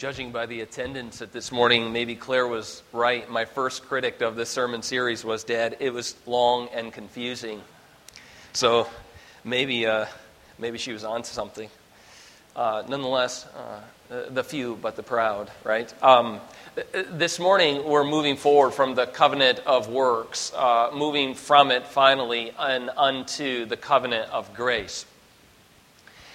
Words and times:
Judging 0.00 0.32
by 0.32 0.46
the 0.46 0.62
attendance 0.62 1.20
at 1.20 1.30
this 1.30 1.52
morning, 1.52 1.92
maybe 1.92 2.16
Claire 2.16 2.46
was 2.46 2.82
right. 2.90 3.30
My 3.30 3.44
first 3.44 3.86
critic 3.86 4.22
of 4.22 4.34
this 4.34 4.48
sermon 4.48 4.80
series 4.80 5.26
was 5.26 5.44
Dad. 5.44 5.76
It 5.78 5.92
was 5.92 6.16
long 6.24 6.68
and 6.72 6.90
confusing. 6.90 7.60
So 8.54 8.88
maybe, 9.44 9.84
uh, 9.84 10.06
maybe 10.58 10.78
she 10.78 10.94
was 10.94 11.04
on 11.04 11.20
to 11.20 11.30
something. 11.30 11.68
Uh, 12.56 12.82
nonetheless, 12.88 13.46
uh, 13.48 14.30
the 14.30 14.42
few 14.42 14.78
but 14.80 14.96
the 14.96 15.02
proud, 15.02 15.50
right? 15.64 15.92
Um, 16.02 16.40
this 17.10 17.38
morning, 17.38 17.86
we're 17.86 18.02
moving 18.02 18.38
forward 18.38 18.70
from 18.70 18.94
the 18.94 19.04
covenant 19.04 19.58
of 19.66 19.88
works, 19.88 20.50
uh, 20.56 20.92
moving 20.94 21.34
from 21.34 21.70
it 21.70 21.86
finally 21.86 22.54
and 22.58 22.88
unto 22.96 23.66
the 23.66 23.76
covenant 23.76 24.30
of 24.30 24.54
grace. 24.54 25.04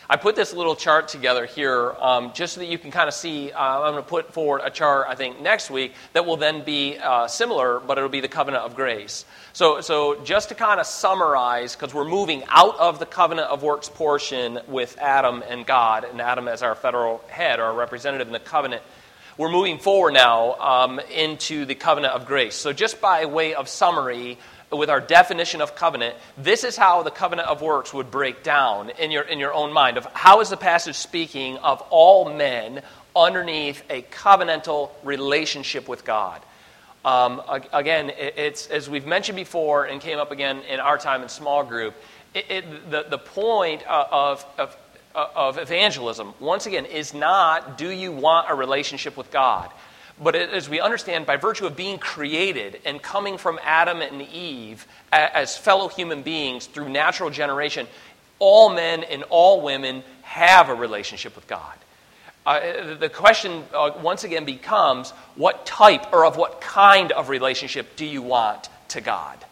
I 0.08 0.18
put 0.18 0.36
this 0.36 0.54
little 0.54 0.76
chart 0.76 1.08
together 1.08 1.48
here 1.48 1.92
um, 2.00 2.32
just 2.34 2.54
so 2.54 2.60
that 2.60 2.68
you 2.68 2.78
can 2.78 2.92
kind 2.92 3.08
of 3.08 3.16
see. 3.16 3.52
Uh, 3.52 3.82
I'm 3.82 3.94
going 3.94 4.04
to 4.04 4.08
put 4.08 4.32
forward 4.32 4.62
a 4.64 4.70
chart, 4.70 5.08
I 5.10 5.16
think, 5.16 5.42
next 5.42 5.72
week 5.72 5.94
that 6.14 6.28
will 6.28 6.38
then 6.38 6.64
be 6.64 6.98
uh, 6.98 7.28
similar, 7.28 7.80
but 7.80 7.98
it'll 7.98 8.10
be 8.10 8.22
the 8.22 8.28
covenant 8.28 8.66
of 8.66 8.76
grace. 8.76 9.26
So, 9.54 9.82
so 9.82 10.24
just 10.24 10.50
to 10.50 10.56
kind 10.56 10.80
of 10.80 10.86
summarize, 10.86 11.76
because 11.76 11.92
we're 11.92 12.08
moving 12.08 12.44
out 12.50 12.78
of 12.78 13.00
the 13.00 13.08
covenant 13.08 13.50
of 13.50 13.64
works 13.64 13.90
portion 13.90 14.60
with 14.68 14.96
Adam 15.00 15.44
and 15.50 15.66
God, 15.66 16.04
and 16.04 16.22
Adam 16.22 16.48
as 16.48 16.62
our 16.62 16.76
federal 16.76 17.24
head, 17.28 17.60
our 17.60 17.74
representative 17.74 18.28
in 18.28 18.34
the 18.34 18.40
covenant. 18.40 18.84
We're 19.40 19.52
moving 19.52 19.80
forward 19.80 20.14
now 20.14 20.54
um, 20.54 21.00
into 21.00 21.66
the 21.66 21.76
covenant 21.76 22.14
of 22.14 22.28
grace. 22.28 22.56
So, 22.56 22.74
just 22.74 23.02
by 23.02 23.26
way 23.26 23.56
of 23.56 23.68
summary, 23.68 24.38
with 24.72 24.90
our 24.90 25.00
definition 25.00 25.62
of 25.62 25.76
covenant, 25.76 26.16
this 26.38 26.64
is 26.64 26.76
how 26.76 27.04
the 27.04 27.12
covenant 27.12 27.48
of 27.48 27.62
works 27.62 27.94
would 27.94 28.12
break 28.12 28.44
down 28.44 28.90
in 28.90 29.12
your, 29.12 29.24
in 29.24 29.40
your 29.40 29.54
own 29.54 29.72
mind 29.72 29.98
of 29.98 30.06
how 30.14 30.42
is 30.42 30.50
the 30.50 30.58
passage 30.58 30.96
speaking 30.96 31.58
of 31.58 31.82
all 31.90 32.34
men 32.34 32.82
underneath 33.16 33.84
a 33.90 34.02
covenantal 34.04 34.90
relationship 35.04 35.88
with 35.88 36.04
God. 36.04 36.42
Um, 37.06 37.42
again, 37.72 38.12
it's 38.18 38.68
as 38.68 38.90
we've 38.90 39.06
mentioned 39.06 39.36
before 39.36 39.86
and 39.86 40.02
came 40.02 40.18
up 40.18 40.32
again 40.32 40.62
in 40.62 40.80
our 40.80 40.98
time 40.98 41.22
in 41.22 41.30
small 41.30 41.64
group. 41.64 41.94
It, 42.34 42.46
it, 42.50 42.92
the, 42.92 43.06
the 43.08 43.20
point 43.20 43.84
of, 43.88 44.44
of, 44.58 44.76
of 45.14 45.60
evangelism, 45.60 46.34
once 46.40 46.66
again, 46.66 46.86
is 46.86 47.14
not 47.14 47.78
do 47.78 47.90
you 47.90 48.12
want 48.12 48.50
a 48.50 48.56
relationship 48.56 49.16
with 49.16 49.32
God? 49.32 49.70
But 50.22 50.36
as 50.36 50.70
we 50.70 50.80
understand, 50.80 51.26
by 51.26 51.36
virtue 51.36 51.66
of 51.66 51.76
being 51.76 52.00
created 52.00 52.80
and 52.86 53.02
coming 53.02 53.38
from 53.38 53.60
Adam 53.64 54.02
and 54.02 54.22
Eve 54.22 54.88
as 55.12 55.58
fellow 55.58 55.90
human 55.90 56.22
beings 56.22 56.68
through 56.68 56.90
natural 56.90 57.30
generation, 57.30 57.88
all 58.40 58.70
men 58.70 59.04
and 59.04 59.24
all 59.24 59.62
women 59.62 60.04
have 60.22 60.70
a 60.70 60.76
relationship 60.76 61.36
with 61.36 61.48
God. 61.48 61.74
Uh, 62.46 62.96
the 62.96 63.10
question 63.10 63.64
uh, 63.74 63.92
once 64.02 64.24
again 64.24 64.46
becomes 64.46 65.12
what 65.36 65.66
type 65.66 66.14
or 66.14 66.26
of 66.26 66.38
what 66.38 66.62
kind 66.62 67.12
of 67.12 67.30
relationship 67.30 67.96
do 67.96 68.06
you 68.06 68.22
want 68.22 68.70
to 68.90 69.02
God? 69.02 69.44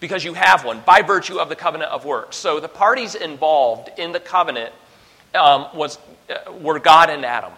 Because 0.00 0.24
you 0.24 0.34
have 0.34 0.64
one 0.64 0.80
by 0.80 1.02
virtue 1.02 1.38
of 1.38 1.48
the 1.48 1.56
covenant 1.56 1.90
of 1.92 2.04
works. 2.04 2.36
So 2.36 2.58
the 2.58 2.68
parties 2.68 3.14
involved 3.14 3.90
in 3.98 4.12
the 4.12 4.20
covenant 4.20 4.72
um, 5.34 5.66
was, 5.74 5.98
uh, 6.30 6.52
were 6.52 6.78
God 6.78 7.10
and 7.10 7.24
Adam. 7.24 7.52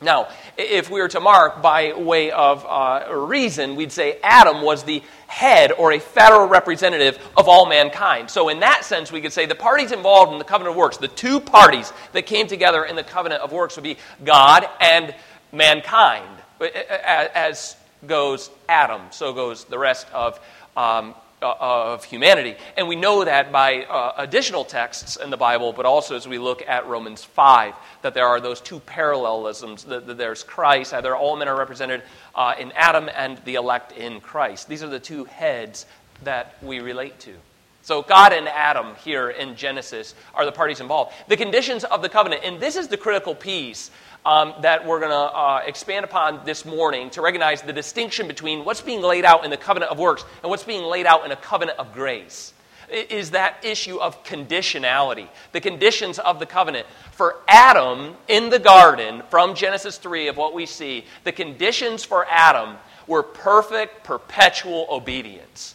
Now, 0.00 0.28
if 0.56 0.90
we 0.90 1.00
were 1.00 1.08
to 1.08 1.20
mark 1.20 1.60
by 1.60 1.92
way 1.92 2.30
of 2.30 2.64
uh, 2.68 3.12
reason, 3.12 3.74
we'd 3.74 3.90
say 3.90 4.18
Adam 4.22 4.62
was 4.62 4.84
the 4.84 5.02
head 5.26 5.72
or 5.72 5.92
a 5.92 5.98
federal 5.98 6.46
representative 6.46 7.18
of 7.36 7.48
all 7.48 7.66
mankind. 7.66 8.30
So, 8.30 8.48
in 8.48 8.60
that 8.60 8.84
sense, 8.84 9.10
we 9.10 9.20
could 9.20 9.32
say 9.32 9.46
the 9.46 9.56
parties 9.56 9.90
involved 9.90 10.32
in 10.32 10.38
the 10.38 10.44
covenant 10.44 10.74
of 10.74 10.76
works, 10.76 10.98
the 10.98 11.08
two 11.08 11.40
parties 11.40 11.92
that 12.12 12.26
came 12.26 12.46
together 12.46 12.84
in 12.84 12.94
the 12.94 13.02
covenant 13.02 13.42
of 13.42 13.50
works, 13.50 13.74
would 13.74 13.82
be 13.82 13.96
God 14.24 14.68
and 14.80 15.14
mankind. 15.50 16.28
As 16.60 17.76
goes 18.06 18.50
Adam, 18.68 19.02
so 19.10 19.32
goes 19.32 19.64
the 19.64 19.78
rest 19.78 20.06
of 20.12 20.38
um, 20.76 21.14
uh, 21.42 21.54
of 21.58 22.04
humanity. 22.04 22.56
And 22.76 22.88
we 22.88 22.96
know 22.96 23.24
that 23.24 23.52
by 23.52 23.84
uh, 23.84 24.12
additional 24.16 24.64
texts 24.64 25.16
in 25.16 25.30
the 25.30 25.36
Bible, 25.36 25.72
but 25.72 25.86
also 25.86 26.16
as 26.16 26.26
we 26.26 26.38
look 26.38 26.62
at 26.66 26.86
Romans 26.86 27.24
5, 27.24 27.74
that 28.02 28.14
there 28.14 28.26
are 28.26 28.40
those 28.40 28.60
two 28.60 28.80
parallelisms. 28.80 29.84
That, 29.84 30.06
that 30.06 30.18
there's 30.18 30.42
Christ, 30.42 30.94
either 30.94 31.14
all 31.16 31.36
men 31.36 31.48
are 31.48 31.58
represented 31.58 32.02
uh, 32.34 32.54
in 32.58 32.72
Adam 32.72 33.08
and 33.14 33.38
the 33.44 33.54
elect 33.54 33.92
in 33.92 34.20
Christ. 34.20 34.68
These 34.68 34.82
are 34.82 34.88
the 34.88 35.00
two 35.00 35.24
heads 35.24 35.86
that 36.24 36.56
we 36.62 36.80
relate 36.80 37.18
to. 37.20 37.34
So, 37.82 38.02
God 38.02 38.34
and 38.34 38.48
Adam 38.48 38.96
here 38.96 39.30
in 39.30 39.56
Genesis 39.56 40.14
are 40.34 40.44
the 40.44 40.52
parties 40.52 40.80
involved. 40.80 41.14
The 41.28 41.38
conditions 41.38 41.84
of 41.84 42.02
the 42.02 42.08
covenant, 42.10 42.42
and 42.44 42.60
this 42.60 42.76
is 42.76 42.88
the 42.88 42.98
critical 42.98 43.34
piece 43.34 43.90
um, 44.24 44.54
that 44.62 44.86
we're 44.86 45.00
going 45.00 45.10
to 45.10 45.16
uh, 45.16 45.62
expand 45.66 46.04
upon 46.04 46.44
this 46.44 46.64
morning 46.64 47.10
to 47.10 47.22
recognize 47.22 47.62
the 47.62 47.72
distinction 47.72 48.28
between 48.28 48.64
what's 48.64 48.80
being 48.80 49.00
laid 49.00 49.24
out 49.24 49.44
in 49.44 49.50
the 49.50 49.56
covenant 49.56 49.92
of 49.92 49.98
works 49.98 50.24
and 50.42 50.50
what's 50.50 50.64
being 50.64 50.84
laid 50.84 51.06
out 51.06 51.24
in 51.24 51.32
a 51.32 51.36
covenant 51.36 51.78
of 51.78 51.92
grace. 51.92 52.52
Is 52.90 53.32
that 53.32 53.64
issue 53.64 53.98
of 53.98 54.24
conditionality, 54.24 55.28
the 55.52 55.60
conditions 55.60 56.18
of 56.18 56.38
the 56.38 56.46
covenant. 56.46 56.86
For 57.12 57.36
Adam 57.46 58.16
in 58.28 58.48
the 58.48 58.58
garden, 58.58 59.22
from 59.28 59.54
Genesis 59.54 59.98
3 59.98 60.28
of 60.28 60.38
what 60.38 60.54
we 60.54 60.64
see, 60.64 61.04
the 61.24 61.32
conditions 61.32 62.04
for 62.04 62.26
Adam 62.30 62.76
were 63.06 63.22
perfect, 63.22 64.04
perpetual 64.04 64.86
obedience. 64.90 65.74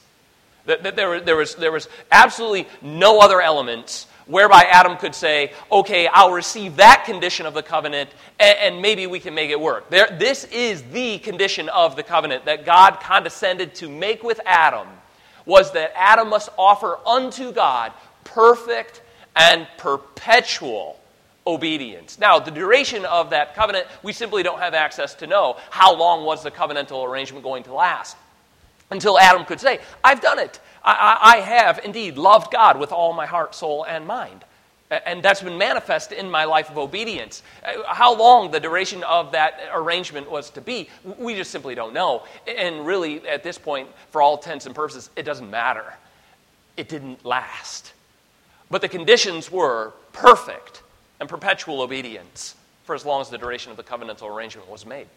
There, 0.65 1.19
there, 1.19 1.35
was, 1.35 1.55
there 1.55 1.71
was 1.71 1.89
absolutely 2.11 2.67
no 2.81 3.19
other 3.19 3.41
elements 3.41 4.07
whereby 4.25 4.63
Adam 4.69 4.97
could 4.97 5.15
say, 5.15 5.51
okay, 5.71 6.07
I'll 6.07 6.31
receive 6.31 6.77
that 6.77 7.03
condition 7.05 7.45
of 7.45 7.53
the 7.53 7.63
covenant, 7.63 8.09
and, 8.39 8.57
and 8.59 8.81
maybe 8.81 9.07
we 9.07 9.19
can 9.19 9.33
make 9.33 9.49
it 9.49 9.59
work. 9.59 9.89
There, 9.89 10.07
this 10.19 10.45
is 10.45 10.83
the 10.91 11.19
condition 11.19 11.69
of 11.69 11.95
the 11.95 12.03
covenant 12.03 12.45
that 12.45 12.65
God 12.65 12.99
condescended 12.99 13.75
to 13.75 13.89
make 13.89 14.23
with 14.23 14.39
Adam, 14.45 14.87
was 15.45 15.71
that 15.73 15.91
Adam 15.95 16.29
must 16.29 16.49
offer 16.57 16.97
unto 17.05 17.51
God 17.51 17.91
perfect 18.23 19.01
and 19.35 19.67
perpetual 19.77 20.99
obedience. 21.45 22.17
Now, 22.17 22.39
the 22.39 22.51
duration 22.51 23.03
of 23.05 23.31
that 23.31 23.55
covenant, 23.55 23.87
we 24.01 24.13
simply 24.13 24.43
don't 24.43 24.59
have 24.59 24.73
access 24.73 25.13
to 25.15 25.27
know. 25.27 25.57
How 25.69 25.95
long 25.95 26.25
was 26.25 26.43
the 26.43 26.51
covenantal 26.51 27.05
arrangement 27.05 27.43
going 27.43 27.63
to 27.63 27.73
last? 27.73 28.15
Until 28.93 29.17
Adam 29.17 29.43
could 29.43 29.59
say, 29.59 29.79
I've 30.03 30.21
done 30.21 30.37
it. 30.37 30.59
I, 30.83 31.17
I, 31.19 31.37
have 31.37 31.79
indeed 31.83 32.15
loved 32.15 32.53
God 32.53 32.79
with 32.79 32.91
all 32.91 33.11
my 33.11 33.25
heart, 33.25 33.55
soul, 33.55 33.85
and 33.85 34.05
mind. 34.05 34.45
And 34.91 35.23
that's 35.23 35.41
been 35.41 35.57
manifest 35.57 36.11
in 36.11 36.29
my 36.29 36.45
life 36.45 36.69
of 36.69 36.77
obedience. 36.77 37.41
Uh, 37.65 37.91
how 37.91 38.15
long 38.15 38.51
the 38.51 38.59
duration 38.59 39.03
of 39.05 39.31
that 39.31 39.59
arrangement 39.73 40.29
was 40.29 40.51
to 40.51 40.61
be, 40.61 40.89
we 41.17 41.33
just 41.33 41.49
simply 41.49 41.73
don't 41.73 41.91
know. 41.91 42.23
And 42.47 42.85
really, 42.85 43.27
at 43.27 43.41
this 43.41 43.57
point, 43.57 43.89
for 44.11 44.21
all 44.21 44.37
intents 44.37 44.67
and 44.67 44.75
purposes, 44.75 45.09
it 45.15 45.23
doesn't 45.23 45.49
matter. 45.49 45.95
It 46.77 46.87
didn't 46.87 47.25
last. 47.25 47.93
But 48.69 48.81
the 48.81 48.89
conditions 48.89 49.51
were 49.51 49.93
perfect 50.11 50.83
and 51.19 51.27
perpetual 51.27 51.81
obedience 51.81 52.53
for 52.83 52.93
as 52.93 53.05
long 53.05 53.21
as 53.21 53.31
the 53.31 53.39
duration 53.39 53.71
of 53.71 53.77
the 53.77 53.83
covenantal 53.83 54.29
arrangement 54.29 54.69
was 54.69 54.85
made. 54.85 55.07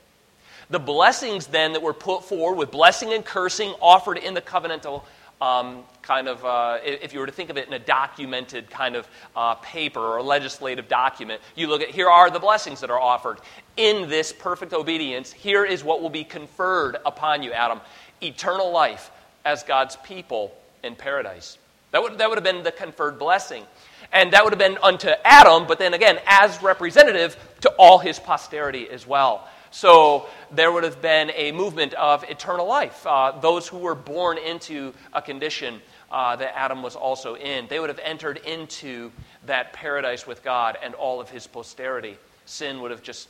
The 0.71 0.78
blessings 0.78 1.47
then 1.47 1.72
that 1.75 1.82
were 1.82 1.94
put 1.94 2.25
forward 2.25 2.56
with 2.56 2.71
blessing 2.71 3.12
and 3.12 3.25
cursing 3.25 3.75
offered 3.81 4.19
in 4.19 4.34
the 4.34 4.43
covenantal 4.43 5.03
um, 5.41 5.84
kind 6.00 6.28
of, 6.28 6.44
uh, 6.44 6.78
if 6.82 7.12
you 7.12 7.21
were 7.21 7.27
to 7.27 7.32
think 7.32 7.50
of 7.50 7.59
it 7.59 7.66
in 7.66 7.75
a 7.75 7.78
documented 7.78 8.71
kind 8.71 8.97
of 8.97 9.06
uh, 9.37 9.55
paper 9.56 10.00
or 10.00 10.16
a 10.16 10.22
legislative 10.22 10.88
document, 10.88 11.43
you 11.55 11.66
look 11.66 11.82
at 11.82 11.91
here 11.91 12.09
are 12.09 12.31
the 12.31 12.41
blessings 12.41 12.81
that 12.81 12.91
are 12.91 12.99
offered. 12.99 13.38
In 13.76 14.09
this 14.09 14.32
perfect 14.32 14.72
obedience, 14.72 15.32
here 15.32 15.65
is 15.65 15.84
what 15.84 16.00
will 16.00 16.10
be 16.10 16.25
conferred 16.25 16.97
upon 17.05 17.43
you, 17.43 17.53
Adam 17.53 17.81
eternal 18.22 18.71
life 18.71 19.10
as 19.44 19.62
God's 19.62 19.97
people 19.97 20.56
in 20.82 20.94
paradise. 20.94 21.59
That 21.93 22.03
would, 22.03 22.19
that 22.19 22.29
would 22.29 22.37
have 22.37 22.44
been 22.44 22.62
the 22.62 22.73
conferred 22.73 23.19
blessing. 23.19 23.64
And 24.12 24.32
that 24.32 24.44
would 24.44 24.52
have 24.52 24.58
been 24.58 24.79
unto 24.82 25.11
Adam, 25.25 25.67
but 25.67 25.79
then 25.79 25.94
again, 25.94 26.19
as 26.26 26.62
representative 26.62 27.37
to 27.62 27.70
all 27.79 27.99
his 27.99 28.19
posterity 28.19 28.88
as 28.88 29.06
well. 29.06 29.49
So 29.71 30.27
there 30.51 30.73
would 30.73 30.85
have 30.85 31.03
been 31.03 31.31
a 31.35 31.53
movement 31.53 31.95
of 31.95 32.25
eternal 32.25 32.67
life. 32.67 33.07
Uh, 33.07 33.33
those 33.33 33.67
who 33.69 33.79
were 33.79 33.95
born 33.95 34.39
into 34.39 34.95
a 35.13 35.21
condition 35.21 35.81
uh, 36.11 36.37
that 36.37 36.57
Adam 36.57 36.83
was 36.83 36.97
also 36.97 37.35
in, 37.35 37.67
they 37.69 37.81
would 37.81 37.89
have 37.89 38.01
entered 38.03 38.39
into 38.39 39.11
that 39.47 39.73
paradise 39.73 40.27
with 40.27 40.43
God 40.45 40.79
and 40.83 40.95
all 40.95 41.21
of 41.21 41.31
his 41.31 41.47
posterity. 41.47 42.17
Sin 42.45 42.81
would 42.81 42.91
have 42.91 43.03
just 43.03 43.29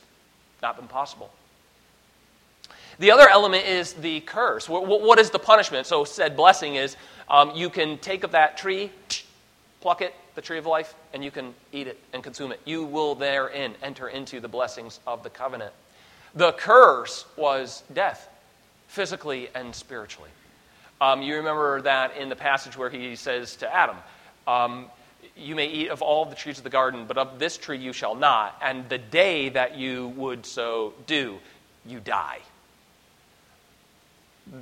not 0.61 0.77
been 0.77 0.87
possible. 0.87 1.31
The 2.99 3.11
other 3.11 3.29
element 3.29 3.65
is 3.65 3.93
the 3.93 4.21
curse. 4.21 4.67
what 4.67 5.19
is 5.19 5.29
the 5.29 5.39
punishment? 5.39 5.85
So, 5.85 6.03
said 6.03 6.35
blessing 6.35 6.75
is 6.75 6.97
um, 7.29 7.51
you 7.55 7.69
can 7.69 7.97
take 7.99 8.23
of 8.23 8.31
that 8.31 8.57
tree, 8.57 8.91
pluck 9.81 10.01
it, 10.01 10.15
the 10.33 10.41
tree 10.41 10.57
of 10.57 10.65
life, 10.65 10.95
and 11.13 11.23
you 11.23 11.29
can 11.29 11.53
eat 11.71 11.87
it 11.87 11.99
and 12.13 12.23
consume 12.23 12.51
it. 12.51 12.59
You 12.65 12.83
will 12.85 13.13
therein 13.13 13.75
enter 13.83 14.07
into 14.07 14.39
the 14.39 14.47
blessings 14.47 14.99
of 15.05 15.23
the 15.23 15.29
covenant. 15.29 15.73
The 16.35 16.51
curse 16.53 17.25
was 17.35 17.83
death, 17.93 18.29
physically 18.87 19.49
and 19.55 19.73
spiritually. 19.73 20.29
Um, 20.99 21.21
you 21.21 21.35
remember 21.35 21.81
that 21.81 22.17
in 22.17 22.29
the 22.29 22.35
passage 22.35 22.77
where 22.77 22.89
he 22.89 23.15
says 23.15 23.55
to 23.57 23.73
Adam, 23.73 23.97
um, 24.47 24.87
You 25.35 25.55
may 25.55 25.67
eat 25.67 25.89
of 25.89 26.01
all 26.01 26.25
the 26.25 26.35
trees 26.35 26.57
of 26.57 26.63
the 26.63 26.69
garden, 26.69 27.05
but 27.07 27.17
of 27.17 27.37
this 27.37 27.57
tree 27.57 27.77
you 27.77 27.93
shall 27.93 28.15
not. 28.15 28.57
And 28.61 28.87
the 28.89 28.97
day 28.97 29.49
that 29.49 29.77
you 29.77 30.09
would 30.09 30.45
so 30.45 30.93
do, 31.05 31.37
you 31.85 31.99
die. 31.99 32.39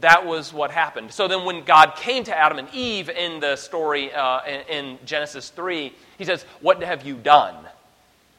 That 0.02 0.26
was 0.26 0.52
what 0.52 0.72
happened. 0.72 1.12
So 1.12 1.28
then, 1.28 1.46
when 1.46 1.64
God 1.64 1.96
came 1.96 2.24
to 2.24 2.36
Adam 2.36 2.58
and 2.58 2.68
Eve 2.74 3.10
in 3.10 3.40
the 3.40 3.56
story 3.56 4.12
uh, 4.12 4.42
in, 4.46 4.62
in 4.68 5.00
Genesis 5.06 5.50
3, 5.50 5.94
he 6.18 6.26
says, 6.26 6.44
What 6.62 6.84
have 6.84 7.06
you 7.06 7.16
done? 7.16 7.56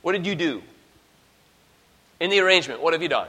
What 0.02 0.12
did 0.12 0.26
you 0.26 0.34
do? 0.34 0.62
In 2.20 2.30
the 2.30 2.40
arrangement, 2.40 2.80
what 2.80 2.92
have 2.92 3.02
you 3.02 3.08
done? 3.08 3.28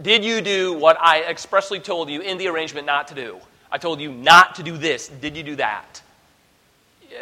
Did 0.00 0.24
you 0.24 0.40
do 0.40 0.72
what 0.72 0.98
I 1.00 1.22
expressly 1.22 1.80
told 1.80 2.08
you 2.08 2.20
in 2.20 2.38
the 2.38 2.48
arrangement 2.48 2.86
not 2.86 3.08
to 3.08 3.14
do? 3.14 3.38
I 3.70 3.78
told 3.78 4.00
you 4.00 4.10
not 4.10 4.54
to 4.56 4.62
do 4.62 4.76
this. 4.76 5.08
Did 5.08 5.36
you 5.36 5.42
do 5.42 5.56
that? 5.56 6.02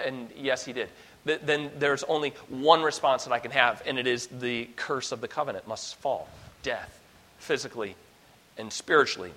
And 0.07 0.31
yes, 0.37 0.65
he 0.65 0.73
did. 0.73 0.89
Then 1.25 1.71
there's 1.79 2.05
only 2.05 2.33
one 2.49 2.83
response 2.83 3.25
that 3.25 3.33
I 3.33 3.39
can 3.39 3.51
have, 3.51 3.83
and 3.85 3.99
it 3.99 4.07
is 4.07 4.29
the 4.29 4.67
curse 4.77 5.13
of 5.13 5.21
the 5.21 5.29
covenant 5.29 5.67
must 5.67 5.97
fall 5.97 6.29
death, 6.63 7.01
physically 7.39 7.97
and 8.57 8.73
spiritually. 8.73 9.33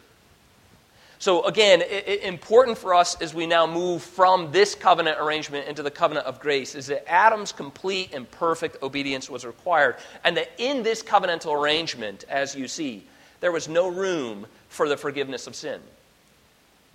So, 1.21 1.43
again, 1.43 1.81
it, 1.81 2.07
it, 2.07 2.23
important 2.23 2.79
for 2.79 2.95
us 2.95 3.21
as 3.21 3.31
we 3.31 3.45
now 3.45 3.67
move 3.67 4.01
from 4.01 4.51
this 4.51 4.73
covenant 4.73 5.19
arrangement 5.19 5.67
into 5.67 5.83
the 5.83 5.91
covenant 5.91 6.25
of 6.25 6.39
grace 6.39 6.73
is 6.73 6.87
that 6.87 7.07
Adam's 7.07 7.51
complete 7.51 8.15
and 8.15 8.29
perfect 8.31 8.81
obedience 8.81 9.29
was 9.29 9.45
required, 9.45 9.97
and 10.23 10.35
that 10.35 10.49
in 10.57 10.81
this 10.81 11.03
covenantal 11.03 11.55
arrangement, 11.55 12.25
as 12.27 12.55
you 12.55 12.67
see, 12.67 13.05
there 13.39 13.51
was 13.51 13.69
no 13.69 13.87
room 13.87 14.47
for 14.69 14.89
the 14.89 14.97
forgiveness 14.97 15.45
of 15.45 15.55
sin. 15.55 15.79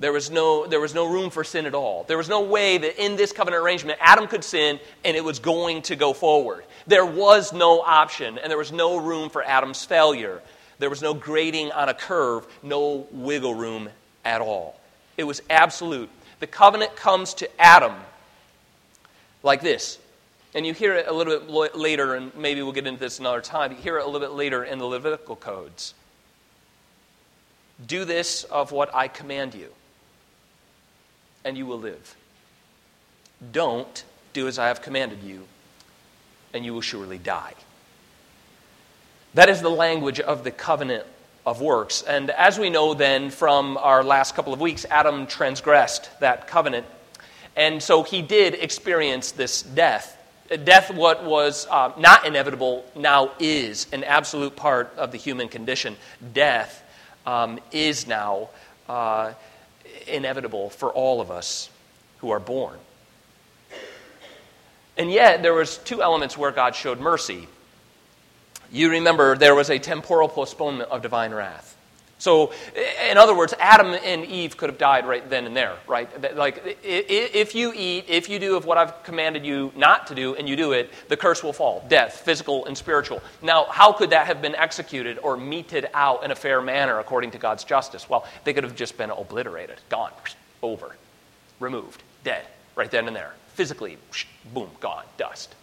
There 0.01 0.13
was, 0.13 0.29
no, 0.29 0.67
there 0.67 0.81
was 0.81 0.93
no 0.93 1.07
room 1.07 1.31
for 1.31 1.45
sin 1.45 1.65
at 1.65 1.77
all. 1.77 2.03
There 2.09 2.19
was 2.19 2.29
no 2.29 2.41
way 2.41 2.79
that 2.79 3.01
in 3.01 3.15
this 3.15 3.31
covenant 3.31 3.63
arrangement, 3.63 4.01
Adam 4.03 4.27
could 4.27 4.43
sin 4.43 4.81
and 5.05 5.17
it 5.17 5.23
was 5.23 5.39
going 5.39 5.83
to 5.83 5.95
go 5.95 6.13
forward. 6.13 6.65
There 6.89 7.07
was 7.07 7.53
no 7.53 7.81
option, 7.81 8.39
and 8.39 8.51
there 8.51 8.59
was 8.59 8.73
no 8.73 8.97
room 8.97 9.31
for 9.31 9.45
Adam's 9.45 9.85
failure. 9.85 10.43
There 10.81 10.91
was 10.91 11.01
no 11.01 11.15
grading 11.15 11.71
on 11.71 11.89
a 11.89 11.95
curve, 11.95 12.45
no 12.65 13.07
wiggle 13.13 13.55
room 13.55 13.89
at 14.27 14.41
all. 14.41 14.79
It 15.17 15.25
was 15.25 15.41
absolute. 15.49 16.11
The 16.41 16.47
covenant 16.47 16.97
comes 16.97 17.33
to 17.35 17.61
Adam 17.61 17.95
like 19.43 19.63
this. 19.63 19.99
And 20.55 20.67
you 20.67 20.75
hear 20.75 20.95
it 20.95 21.07
a 21.07 21.13
little 21.13 21.39
bit 21.39 21.77
later, 21.77 22.15
and 22.15 22.35
maybe 22.35 22.63
we'll 22.63 22.73
get 22.73 22.87
into 22.87 23.01
this 23.01 23.19
another 23.19 23.41
time. 23.41 23.73
You 23.73 23.79
hear 23.79 23.99
it 23.99 24.03
a 24.03 24.07
little 24.07 24.21
bit 24.21 24.33
later 24.33 24.65
in 24.65 24.79
the 24.79 24.85
Levitical 24.85 25.37
codes. 25.37 25.95
Do 27.87 28.05
this 28.05 28.45
of 28.45 28.73
what 28.73 28.95
I 28.95 29.09
command 29.09 29.55
you 29.55 29.71
and 31.47 31.57
you 31.57 31.65
will 31.65 31.79
live. 31.79 32.17
Don't 33.53 34.05
do 34.33 34.49
as 34.49 34.59
I 34.59 34.67
have 34.67 34.83
commanded 34.83 35.23
you, 35.23 35.47
and 36.53 36.65
you 36.65 36.75
will 36.75 36.81
surely 36.81 37.19
die. 37.19 37.55
That 39.35 39.49
is 39.49 39.63
the 39.63 39.71
language 39.71 40.19
of 40.19 40.43
the 40.43 40.51
covenant 40.51 41.07
of 41.47 41.61
works. 41.61 42.03
And 42.03 42.31
as 42.31 42.59
we 42.59 42.69
know 42.69 42.93
then 42.93 43.31
from 43.31 43.79
our 43.79 44.03
last 44.03 44.35
couple 44.35 44.53
of 44.53 44.61
weeks, 44.61 44.85
Adam 44.91 45.27
transgressed 45.27 46.11
that 46.21 46.49
covenant. 46.49 46.87
And 47.55 47.83
so 47.83 48.03
he 48.03 48.21
did 48.21 48.55
experience 48.55 49.31
this 49.31 49.63
death. 49.63 50.13
Death, 50.65 50.93
what 50.93 51.25
was 51.25 51.67
uh, 51.71 51.93
not 51.97 52.27
inevitable, 52.27 52.85
now 52.95 53.31
is 53.39 53.87
an 53.93 54.05
absolute 54.05 54.55
part 54.55 54.93
of 54.97 55.13
the 55.13 55.19
human 55.19 55.49
condition. 55.49 55.97
Death 56.35 56.83
um, 57.25 57.59
is 57.73 58.07
now 58.07 58.51
uh, 58.89 59.33
inevitable 60.07 60.71
for 60.71 60.91
all 60.91 61.21
of 61.21 61.31
us 61.31 61.71
who 62.19 62.31
are 62.31 62.41
born. 62.41 62.79
And 64.97 65.11
yet, 65.11 65.43
there 65.43 65.55
was 65.55 65.79
two 65.79 66.03
elements 66.03 66.39
where 66.39 66.51
God 66.51 66.75
showed 66.75 67.01
mercy. 67.01 67.49
You 68.73 68.91
remember 68.91 69.37
there 69.37 69.55
was 69.55 69.71
a 69.71 69.79
temporal 69.79 70.29
postponement 70.29 70.91
of 70.91 71.03
divine 71.03 71.33
wrath. 71.33 71.77
So, 72.19 72.53
in 73.11 73.19
other 73.19 73.37
words, 73.37 73.53
Adam 73.61 73.89
and 73.89 74.25
Eve 74.25 74.57
could 74.57 74.71
have 74.71 74.79
died 74.79 75.07
right 75.07 75.29
then 75.29 75.45
and 75.45 75.55
there, 75.55 75.77
right? 75.87 76.09
Like, 76.35 76.79
if 76.83 77.55
you 77.55 77.75
eat, 77.77 78.07
if 78.09 78.31
you 78.31 78.39
do 78.39 78.57
of 78.57 78.65
what 78.65 78.79
I've 78.79 79.03
commanded 79.03 79.45
you 79.45 79.71
not 79.77 80.07
to 80.07 80.15
do, 80.15 80.35
and 80.35 80.49
you 80.49 80.57
do 80.57 80.73
it, 80.73 80.91
the 81.09 81.17
curse 81.17 81.43
will 81.43 81.53
fall 81.53 81.85
death, 81.89 82.23
physical 82.25 82.65
and 82.65 82.77
spiritual. 82.77 83.21
Now, 83.43 83.67
how 83.67 83.93
could 83.93 84.11
that 84.11 84.27
have 84.27 84.41
been 84.41 84.55
executed 84.55 85.19
or 85.19 85.37
meted 85.37 85.89
out 85.93 86.25
in 86.25 86.31
a 86.31 86.35
fair 86.35 86.63
manner 86.63 87.01
according 87.01 87.33
to 87.33 87.39
God's 87.39 87.65
justice? 87.65 88.09
Well, 88.09 88.25
they 88.45 88.55
could 88.55 88.65
have 88.65 88.75
just 88.75 88.97
been 88.97 89.11
obliterated, 89.11 89.77
gone, 89.91 90.13
over, 90.63 90.97
removed, 91.61 92.03
dead, 92.25 92.47
right 92.77 92.91
then 92.91 93.09
and 93.09 93.15
there. 93.15 93.35
Physically, 93.49 93.99
boom, 94.55 94.71
gone, 94.81 95.05
dust. 95.19 95.55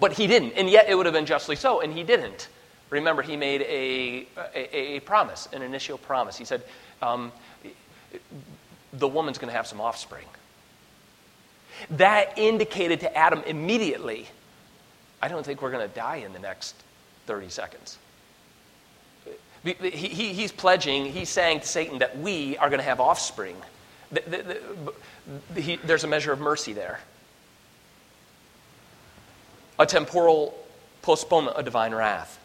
But 0.00 0.12
he 0.12 0.26
didn't, 0.26 0.52
and 0.52 0.68
yet 0.68 0.88
it 0.88 0.94
would 0.96 1.06
have 1.06 1.14
been 1.14 1.26
justly 1.26 1.56
so, 1.56 1.80
and 1.80 1.92
he 1.92 2.02
didn't. 2.02 2.48
Remember, 2.90 3.22
he 3.22 3.36
made 3.36 3.62
a, 3.62 4.26
a, 4.54 4.96
a 4.96 5.00
promise, 5.00 5.48
an 5.52 5.62
initial 5.62 5.98
promise. 5.98 6.36
He 6.36 6.44
said, 6.44 6.62
um, 7.02 7.32
The 8.92 9.08
woman's 9.08 9.38
going 9.38 9.50
to 9.50 9.56
have 9.56 9.66
some 9.66 9.80
offspring. 9.80 10.26
That 11.90 12.38
indicated 12.38 13.00
to 13.00 13.16
Adam 13.16 13.42
immediately, 13.46 14.28
I 15.20 15.28
don't 15.28 15.44
think 15.44 15.62
we're 15.62 15.72
going 15.72 15.88
to 15.88 15.94
die 15.94 16.16
in 16.16 16.32
the 16.32 16.38
next 16.38 16.74
30 17.26 17.48
seconds. 17.48 17.98
He, 19.64 19.72
he, 19.90 20.32
he's 20.34 20.52
pledging, 20.52 21.06
he's 21.06 21.30
saying 21.30 21.60
to 21.60 21.66
Satan 21.66 21.98
that 22.00 22.18
we 22.18 22.56
are 22.58 22.68
going 22.68 22.80
to 22.80 22.84
have 22.84 23.00
offspring. 23.00 23.56
The, 24.12 24.22
the, 24.26 24.60
the, 25.54 25.60
he, 25.60 25.76
there's 25.76 26.04
a 26.04 26.08
measure 26.08 26.32
of 26.32 26.38
mercy 26.38 26.74
there. 26.74 27.00
A 29.78 29.86
temporal 29.86 30.56
postponement 31.02 31.56
of 31.56 31.64
divine 31.64 31.94
wrath. 31.94 32.40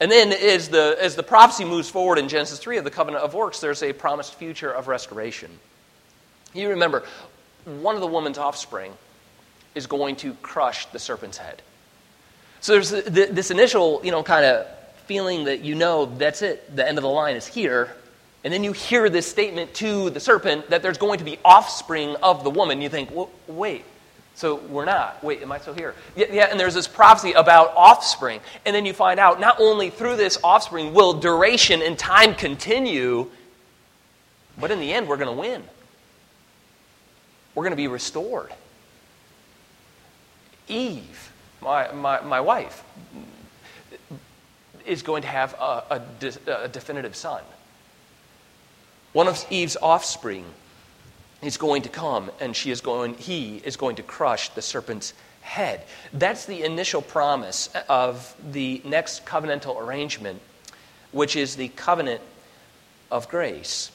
And 0.00 0.10
then, 0.10 0.32
as 0.32 0.68
the, 0.68 0.96
as 1.00 1.14
the 1.14 1.22
prophecy 1.22 1.64
moves 1.64 1.88
forward 1.88 2.18
in 2.18 2.28
Genesis 2.28 2.58
3 2.58 2.78
of 2.78 2.84
the 2.84 2.90
covenant 2.90 3.22
of 3.22 3.34
works, 3.34 3.60
there's 3.60 3.82
a 3.84 3.92
promised 3.92 4.34
future 4.34 4.70
of 4.70 4.88
restoration. 4.88 5.50
You 6.54 6.70
remember, 6.70 7.04
one 7.64 7.94
of 7.94 8.00
the 8.00 8.08
woman's 8.08 8.38
offspring 8.38 8.92
is 9.74 9.86
going 9.86 10.16
to 10.16 10.34
crush 10.42 10.86
the 10.86 10.98
serpent's 10.98 11.38
head. 11.38 11.62
So 12.60 12.72
there's 12.72 12.90
this 12.90 13.50
initial, 13.50 14.00
you 14.04 14.10
know, 14.10 14.22
kind 14.22 14.44
of 14.44 14.66
feeling 15.06 15.44
that 15.44 15.60
you 15.60 15.74
know 15.74 16.06
that's 16.06 16.42
it, 16.42 16.74
the 16.74 16.86
end 16.86 16.98
of 16.98 17.02
the 17.02 17.08
line 17.08 17.36
is 17.36 17.46
here. 17.46 17.94
And 18.44 18.52
then 18.52 18.64
you 18.64 18.72
hear 18.72 19.08
this 19.08 19.26
statement 19.26 19.74
to 19.74 20.10
the 20.10 20.20
serpent 20.20 20.70
that 20.70 20.82
there's 20.82 20.98
going 20.98 21.18
to 21.18 21.24
be 21.24 21.38
offspring 21.44 22.16
of 22.16 22.44
the 22.44 22.50
woman. 22.50 22.80
You 22.80 22.88
think, 22.88 23.10
well, 23.12 23.30
wait, 23.46 23.84
so 24.34 24.56
we're 24.56 24.84
not. 24.84 25.22
Wait, 25.22 25.42
am 25.42 25.52
I 25.52 25.58
still 25.58 25.74
here? 25.74 25.94
Yeah, 26.16 26.26
yeah, 26.32 26.48
and 26.50 26.58
there's 26.58 26.74
this 26.74 26.88
prophecy 26.88 27.32
about 27.32 27.72
offspring. 27.76 28.40
And 28.64 28.74
then 28.74 28.86
you 28.86 28.92
find 28.92 29.20
out 29.20 29.40
not 29.40 29.60
only 29.60 29.90
through 29.90 30.16
this 30.16 30.38
offspring 30.42 30.94
will 30.94 31.14
duration 31.14 31.82
and 31.82 31.98
time 31.98 32.34
continue, 32.34 33.30
but 34.58 34.70
in 34.70 34.80
the 34.80 34.92
end, 34.92 35.06
we're 35.06 35.16
going 35.16 35.34
to 35.34 35.40
win. 35.40 35.62
We're 37.54 37.64
going 37.64 37.72
to 37.72 37.76
be 37.76 37.88
restored. 37.88 38.52
Eve, 40.68 41.32
my, 41.60 41.92
my, 41.92 42.20
my 42.22 42.40
wife, 42.40 42.82
is 44.86 45.02
going 45.02 45.22
to 45.22 45.28
have 45.28 45.54
a, 45.54 46.00
a, 46.48 46.62
a 46.64 46.68
definitive 46.68 47.14
son. 47.14 47.42
One 49.12 49.28
of 49.28 49.44
Eve's 49.50 49.76
offspring 49.80 50.44
is 51.42 51.56
going 51.56 51.82
to 51.82 51.88
come 51.88 52.30
and 52.40 52.54
she 52.54 52.70
is 52.70 52.80
going, 52.80 53.14
he 53.14 53.60
is 53.64 53.76
going 53.76 53.96
to 53.96 54.02
crush 54.02 54.50
the 54.50 54.62
serpent's 54.62 55.12
head. 55.40 55.82
That's 56.12 56.46
the 56.46 56.62
initial 56.62 57.02
promise 57.02 57.68
of 57.88 58.34
the 58.52 58.80
next 58.84 59.26
covenantal 59.26 59.80
arrangement, 59.80 60.40
which 61.10 61.36
is 61.36 61.56
the 61.56 61.68
covenant 61.68 62.20
of 63.10 63.28
grace. 63.28 63.90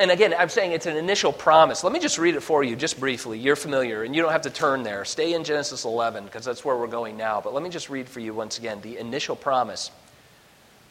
And 0.00 0.12
again, 0.12 0.32
I'm 0.38 0.48
saying 0.48 0.72
it's 0.72 0.86
an 0.86 0.96
initial 0.96 1.32
promise. 1.32 1.82
Let 1.82 1.92
me 1.92 1.98
just 1.98 2.18
read 2.18 2.36
it 2.36 2.40
for 2.40 2.62
you, 2.62 2.76
just 2.76 3.00
briefly. 3.00 3.36
You're 3.38 3.56
familiar, 3.56 4.04
and 4.04 4.14
you 4.14 4.22
don't 4.22 4.30
have 4.30 4.42
to 4.42 4.50
turn 4.50 4.84
there. 4.84 5.04
Stay 5.04 5.34
in 5.34 5.42
Genesis 5.42 5.84
11, 5.84 6.24
because 6.24 6.44
that's 6.44 6.64
where 6.64 6.76
we're 6.76 6.86
going 6.86 7.16
now. 7.16 7.40
But 7.40 7.52
let 7.52 7.64
me 7.64 7.68
just 7.68 7.90
read 7.90 8.08
for 8.08 8.20
you 8.20 8.32
once 8.32 8.58
again 8.58 8.80
the 8.80 8.96
initial 8.98 9.34
promise 9.34 9.90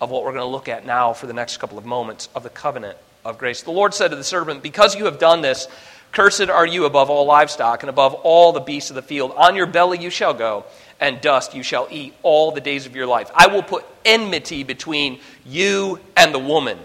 of 0.01 0.09
what 0.09 0.25
we're 0.25 0.33
going 0.33 0.43
to 0.43 0.51
look 0.51 0.67
at 0.67 0.85
now 0.85 1.13
for 1.13 1.25
the 1.25 1.33
next 1.33 1.57
couple 1.57 1.77
of 1.77 1.85
moments 1.85 2.27
of 2.35 2.43
the 2.43 2.49
covenant 2.49 2.97
of 3.23 3.37
grace. 3.37 3.61
The 3.61 3.71
Lord 3.71 3.93
said 3.93 4.09
to 4.09 4.17
the 4.17 4.25
serpent, 4.25 4.61
Because 4.61 4.93
you 4.93 5.05
have 5.05 5.19
done 5.19 5.41
this, 5.41 5.69
Cursed 6.17 6.49
are 6.49 6.65
you 6.65 6.85
above 6.85 7.11
all 7.11 7.27
livestock 7.27 7.83
and 7.83 7.91
above 7.91 8.15
all 8.15 8.51
the 8.51 8.59
beasts 8.59 8.89
of 8.89 8.95
the 8.95 9.03
field. 9.03 9.33
On 9.37 9.55
your 9.55 9.67
belly 9.67 9.99
you 9.99 10.09
shall 10.09 10.33
go, 10.33 10.65
and 10.99 11.21
dust 11.21 11.53
you 11.53 11.61
shall 11.61 11.87
eat 11.91 12.15
all 12.23 12.49
the 12.51 12.59
days 12.59 12.87
of 12.87 12.95
your 12.95 13.05
life. 13.05 13.29
I 13.35 13.45
will 13.45 13.61
put 13.61 13.85
enmity 14.03 14.63
between 14.63 15.19
you 15.45 15.99
and 16.15 16.33
the 16.33 16.39
woman. 16.39 16.79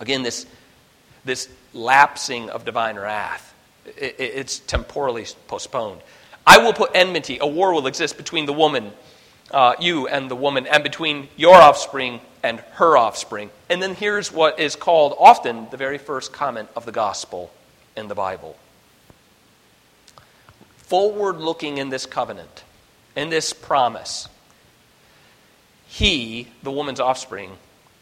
Again, 0.00 0.22
this, 0.22 0.46
this 1.26 1.50
lapsing 1.74 2.48
of 2.48 2.64
divine 2.64 2.96
wrath, 2.96 3.52
it, 3.84 4.14
it's 4.18 4.60
temporally 4.60 5.26
postponed. 5.46 6.00
I 6.46 6.64
will 6.64 6.72
put 6.72 6.92
enmity, 6.94 7.36
a 7.42 7.46
war 7.46 7.74
will 7.74 7.86
exist 7.86 8.16
between 8.16 8.46
the 8.46 8.54
woman, 8.54 8.90
uh, 9.50 9.74
you 9.78 10.08
and 10.08 10.30
the 10.30 10.36
woman, 10.36 10.66
and 10.66 10.82
between 10.82 11.28
your 11.36 11.56
offspring 11.56 12.22
and 12.42 12.60
her 12.76 12.96
offspring. 12.96 13.50
And 13.68 13.82
then 13.82 13.94
here's 13.94 14.32
what 14.32 14.58
is 14.58 14.76
called 14.76 15.14
often 15.18 15.66
the 15.70 15.76
very 15.76 15.98
first 15.98 16.32
comment 16.32 16.70
of 16.74 16.86
the 16.86 16.92
gospel 16.92 17.50
in 17.98 18.08
the 18.08 18.14
Bible. 18.14 18.56
forward 20.88 21.36
looking 21.38 21.76
in 21.76 21.90
this 21.90 22.06
covenant, 22.06 22.64
in 23.14 23.28
this 23.28 23.52
promise. 23.52 24.26
He, 25.86 26.48
the 26.62 26.72
woman's 26.72 26.98
offspring, 26.98 27.50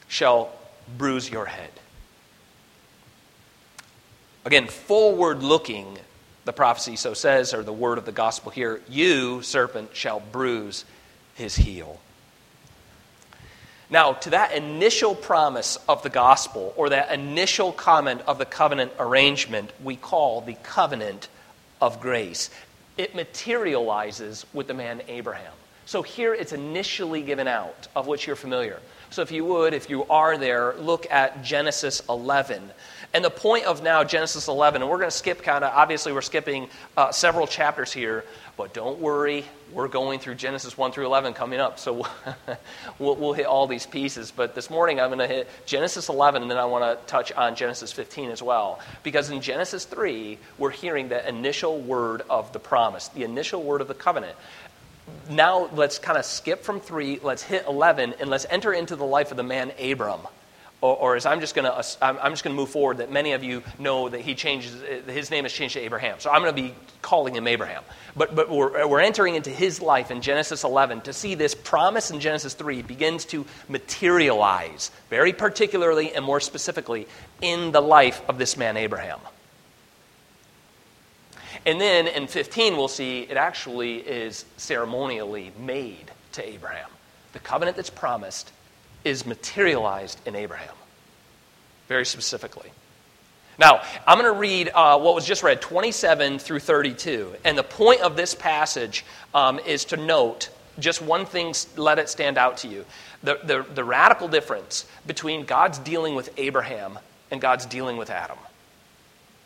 shall 0.06 0.50
bruise 0.96 1.28
your 1.28 1.46
head. 1.46 1.70
Again, 4.44 4.68
forward 4.68 5.42
looking, 5.42 5.98
the 6.44 6.52
prophecy 6.52 6.94
so 6.94 7.12
says, 7.12 7.52
or 7.52 7.64
the 7.64 7.72
word 7.72 7.98
of 7.98 8.04
the 8.04 8.12
gospel 8.12 8.52
here, 8.52 8.80
you, 8.88 9.42
serpent, 9.42 9.90
shall 9.92 10.20
bruise 10.20 10.84
his 11.34 11.56
heel. 11.56 12.00
Now, 13.88 14.14
to 14.14 14.30
that 14.30 14.52
initial 14.52 15.14
promise 15.14 15.78
of 15.88 16.02
the 16.02 16.08
gospel, 16.08 16.74
or 16.76 16.88
that 16.88 17.12
initial 17.12 17.70
comment 17.70 18.22
of 18.26 18.38
the 18.38 18.44
covenant 18.44 18.92
arrangement, 18.98 19.70
we 19.82 19.94
call 19.94 20.40
the 20.40 20.54
covenant 20.62 21.28
of 21.80 22.00
grace. 22.00 22.50
It 22.96 23.14
materializes 23.14 24.44
with 24.52 24.66
the 24.66 24.74
man 24.74 25.02
Abraham. 25.06 25.52
So 25.84 26.02
here 26.02 26.34
it's 26.34 26.52
initially 26.52 27.22
given 27.22 27.46
out, 27.46 27.86
of 27.94 28.08
which 28.08 28.26
you're 28.26 28.34
familiar. 28.34 28.80
So 29.10 29.22
if 29.22 29.30
you 29.30 29.44
would, 29.44 29.72
if 29.72 29.88
you 29.88 30.04
are 30.06 30.36
there, 30.36 30.74
look 30.74 31.06
at 31.10 31.44
Genesis 31.44 32.02
11. 32.08 32.70
And 33.14 33.25
the 33.25 33.30
point 33.30 33.64
of 33.64 33.82
now 33.82 34.04
Genesis 34.04 34.48
11, 34.48 34.82
and 34.82 34.90
we're 34.90 34.98
going 34.98 35.10
to 35.10 35.16
skip 35.16 35.42
kind 35.42 35.64
of, 35.64 35.72
obviously, 35.75 36.12
we're 36.12 36.22
skipping 36.22 36.68
uh, 36.96 37.12
several 37.12 37.46
chapters 37.46 37.92
here, 37.92 38.25
but 38.56 38.75
don't 38.75 38.98
worry, 38.98 39.44
we're 39.72 39.88
going 39.88 40.18
through 40.18 40.34
Genesis 40.34 40.76
1 40.76 40.92
through 40.92 41.06
11 41.06 41.32
coming 41.34 41.60
up. 41.60 41.78
So 41.78 42.06
we'll, 42.98 43.16
we'll 43.16 43.32
hit 43.32 43.46
all 43.46 43.66
these 43.66 43.86
pieces. 43.86 44.32
But 44.34 44.54
this 44.54 44.70
morning 44.70 45.00
I'm 45.00 45.08
going 45.08 45.18
to 45.18 45.26
hit 45.26 45.48
Genesis 45.66 46.08
11, 46.08 46.42
and 46.42 46.50
then 46.50 46.58
I 46.58 46.66
want 46.66 46.84
to 46.84 47.06
touch 47.06 47.32
on 47.32 47.56
Genesis 47.56 47.92
15 47.92 48.30
as 48.30 48.42
well. 48.42 48.80
Because 49.02 49.30
in 49.30 49.40
Genesis 49.40 49.84
3, 49.84 50.38
we're 50.58 50.70
hearing 50.70 51.08
the 51.08 51.26
initial 51.28 51.80
word 51.80 52.22
of 52.28 52.52
the 52.52 52.60
promise, 52.60 53.08
the 53.08 53.25
initial 53.25 53.62
word 53.62 53.80
of 53.80 53.88
the 53.88 53.94
covenant 53.94 54.36
now 55.30 55.68
let's 55.72 55.98
kind 55.98 56.18
of 56.18 56.25
skip 56.25 56.62
from 56.62 56.80
3, 56.80 57.20
let's 57.22 57.42
hit 57.42 57.64
11, 57.66 58.14
and 58.20 58.30
let's 58.30 58.46
enter 58.50 58.72
into 58.72 58.96
the 58.96 59.04
life 59.04 59.30
of 59.30 59.36
the 59.36 59.42
man 59.42 59.72
Abram. 59.80 60.20
Or, 60.86 60.96
or 60.96 61.16
as 61.16 61.26
I'm 61.26 61.40
just 61.40 61.56
going 61.56 61.64
to, 61.64 61.84
I'm, 62.00 62.30
just 62.30 62.44
going 62.44 62.54
to 62.54 62.60
move 62.60 62.70
forward, 62.70 62.98
that 62.98 63.10
many 63.10 63.32
of 63.32 63.42
you 63.42 63.64
know 63.80 64.08
that 64.08 64.20
he 64.20 64.36
changes, 64.36 64.80
uh, 64.80 65.10
his 65.10 65.32
name 65.32 65.42
has 65.42 65.52
changed 65.52 65.74
to 65.74 65.80
Abraham. 65.80 66.20
So 66.20 66.30
I'm 66.30 66.42
going 66.42 66.54
to 66.54 66.62
be 66.62 66.74
calling 67.02 67.34
him 67.34 67.48
Abraham. 67.48 67.82
But, 68.14 68.36
but 68.36 68.48
we're, 68.48 68.82
uh, 68.82 68.86
we're 68.86 69.00
entering 69.00 69.34
into 69.34 69.50
his 69.50 69.82
life 69.82 70.12
in 70.12 70.22
Genesis 70.22 70.62
11 70.62 71.00
to 71.02 71.12
see 71.12 71.34
this 71.34 71.56
promise 71.56 72.12
in 72.12 72.20
Genesis 72.20 72.54
3 72.54 72.82
begins 72.82 73.24
to 73.26 73.44
materialize, 73.68 74.92
very 75.10 75.32
particularly 75.32 76.14
and 76.14 76.24
more 76.24 76.38
specifically, 76.38 77.08
in 77.42 77.72
the 77.72 77.82
life 77.82 78.22
of 78.28 78.38
this 78.38 78.56
man 78.56 78.76
Abraham. 78.76 79.18
And 81.64 81.80
then 81.80 82.06
in 82.06 82.28
15, 82.28 82.76
we'll 82.76 82.86
see 82.86 83.22
it 83.22 83.36
actually 83.36 83.96
is 83.96 84.44
ceremonially 84.56 85.50
made 85.58 86.12
to 86.32 86.48
Abraham. 86.48 86.90
The 87.32 87.40
covenant 87.40 87.76
that's 87.76 87.90
promised 87.90 88.52
is 89.06 89.25
materialized 89.25 90.20
in 90.26 90.34
Abraham, 90.34 90.75
very 91.86 92.04
specifically. 92.04 92.70
Now, 93.56 93.82
I'm 94.06 94.18
going 94.18 94.32
to 94.32 94.38
read 94.38 94.70
uh, 94.75 94.98
what 94.98 95.14
was 95.14 95.25
just 95.25 95.44
read, 95.44 95.62
27 95.62 96.40
through 96.40 96.58
32. 96.58 97.36
And 97.44 97.56
the 97.56 97.62
point 97.62 98.00
of 98.00 98.16
this 98.16 98.34
passage 98.34 99.04
um, 99.32 99.60
is 99.60 99.86
to 99.86 99.96
note 99.96 100.50
just 100.78 101.00
one 101.00 101.25
thing, 101.25 101.54
let 101.76 102.00
it 102.00 102.08
stand 102.08 102.36
out 102.36 102.58
to 102.58 102.68
you. 102.68 102.84
The, 103.22 103.38
the, 103.44 103.64
the 103.75 103.84
radical 103.84 104.28
difference 104.28 104.84
between 105.06 105.46
God's 105.46 105.78
dealing 105.78 106.16
with 106.16 106.28
Abraham 106.36 106.98
and 107.30 107.40
God's 107.40 107.64
dealing 107.64 107.96
with 107.96 108.10
Adam. 108.10 108.36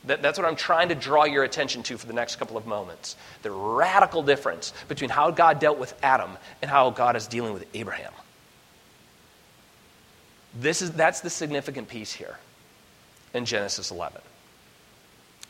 That, 0.04 0.22
that's 0.22 0.38
what 0.38 0.48
I'm 0.48 0.56
trying 0.56 0.88
to 0.88 0.94
draw 0.94 1.24
your 1.24 1.44
attention 1.44 1.82
to 1.84 1.98
for 1.98 2.06
the 2.06 2.14
next 2.14 2.36
couple 2.36 2.56
of 2.56 2.66
moments. 2.66 3.14
The 3.42 3.50
radical 3.50 4.22
difference 4.22 4.72
between 4.88 5.10
how 5.10 5.30
God 5.30 5.60
dealt 5.60 5.78
with 5.78 5.94
Adam 6.02 6.30
and 6.62 6.70
how 6.70 6.88
God 6.90 7.14
is 7.14 7.26
dealing 7.26 7.52
with 7.52 7.66
Abraham. 7.74 8.12
This 10.54 10.82
is, 10.82 10.92
that's 10.92 11.20
the 11.20 11.30
significant 11.30 11.88
piece 11.88 12.12
here 12.12 12.38
in 13.34 13.44
Genesis 13.44 13.90
11. 13.90 14.20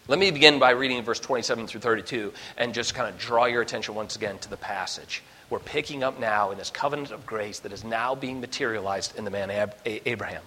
Let 0.08 0.18
me 0.18 0.30
begin 0.30 0.58
by 0.58 0.70
reading 0.70 1.02
verse 1.02 1.20
27 1.20 1.66
through 1.66 1.80
32 1.80 2.32
and 2.56 2.74
just 2.74 2.94
kind 2.94 3.08
of 3.08 3.18
draw 3.18 3.44
your 3.44 3.62
attention 3.62 3.94
once 3.94 4.16
again 4.16 4.38
to 4.38 4.50
the 4.50 4.56
passage. 4.56 5.22
We're 5.48 5.58
picking 5.60 6.02
up 6.02 6.18
now 6.18 6.50
in 6.50 6.58
this 6.58 6.70
covenant 6.70 7.10
of 7.10 7.26
grace 7.26 7.60
that 7.60 7.72
is 7.72 7.84
now 7.84 8.14
being 8.14 8.40
materialized 8.40 9.16
in 9.16 9.24
the 9.24 9.30
man 9.30 9.50
Ab- 9.50 9.76
Abraham. 9.84 10.42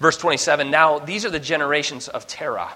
Verse 0.00 0.16
27 0.16 0.70
Now 0.70 0.98
these 0.98 1.24
are 1.24 1.30
the 1.30 1.40
generations 1.40 2.08
of 2.08 2.26
Terah. 2.26 2.72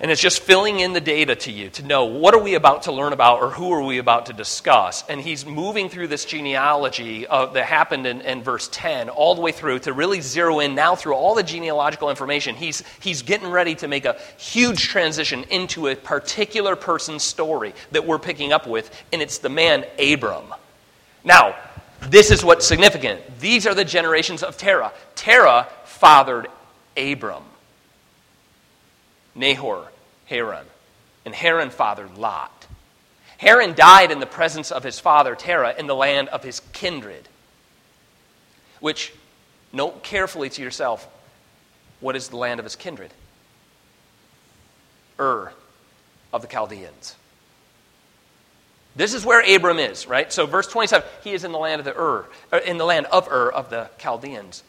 And 0.00 0.10
it's 0.10 0.20
just 0.20 0.40
filling 0.40 0.80
in 0.80 0.94
the 0.94 1.00
data 1.00 1.36
to 1.36 1.52
you 1.52 1.70
to 1.70 1.84
know 1.84 2.06
what 2.06 2.34
are 2.34 2.42
we 2.42 2.54
about 2.54 2.84
to 2.84 2.92
learn 2.92 3.12
about 3.12 3.40
or 3.40 3.50
who 3.50 3.70
are 3.72 3.82
we 3.82 3.98
about 3.98 4.26
to 4.26 4.32
discuss. 4.32 5.04
And 5.08 5.20
he's 5.20 5.46
moving 5.46 5.88
through 5.88 6.08
this 6.08 6.24
genealogy 6.24 7.26
of, 7.26 7.54
that 7.54 7.66
happened 7.66 8.06
in, 8.06 8.20
in 8.22 8.42
verse 8.42 8.68
10 8.72 9.10
all 9.10 9.34
the 9.34 9.42
way 9.42 9.52
through 9.52 9.80
to 9.80 9.92
really 9.92 10.20
zero 10.20 10.58
in 10.60 10.74
now 10.74 10.96
through 10.96 11.14
all 11.14 11.34
the 11.34 11.42
genealogical 11.42 12.10
information. 12.10 12.56
He's, 12.56 12.82
he's 13.00 13.22
getting 13.22 13.48
ready 13.48 13.74
to 13.76 13.86
make 13.86 14.04
a 14.04 14.16
huge 14.38 14.88
transition 14.88 15.44
into 15.50 15.86
a 15.86 15.94
particular 15.94 16.74
person's 16.74 17.22
story 17.22 17.74
that 17.92 18.04
we're 18.04 18.18
picking 18.18 18.52
up 18.52 18.66
with, 18.66 18.90
and 19.12 19.22
it's 19.22 19.38
the 19.38 19.50
man 19.50 19.84
Abram. 20.00 20.54
Now, 21.22 21.54
this 22.00 22.32
is 22.32 22.42
what's 22.42 22.66
significant. 22.66 23.20
These 23.38 23.66
are 23.68 23.74
the 23.74 23.84
generations 23.84 24.42
of 24.42 24.56
Terah. 24.56 24.92
Terah 25.14 25.68
fathered 25.84 26.48
Abram. 26.96 27.44
Nahor, 29.34 29.88
Haran. 30.26 30.66
And 31.24 31.34
Haran 31.34 31.70
fathered 31.70 32.16
Lot. 32.18 32.66
Haran 33.38 33.74
died 33.74 34.10
in 34.10 34.20
the 34.20 34.26
presence 34.26 34.70
of 34.70 34.84
his 34.84 35.00
father 35.00 35.34
Terah 35.34 35.74
in 35.76 35.86
the 35.86 35.94
land 35.94 36.28
of 36.28 36.44
his 36.44 36.60
kindred. 36.72 37.28
Which, 38.80 39.12
note 39.72 40.02
carefully 40.02 40.48
to 40.50 40.62
yourself, 40.62 41.08
what 42.00 42.16
is 42.16 42.28
the 42.28 42.36
land 42.36 42.60
of 42.60 42.64
his 42.64 42.76
kindred? 42.76 43.12
Ur 45.18 45.52
of 46.32 46.42
the 46.42 46.48
Chaldeans. 46.48 47.16
This 48.94 49.14
is 49.14 49.24
where 49.24 49.40
Abram 49.40 49.78
is, 49.78 50.06
right? 50.06 50.32
So 50.32 50.46
verse 50.46 50.66
27, 50.66 51.08
he 51.24 51.32
is 51.32 51.44
in 51.44 51.52
the 51.52 51.58
land 51.58 51.78
of 51.78 51.84
the 51.84 51.96
Ur, 51.98 52.26
uh, 52.52 52.60
in 52.66 52.76
the 52.76 52.84
land 52.84 53.06
of 53.06 53.26
Ur 53.28 53.50
of 53.50 53.70
the 53.70 53.88
Chaldeans. 53.98 54.62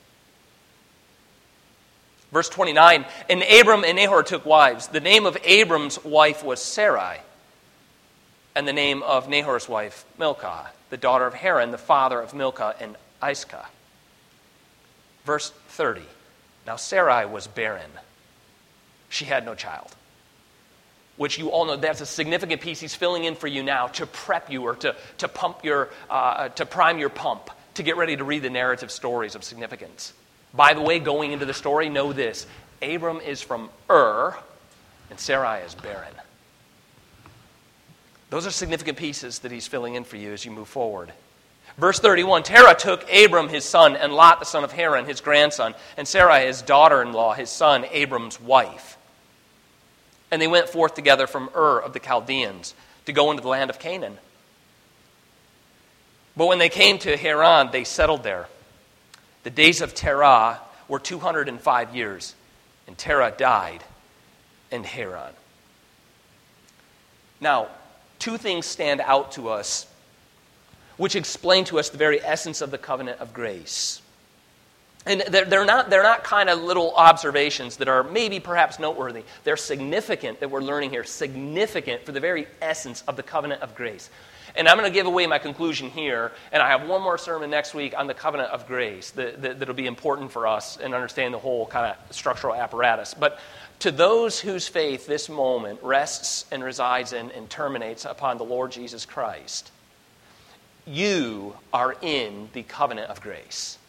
Verse 2.33 2.49
29 2.49 3.05
And 3.29 3.43
Abram 3.43 3.85
and 3.85 3.95
Nahor 3.95 4.23
took 4.23 4.45
wives. 4.45 4.87
The 4.87 4.99
name 4.99 5.25
of 5.25 5.37
Abram's 5.45 6.03
wife 6.03 6.43
was 6.43 6.61
Sarai, 6.61 7.19
and 8.55 8.67
the 8.67 8.73
name 8.73 9.03
of 9.03 9.29
Nahor's 9.29 9.69
wife, 9.69 10.03
Milcah, 10.17 10.71
the 10.89 10.97
daughter 10.97 11.27
of 11.27 11.35
Haran, 11.35 11.71
the 11.71 11.77
father 11.77 12.19
of 12.19 12.33
Milcah 12.33 12.75
and 12.81 12.97
Iscah. 13.25 13.67
Verse 15.23 15.51
30 15.69 16.01
Now 16.65 16.75
Sarai 16.75 17.25
was 17.25 17.45
barren, 17.45 17.91
she 19.09 19.25
had 19.25 19.45
no 19.45 19.53
child. 19.53 19.95
Which 21.15 21.37
you 21.37 21.49
all 21.49 21.65
know, 21.65 21.75
that's 21.75 22.01
a 22.01 22.07
significant 22.07 22.61
piece 22.61 22.79
he's 22.79 22.95
filling 22.95 23.25
in 23.25 23.35
for 23.35 23.45
you 23.45 23.61
now 23.61 23.85
to 23.85 24.07
prep 24.07 24.49
you 24.49 24.63
or 24.63 24.75
to, 24.77 24.95
to 25.19 25.27
pump 25.27 25.63
your, 25.63 25.89
uh, 26.09 26.49
to 26.49 26.65
prime 26.65 26.97
your 26.97 27.09
pump 27.09 27.51
to 27.75 27.83
get 27.83 27.97
ready 27.97 28.17
to 28.17 28.23
read 28.23 28.41
the 28.41 28.49
narrative 28.49 28.89
stories 28.89 29.35
of 29.35 29.43
significance. 29.43 30.13
By 30.53 30.73
the 30.73 30.81
way, 30.81 30.99
going 30.99 31.31
into 31.31 31.45
the 31.45 31.53
story, 31.53 31.89
know 31.89 32.13
this 32.13 32.45
Abram 32.81 33.19
is 33.21 33.41
from 33.41 33.69
Ur, 33.89 34.35
and 35.09 35.19
Sarai 35.19 35.61
is 35.61 35.75
barren. 35.75 36.13
Those 38.29 38.47
are 38.47 38.51
significant 38.51 38.97
pieces 38.97 39.39
that 39.39 39.51
he's 39.51 39.67
filling 39.67 39.95
in 39.95 40.03
for 40.03 40.17
you 40.17 40.33
as 40.33 40.43
you 40.43 40.51
move 40.51 40.67
forward. 40.67 41.13
Verse 41.77 41.99
31 41.99 42.43
Terah 42.43 42.75
took 42.75 43.05
Abram 43.11 43.49
his 43.49 43.63
son, 43.63 43.95
and 43.95 44.13
Lot 44.13 44.39
the 44.39 44.45
son 44.45 44.63
of 44.63 44.71
Haran 44.71 45.05
his 45.05 45.21
grandson, 45.21 45.73
and 45.97 46.07
Sarai 46.07 46.45
his 46.45 46.61
daughter 46.61 47.01
in 47.01 47.13
law, 47.13 47.33
his 47.33 47.49
son 47.49 47.85
Abram's 47.91 48.39
wife. 48.39 48.97
And 50.29 50.41
they 50.41 50.47
went 50.47 50.69
forth 50.69 50.95
together 50.95 51.27
from 51.27 51.49
Ur 51.55 51.79
of 51.79 51.93
the 51.93 51.99
Chaldeans 51.99 52.73
to 53.05 53.13
go 53.13 53.31
into 53.31 53.41
the 53.43 53.49
land 53.49 53.69
of 53.69 53.79
Canaan. 53.79 54.17
But 56.35 56.47
when 56.47 56.57
they 56.57 56.69
came 56.69 56.97
to 56.99 57.15
Haran, 57.15 57.69
they 57.71 57.83
settled 57.83 58.23
there. 58.23 58.47
The 59.43 59.49
days 59.49 59.81
of 59.81 59.93
Terah 59.93 60.59
were 60.87 60.99
205 60.99 61.95
years, 61.95 62.35
and 62.87 62.97
Terah 62.97 63.33
died 63.37 63.83
in 64.71 64.83
Haran. 64.83 65.33
Now, 67.39 67.67
two 68.19 68.37
things 68.37 68.65
stand 68.65 69.01
out 69.01 69.33
to 69.33 69.49
us 69.49 69.87
which 70.97 71.15
explain 71.15 71.65
to 71.65 71.79
us 71.79 71.89
the 71.89 71.97
very 71.97 72.21
essence 72.21 72.61
of 72.61 72.71
the 72.71 72.77
covenant 72.77 73.19
of 73.19 73.33
grace. 73.33 74.01
And 75.05 75.21
they're, 75.21 75.45
they're, 75.45 75.65
not, 75.65 75.89
they're 75.89 76.03
not 76.03 76.23
kind 76.23 76.49
of 76.49 76.61
little 76.61 76.93
observations 76.95 77.77
that 77.77 77.89
are 77.89 78.03
maybe 78.03 78.39
perhaps 78.39 78.79
noteworthy. 78.79 79.23
They're 79.43 79.57
significant 79.57 80.39
that 80.39 80.49
we're 80.49 80.61
learning 80.61 80.91
here, 80.91 81.03
significant 81.03 82.05
for 82.05 82.13
the 82.13 82.21
very 82.21 82.47
essence 82.61 83.03
of 83.07 83.17
the 83.17 83.23
covenant 83.23 83.61
of 83.61 83.75
grace. 83.75 84.09
And 84.55 84.67
I'm 84.67 84.77
going 84.77 84.89
to 84.89 84.93
give 84.93 85.07
away 85.07 85.25
my 85.25 85.39
conclusion 85.39 85.89
here, 85.89 86.31
and 86.51 86.61
I 86.61 86.69
have 86.69 86.87
one 86.87 87.01
more 87.01 87.17
sermon 87.17 87.49
next 87.49 87.73
week 87.73 87.97
on 87.97 88.05
the 88.05 88.13
covenant 88.13 88.51
of 88.51 88.67
grace 88.67 89.09
that, 89.11 89.41
that, 89.41 89.67
will 89.67 89.73
be 89.73 89.87
important 89.87 90.31
for 90.31 90.45
us 90.45 90.77
in 90.77 90.93
understanding 90.93 91.31
the 91.31 91.39
whole 91.39 91.65
kind 91.65 91.91
of 91.91 92.15
structural 92.15 92.53
apparatus. 92.53 93.15
But 93.15 93.39
to 93.79 93.91
those 93.91 94.39
whose 94.39 94.67
faith 94.67 95.07
this 95.07 95.27
moment 95.27 95.79
rests 95.81 96.45
and 96.51 96.63
resides 96.63 97.13
in 97.13 97.31
and 97.31 97.49
terminates 97.49 98.05
upon 98.05 98.37
the 98.37 98.45
Lord 98.45 98.71
Jesus 98.71 99.05
Christ, 99.05 99.71
you 100.85 101.55
are 101.73 101.95
in 102.01 102.49
the 102.53 102.63
covenant 102.63 103.09
of 103.09 103.21
grace. 103.21 103.79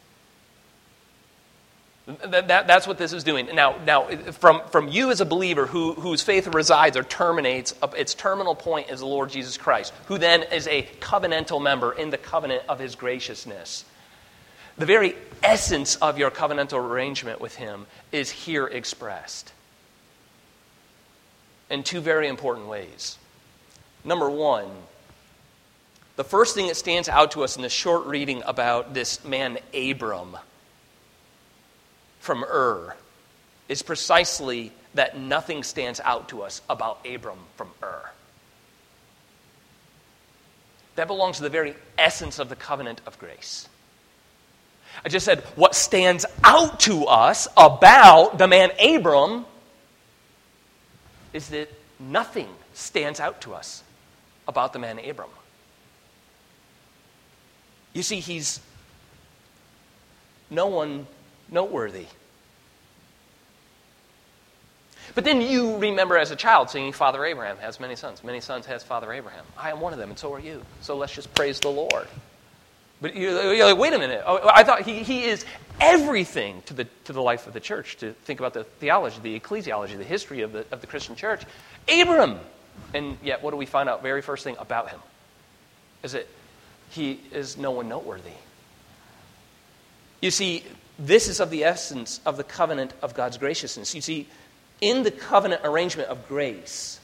That, 2.06 2.48
that, 2.48 2.66
that's 2.66 2.86
what 2.86 2.98
this 2.98 3.14
is 3.14 3.24
doing. 3.24 3.48
Now, 3.54 3.76
now 3.86 4.06
from, 4.32 4.60
from 4.70 4.88
you 4.88 5.10
as 5.10 5.22
a 5.22 5.24
believer 5.24 5.66
who, 5.66 5.94
whose 5.94 6.20
faith 6.20 6.46
resides 6.48 6.98
or 6.98 7.02
terminates, 7.02 7.74
uh, 7.80 7.88
its 7.96 8.12
terminal 8.12 8.54
point 8.54 8.90
is 8.90 9.00
the 9.00 9.06
Lord 9.06 9.30
Jesus 9.30 9.56
Christ, 9.56 9.94
who 10.06 10.18
then 10.18 10.42
is 10.42 10.66
a 10.66 10.82
covenantal 11.00 11.62
member 11.62 11.92
in 11.92 12.10
the 12.10 12.18
covenant 12.18 12.62
of 12.68 12.78
his 12.78 12.94
graciousness. 12.94 13.86
The 14.76 14.84
very 14.84 15.14
essence 15.42 15.96
of 15.96 16.18
your 16.18 16.30
covenantal 16.30 16.78
arrangement 16.78 17.40
with 17.40 17.54
him 17.54 17.86
is 18.12 18.30
here 18.30 18.66
expressed 18.66 19.52
in 21.70 21.84
two 21.84 22.00
very 22.00 22.28
important 22.28 22.66
ways. 22.66 23.16
Number 24.04 24.28
one, 24.28 24.68
the 26.16 26.24
first 26.24 26.54
thing 26.54 26.66
that 26.66 26.76
stands 26.76 27.08
out 27.08 27.30
to 27.30 27.44
us 27.44 27.56
in 27.56 27.62
this 27.62 27.72
short 27.72 28.04
reading 28.04 28.42
about 28.44 28.92
this 28.92 29.24
man, 29.24 29.58
Abram 29.72 30.36
from 32.24 32.42
Ur 32.42 32.96
is 33.68 33.82
precisely 33.82 34.72
that 34.94 35.18
nothing 35.18 35.62
stands 35.62 36.00
out 36.00 36.30
to 36.30 36.42
us 36.42 36.62
about 36.70 37.06
Abram 37.06 37.38
from 37.56 37.70
Ur. 37.82 38.10
That 40.96 41.06
belongs 41.06 41.36
to 41.36 41.42
the 41.42 41.50
very 41.50 41.74
essence 41.98 42.38
of 42.38 42.48
the 42.48 42.56
covenant 42.56 43.02
of 43.06 43.18
grace. 43.18 43.68
I 45.04 45.08
just 45.08 45.26
said 45.26 45.40
what 45.54 45.74
stands 45.74 46.24
out 46.42 46.80
to 46.80 47.04
us 47.04 47.46
about 47.56 48.38
the 48.38 48.48
man 48.48 48.70
Abram 48.82 49.44
is 51.32 51.48
that 51.48 51.68
nothing 52.00 52.48
stands 52.72 53.20
out 53.20 53.42
to 53.42 53.52
us 53.52 53.82
about 54.48 54.72
the 54.72 54.78
man 54.78 54.98
Abram. 54.98 55.28
You 57.92 58.02
see, 58.02 58.20
he's 58.20 58.60
no 60.48 60.68
one 60.68 61.06
noteworthy. 61.50 62.06
But 65.14 65.24
then 65.24 65.40
you 65.40 65.76
remember 65.76 66.18
as 66.18 66.30
a 66.30 66.36
child 66.36 66.70
singing, 66.70 66.92
Father 66.92 67.24
Abraham 67.24 67.56
has 67.58 67.78
many 67.78 67.94
sons. 67.94 68.24
Many 68.24 68.40
sons 68.40 68.66
has 68.66 68.82
Father 68.82 69.12
Abraham. 69.12 69.44
I 69.56 69.70
am 69.70 69.80
one 69.80 69.92
of 69.92 69.98
them, 69.98 70.10
and 70.10 70.18
so 70.18 70.32
are 70.34 70.40
you. 70.40 70.62
So 70.80 70.96
let's 70.96 71.14
just 71.14 71.32
praise 71.34 71.60
the 71.60 71.70
Lord. 71.70 72.08
But 73.00 73.14
you're, 73.14 73.64
like, 73.66 73.76
wait 73.76 73.92
a 73.92 73.98
minute. 73.98 74.22
Oh, 74.26 74.40
I 74.52 74.64
thought 74.64 74.82
he, 74.82 75.02
he 75.02 75.24
is 75.24 75.44
everything 75.80 76.62
to 76.66 76.74
the, 76.74 76.86
to 77.04 77.12
the 77.12 77.20
life 77.20 77.46
of 77.46 77.52
the 77.52 77.60
church, 77.60 77.98
to 77.98 78.12
think 78.24 78.40
about 78.40 78.54
the 78.54 78.64
theology, 78.64 79.18
the 79.22 79.38
ecclesiology, 79.38 79.96
the 79.98 80.04
history 80.04 80.40
of 80.40 80.52
the, 80.52 80.64
of 80.72 80.80
the 80.80 80.86
Christian 80.86 81.14
church. 81.14 81.42
Abram! 81.88 82.40
And 82.92 83.18
yet, 83.22 83.42
what 83.42 83.50
do 83.50 83.56
we 83.56 83.66
find 83.66 83.88
out 83.88 84.02
very 84.02 84.22
first 84.22 84.42
thing 84.42 84.56
about 84.58 84.90
him? 84.90 85.00
Is 86.02 86.12
that 86.12 86.26
he 86.90 87.20
is 87.32 87.56
no 87.56 87.72
one 87.72 87.88
noteworthy. 87.88 88.30
You 90.20 90.30
see, 90.30 90.64
this 90.98 91.28
is 91.28 91.40
of 91.40 91.50
the 91.50 91.64
essence 91.64 92.20
of 92.24 92.36
the 92.36 92.44
covenant 92.44 92.92
of 93.02 93.14
God's 93.14 93.38
graciousness. 93.38 93.94
You 93.94 94.00
see, 94.00 94.28
in 94.80 95.02
the 95.02 95.10
covenant 95.10 95.62
arrangement 95.64 96.08
of 96.08 96.28
grace, 96.28 97.00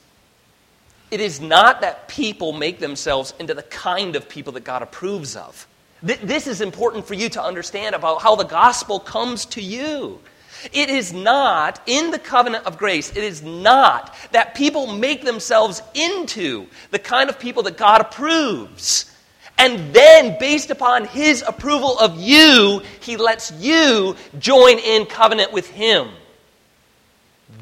it 1.10 1.20
is 1.20 1.40
not 1.40 1.80
that 1.80 2.08
people 2.08 2.52
make 2.52 2.78
themselves 2.78 3.34
into 3.38 3.54
the 3.54 3.62
kind 3.64 4.14
of 4.14 4.28
people 4.28 4.52
that 4.52 4.64
God 4.64 4.82
approves 4.82 5.34
of. 5.34 5.66
This 6.02 6.46
is 6.46 6.60
important 6.60 7.06
for 7.06 7.14
you 7.14 7.28
to 7.30 7.42
understand 7.42 7.94
about 7.94 8.22
how 8.22 8.36
the 8.36 8.44
gospel 8.44 9.00
comes 9.00 9.44
to 9.46 9.60
you. 9.60 10.20
It 10.72 10.88
is 10.88 11.12
not, 11.12 11.80
in 11.86 12.10
the 12.10 12.18
covenant 12.18 12.66
of 12.66 12.78
grace, 12.78 13.10
it 13.10 13.24
is 13.24 13.42
not 13.42 14.14
that 14.32 14.54
people 14.54 14.86
make 14.86 15.24
themselves 15.24 15.82
into 15.94 16.66
the 16.90 16.98
kind 16.98 17.28
of 17.28 17.38
people 17.38 17.62
that 17.64 17.76
God 17.76 18.00
approves. 18.00 19.10
And 19.60 19.92
then, 19.92 20.38
based 20.40 20.70
upon 20.70 21.04
his 21.04 21.44
approval 21.46 21.98
of 21.98 22.18
you, 22.18 22.80
he 23.00 23.18
lets 23.18 23.52
you 23.52 24.16
join 24.38 24.78
in 24.78 25.04
covenant 25.04 25.52
with 25.52 25.68
him. 25.68 26.08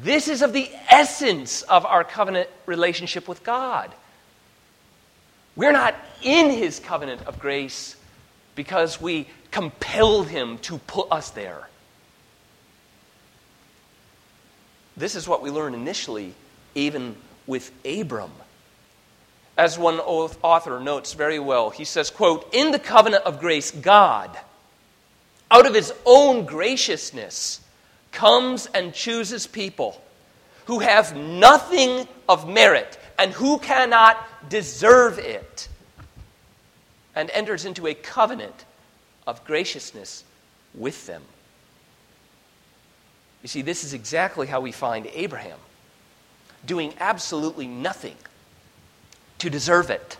This 0.01 0.29
is 0.29 0.41
of 0.41 0.53
the 0.53 0.71
essence 0.87 1.61
of 1.63 1.85
our 1.85 2.05
covenant 2.05 2.49
relationship 2.65 3.27
with 3.27 3.43
God. 3.43 3.91
We're 5.57 5.73
not 5.73 5.93
in 6.23 6.51
his 6.51 6.79
covenant 6.79 7.27
of 7.27 7.37
grace 7.37 7.97
because 8.55 9.01
we 9.01 9.27
compelled 9.51 10.29
him 10.29 10.57
to 10.59 10.77
put 10.77 11.11
us 11.11 11.31
there. 11.31 11.67
This 14.95 15.15
is 15.15 15.27
what 15.27 15.41
we 15.41 15.49
learn 15.49 15.73
initially, 15.73 16.33
even 16.75 17.17
with 17.45 17.73
Abram 17.85 18.31
as 19.59 19.77
one 19.77 19.99
author 19.99 20.79
notes 20.79 21.13
very 21.13 21.37
well, 21.37 21.69
he 21.69 21.83
says, 21.83 22.09
quote, 22.09 22.47
In 22.53 22.71
the 22.71 22.79
covenant 22.79 23.25
of 23.25 23.41
grace, 23.41 23.71
God, 23.71 24.35
out 25.51 25.65
of 25.65 25.73
his 25.73 25.93
own 26.05 26.45
graciousness, 26.45 27.59
comes 28.13 28.67
and 28.67 28.93
chooses 28.93 29.47
people 29.47 30.01
who 30.67 30.79
have 30.79 31.13
nothing 31.13 32.07
of 32.29 32.47
merit 32.47 32.97
and 33.19 33.33
who 33.33 33.59
cannot 33.59 34.17
deserve 34.49 35.19
it, 35.19 35.67
and 37.13 37.29
enters 37.31 37.65
into 37.65 37.85
a 37.85 37.93
covenant 37.93 38.63
of 39.27 39.43
graciousness 39.43 40.23
with 40.73 41.05
them. 41.05 41.21
You 43.43 43.49
see, 43.49 43.61
this 43.61 43.83
is 43.83 43.93
exactly 43.93 44.47
how 44.47 44.61
we 44.61 44.71
find 44.71 45.05
Abraham 45.13 45.59
doing 46.65 46.93
absolutely 47.01 47.67
nothing 47.67 48.15
to 49.39 49.49
deserve 49.49 49.89
it. 49.89 50.17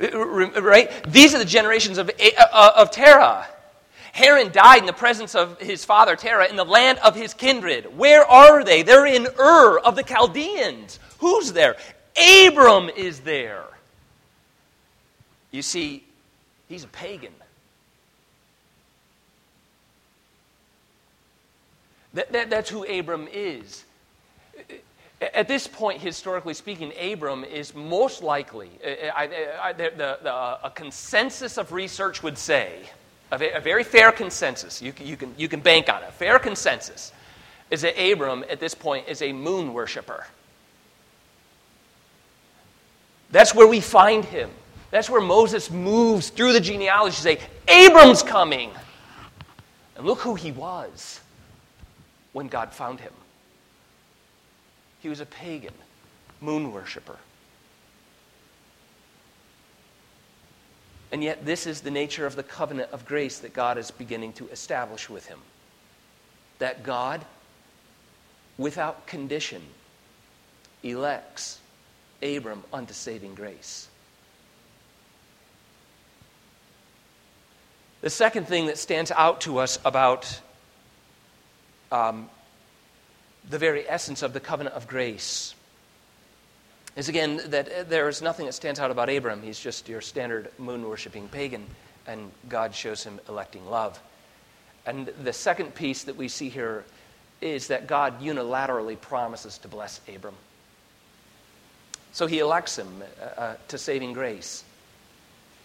Right? 0.00 0.90
These 1.06 1.34
are 1.34 1.38
the 1.38 1.44
generations 1.44 1.98
of, 1.98 2.10
uh, 2.10 2.72
of 2.76 2.90
Terah. 2.90 3.46
Haran 4.12 4.52
died 4.52 4.80
in 4.80 4.86
the 4.86 4.92
presence 4.92 5.34
of 5.34 5.60
his 5.60 5.84
father 5.84 6.16
Terah 6.16 6.48
in 6.48 6.56
the 6.56 6.64
land 6.64 6.98
of 6.98 7.14
his 7.14 7.34
kindred. 7.34 7.96
Where 7.96 8.24
are 8.24 8.64
they? 8.64 8.82
They're 8.82 9.06
in 9.06 9.26
Ur 9.38 9.78
of 9.78 9.96
the 9.96 10.02
Chaldeans. 10.02 10.98
Who's 11.18 11.52
there? 11.52 11.76
Abram 12.46 12.90
is 12.90 13.20
there. 13.20 13.64
You 15.50 15.62
see, 15.62 16.04
he's 16.68 16.84
a 16.84 16.88
pagan. 16.88 17.32
That, 22.14 22.32
that, 22.32 22.50
that's 22.50 22.68
who 22.68 22.84
Abram 22.84 23.28
is. 23.32 23.84
At 25.22 25.46
this 25.46 25.68
point, 25.68 26.00
historically 26.00 26.54
speaking, 26.54 26.92
Abram 27.00 27.44
is 27.44 27.74
most 27.76 28.22
likely, 28.22 28.70
uh, 28.84 28.88
uh, 28.88 29.10
I, 29.14 29.48
I, 29.62 29.72
the, 29.72 29.92
the, 29.96 30.34
uh, 30.34 30.58
a 30.64 30.70
consensus 30.70 31.58
of 31.58 31.70
research 31.70 32.24
would 32.24 32.36
say, 32.36 32.80
a, 33.30 33.60
very 33.60 33.84
fair 33.84 34.10
consensus, 34.10 34.82
you, 34.82 34.92
you, 35.00 35.16
can, 35.16 35.32
you 35.38 35.48
can 35.48 35.60
bank 35.60 35.88
on 35.88 36.02
it, 36.02 36.08
a 36.08 36.12
fair 36.12 36.40
consensus, 36.40 37.12
is 37.70 37.82
that 37.82 37.96
Abram 37.96 38.44
at 38.50 38.58
this 38.58 38.74
point 38.74 39.06
is 39.08 39.22
a 39.22 39.32
moon 39.32 39.72
worshiper. 39.72 40.26
That's 43.30 43.54
where 43.54 43.68
we 43.68 43.80
find 43.80 44.24
him. 44.24 44.50
That's 44.90 45.08
where 45.08 45.22
Moses 45.22 45.70
moves 45.70 46.30
through 46.30 46.52
the 46.52 46.60
genealogy 46.60 47.14
to 47.14 47.22
say, 47.22 47.38
Abram's 47.68 48.24
coming. 48.24 48.72
And 49.96 50.04
look 50.04 50.18
who 50.18 50.34
he 50.34 50.50
was 50.50 51.20
when 52.32 52.48
God 52.48 52.72
found 52.72 52.98
him. 52.98 53.12
He 55.02 55.08
was 55.08 55.20
a 55.20 55.26
pagan, 55.26 55.74
moon 56.40 56.72
worshiper. 56.72 57.18
And 61.10 61.22
yet, 61.22 61.44
this 61.44 61.66
is 61.66 61.82
the 61.82 61.90
nature 61.90 62.24
of 62.24 62.36
the 62.36 62.42
covenant 62.42 62.90
of 62.92 63.04
grace 63.04 63.40
that 63.40 63.52
God 63.52 63.76
is 63.76 63.90
beginning 63.90 64.32
to 64.34 64.48
establish 64.48 65.10
with 65.10 65.26
him. 65.26 65.40
That 66.58 66.84
God, 66.84 67.24
without 68.56 69.06
condition, 69.06 69.62
elects 70.82 71.58
Abram 72.22 72.62
unto 72.72 72.94
saving 72.94 73.34
grace. 73.34 73.88
The 78.00 78.10
second 78.10 78.46
thing 78.46 78.66
that 78.66 78.78
stands 78.78 79.10
out 79.10 79.42
to 79.42 79.58
us 79.58 79.78
about 79.84 80.40
um, 81.90 82.30
the 83.48 83.58
very 83.58 83.88
essence 83.88 84.22
of 84.22 84.32
the 84.32 84.40
covenant 84.40 84.76
of 84.76 84.86
grace 84.86 85.54
is 86.96 87.08
again 87.08 87.40
that 87.46 87.88
there 87.88 88.08
is 88.08 88.20
nothing 88.20 88.46
that 88.46 88.52
stands 88.52 88.78
out 88.78 88.90
about 88.90 89.08
Abram. 89.08 89.42
He's 89.42 89.58
just 89.58 89.88
your 89.88 90.00
standard 90.00 90.50
moon 90.58 90.86
worshiping 90.86 91.28
pagan, 91.28 91.66
and 92.06 92.30
God 92.48 92.74
shows 92.74 93.02
him 93.02 93.18
electing 93.28 93.64
love. 93.66 93.98
And 94.84 95.06
the 95.22 95.32
second 95.32 95.74
piece 95.74 96.04
that 96.04 96.16
we 96.16 96.28
see 96.28 96.48
here 96.48 96.84
is 97.40 97.68
that 97.68 97.86
God 97.86 98.20
unilaterally 98.20 99.00
promises 99.00 99.58
to 99.58 99.68
bless 99.68 100.00
Abram. 100.12 100.34
So 102.12 102.26
he 102.26 102.40
elects 102.40 102.78
him 102.78 103.02
uh, 103.20 103.40
uh 103.40 103.56
to 103.68 103.78
saving 103.78 104.12
grace. 104.12 104.64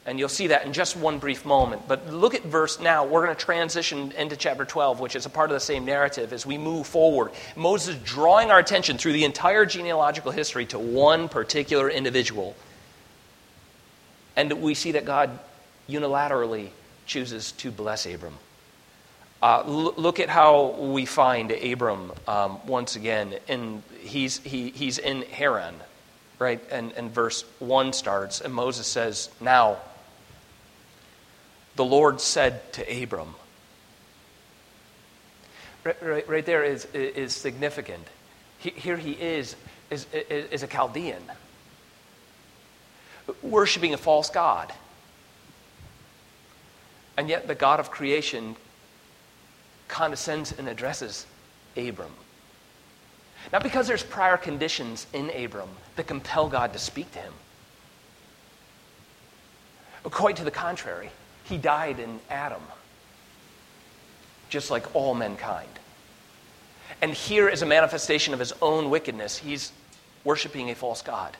And 0.08 0.17
you'll 0.17 0.30
see 0.30 0.48
that 0.48 0.65
in 0.65 0.72
just 0.72 0.96
one 0.96 1.20
brief 1.20 1.43
moment. 1.43 1.86
But 1.86 2.08
look 2.08 2.34
at 2.34 2.43
verse 2.43 2.80
now. 2.80 3.06
We're 3.06 3.26
going 3.26 3.36
to 3.36 3.46
transition 3.46 4.13
into 4.13 4.38
chapter 4.38 4.63
12, 4.63 5.02
which 5.02 5.17
is 5.17 5.26
a 5.26 5.30
part 5.30 5.50
of 5.52 5.54
the 5.54 5.60
same 5.60 5.84
narrative 5.84 6.32
as 6.32 6.46
we 6.46 6.58
move 6.58 6.88
forward. 6.88 7.32
Moses 7.58 7.98
drawing 8.06 8.50
our 8.50 8.58
attention 8.58 8.98
through 8.98 9.12
the 9.12 9.26
entire 9.26 9.65
genealogical 9.65 10.32
history 10.32 10.65
to 10.67 10.80
one 10.80 11.28
particular 11.28 11.89
individual. 11.89 12.56
And 14.38 14.62
we 14.62 14.76
see 14.76 14.93
that 14.93 15.04
God 15.04 15.38
unilaterally 15.89 16.70
chooses 17.06 17.52
to 17.54 17.70
bless 17.70 18.06
Abram. 18.06 18.36
Uh, 19.41 19.63
l- 19.65 19.93
look 19.98 20.22
at 20.22 20.30
how 20.30 20.67
we 20.80 21.06
find 21.06 21.52
Abram 21.52 22.13
um, 22.30 22.65
once 22.65 22.96
again. 22.96 23.36
In, 23.50 23.84
he's, 24.00 24.38
he, 24.38 24.70
he's 24.70 25.00
in 25.00 25.24
Haran, 25.24 25.76
right? 26.39 26.63
And, 26.72 26.93
and 26.93 27.12
verse 27.12 27.43
1 27.60 27.91
starts, 27.91 28.39
and 28.39 28.54
Moses 28.54 28.88
says, 28.88 29.30
Now, 29.41 29.80
the 31.78 31.86
Lord 31.86 32.20
said 32.20 32.74
to 32.74 33.04
Abram. 33.04 33.36
Right, 35.84 36.04
right, 36.04 36.28
right 36.28 36.46
there 36.46 36.63
is, 36.63 36.86
is 36.94 37.34
significant. 37.34 38.06
He, 38.58 38.72
here 38.72 38.98
he 38.98 39.12
is, 39.12 39.56
is, 39.90 40.08
is 40.12 40.63
a 40.63 40.68
Chaldean, 40.68 41.22
worshiping 43.42 43.94
a 43.94 43.98
false 43.98 44.30
God. 44.30 44.74
And 47.16 47.30
yet 47.30 47.48
the 47.48 47.56
God 47.56 47.80
of 47.80 47.90
creation 47.90 48.56
condescends 49.88 50.52
and 50.58 50.68
addresses 50.68 51.26
Abram. 51.78 52.12
Not 53.54 53.63
because 53.63 53.88
there's 53.88 54.04
prior 54.04 54.36
conditions 54.36 55.08
in 55.13 55.30
Abram 55.30 55.70
that 55.96 56.08
compel 56.08 56.50
God 56.50 56.74
to 56.74 56.80
speak 56.80 57.12
to 57.13 57.20
him. 57.20 57.34
Quite 60.04 60.38
to 60.38 60.44
the 60.44 60.52
contrary. 60.52 61.12
He 61.50 61.58
died 61.58 62.00
in 62.00 62.20
Adam, 62.30 62.62
just 64.50 64.70
like 64.70 64.94
all 64.96 65.14
mankind. 65.14 65.70
And 67.02 67.14
here 67.14 67.48
is 67.48 67.62
a 67.62 67.66
manifestation 67.66 68.34
of 68.34 68.40
his 68.40 68.54
own 68.62 68.90
wickedness. 68.90 69.38
He's 69.38 69.72
worshiping 70.24 70.70
a 70.70 70.76
false 70.76 71.02
God. 71.02 71.38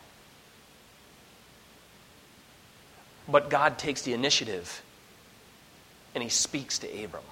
But 3.28 3.50
God 3.50 3.78
takes 3.78 4.04
the 4.04 4.14
initiative 4.14 4.82
and 6.16 6.24
he 6.24 6.30
speaks 6.30 6.80
to 6.80 7.04
Abram. 7.04 7.24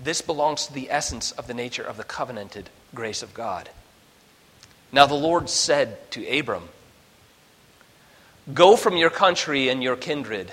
This 0.00 0.20
belongs 0.20 0.66
to 0.66 0.72
the 0.72 0.90
essence 0.90 1.30
of 1.32 1.46
the 1.46 1.54
nature 1.54 1.84
of 1.84 1.96
the 1.96 2.04
covenanted 2.04 2.68
grace 2.94 3.22
of 3.22 3.32
God. 3.32 3.70
Now 4.90 5.06
the 5.06 5.14
Lord 5.14 5.48
said 5.48 6.10
to 6.12 6.26
Abram, 6.38 6.68
Go 8.52 8.76
from 8.76 8.96
your 8.96 9.10
country 9.10 9.68
and 9.68 9.82
your 9.82 9.96
kindred 9.96 10.52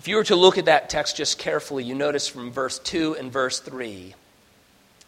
If 0.00 0.08
you 0.08 0.16
were 0.16 0.24
to 0.24 0.34
look 0.34 0.56
at 0.56 0.64
that 0.64 0.88
text 0.88 1.18
just 1.18 1.38
carefully, 1.38 1.84
you 1.84 1.94
notice 1.94 2.26
from 2.26 2.50
verse 2.50 2.78
2 2.78 3.16
and 3.16 3.30
verse 3.30 3.60
3, 3.60 4.14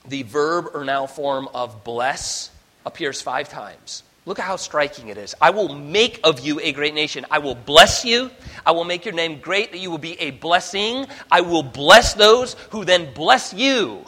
the 0.07 0.23
verb 0.25 0.69
or 0.75 0.85
noun 0.85 1.09
form 1.09 1.49
of 1.55 1.83
bless 1.83 2.51
appears 2.85 3.23
five 3.23 3.49
times. 3.49 4.03
Look 4.27 4.39
at 4.39 4.45
how 4.45 4.57
striking 4.57 5.09
it 5.09 5.17
is. 5.17 5.35
I 5.41 5.49
will 5.49 5.75
make 5.75 6.21
of 6.25 6.41
you 6.41 6.61
a 6.61 6.73
great 6.73 6.93
nation. 6.93 7.25
I 7.31 7.39
will 7.39 7.55
bless 7.55 8.05
you. 8.05 8.31
I 8.67 8.73
will 8.73 8.85
make 8.85 9.07
your 9.07 9.15
name 9.15 9.41
great, 9.41 9.73
that 9.73 9.79
you 9.79 9.91
will 9.91 9.97
be 9.97 10.21
a 10.21 10.33
blessing. 10.33 11.07
I 11.31 11.41
will 11.41 11.63
bless 11.63 12.13
those 12.13 12.53
who 12.69 12.85
then 12.85 13.15
bless 13.15 13.55
you. 13.55 14.05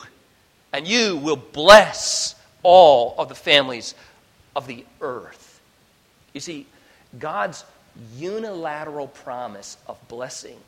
And 0.75 0.87
you 0.87 1.17
will 1.17 1.37
bless 1.37 2.35
all 2.63 3.15
of 3.17 3.31
the 3.31 3.35
families 3.35 3.95
of 4.55 4.67
the 4.67 4.85
earth. 5.01 5.63
You 6.35 6.41
see, 6.41 6.67
God's 7.19 7.65
unilateral 8.19 9.09
promise 9.09 9.79
of 9.87 9.97
blessing 10.09 10.59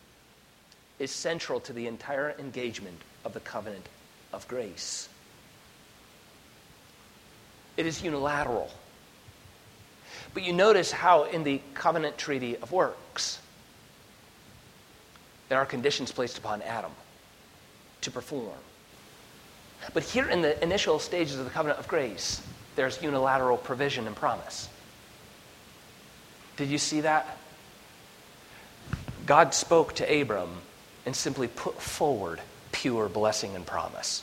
is 0.98 1.10
central 1.10 1.60
to 1.60 1.72
the 1.72 1.86
entire 1.86 2.34
engagement 2.38 3.00
of 3.24 3.34
the 3.34 3.40
covenant 3.40 3.86
of 4.32 4.46
grace. 4.48 5.08
It 7.76 7.86
is 7.86 8.02
unilateral. 8.02 8.70
But 10.32 10.42
you 10.42 10.52
notice 10.52 10.90
how 10.90 11.24
in 11.24 11.44
the 11.44 11.60
covenant 11.74 12.16
treaty 12.16 12.56
of 12.56 12.72
works, 12.72 13.38
there 15.48 15.58
are 15.58 15.66
conditions 15.66 16.10
placed 16.10 16.38
upon 16.38 16.62
Adam 16.62 16.92
to 18.00 18.10
perform. 18.10 18.58
But 19.92 20.02
here 20.02 20.28
in 20.28 20.42
the 20.42 20.60
initial 20.62 20.98
stages 20.98 21.38
of 21.38 21.44
the 21.44 21.50
covenant 21.50 21.78
of 21.78 21.86
grace, 21.86 22.42
there's 22.74 23.02
unilateral 23.02 23.56
provision 23.56 24.06
and 24.06 24.16
promise. 24.16 24.68
Did 26.56 26.68
you 26.68 26.78
see 26.78 27.02
that? 27.02 27.36
God 29.26 29.54
spoke 29.54 29.94
to 29.96 30.20
Abram 30.20 30.50
and 31.06 31.14
simply 31.14 31.46
put 31.46 31.80
forward 31.80 32.40
pure 32.72 33.08
blessing 33.08 33.54
and 33.54 33.64
promise. 33.64 34.22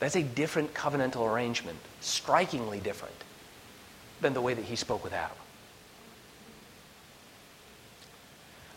That's 0.00 0.16
a 0.16 0.22
different 0.22 0.74
covenantal 0.74 1.30
arrangement, 1.30 1.78
strikingly 2.00 2.80
different 2.80 3.14
than 4.20 4.34
the 4.34 4.40
way 4.40 4.54
that 4.54 4.64
he 4.64 4.74
spoke 4.74 5.04
with 5.04 5.12
Adam. 5.12 5.36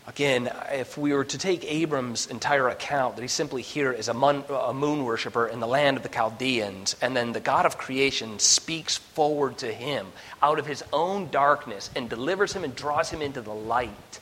Again, 0.06 0.50
if 0.72 0.96
we 0.96 1.12
were 1.12 1.24
to 1.24 1.36
take 1.36 1.70
Abram's 1.70 2.26
entire 2.28 2.68
account, 2.68 3.16
that 3.16 3.22
he's 3.22 3.32
simply 3.32 3.60
here 3.60 3.92
as 3.92 4.08
a, 4.08 4.14
moon, 4.14 4.42
a 4.48 4.72
moon 4.72 5.04
worshiper 5.04 5.46
in 5.46 5.60
the 5.60 5.66
land 5.66 5.98
of 5.98 6.02
the 6.02 6.08
Chaldeans, 6.08 6.96
and 7.02 7.14
then 7.14 7.32
the 7.32 7.40
God 7.40 7.66
of 7.66 7.76
creation 7.76 8.38
speaks 8.38 8.96
forward 8.96 9.58
to 9.58 9.70
him 9.70 10.06
out 10.42 10.58
of 10.58 10.66
his 10.66 10.82
own 10.94 11.28
darkness 11.28 11.90
and 11.94 12.08
delivers 12.08 12.54
him 12.54 12.64
and 12.64 12.74
draws 12.74 13.10
him 13.10 13.20
into 13.20 13.42
the 13.42 13.52
light 13.52 14.20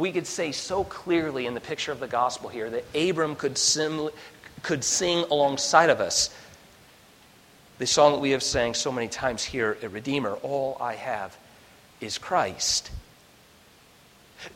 we 0.00 0.10
could 0.10 0.26
say 0.26 0.50
so 0.50 0.82
clearly 0.84 1.46
in 1.46 1.54
the 1.54 1.60
picture 1.60 1.92
of 1.92 2.00
the 2.00 2.08
gospel 2.08 2.48
here 2.48 2.70
that 2.70 2.84
Abram 2.94 3.36
could, 3.36 3.60
could 4.62 4.82
sing 4.82 5.24
alongside 5.30 5.90
of 5.90 6.00
us 6.00 6.34
the 7.78 7.86
song 7.86 8.12
that 8.12 8.18
we 8.18 8.32
have 8.32 8.42
sang 8.42 8.74
so 8.74 8.92
many 8.92 9.08
times 9.08 9.42
here 9.42 9.76
at 9.82 9.90
Redeemer 9.92 10.34
All 10.42 10.76
I 10.80 10.96
Have 10.96 11.36
is 12.00 12.18
Christ. 12.18 12.90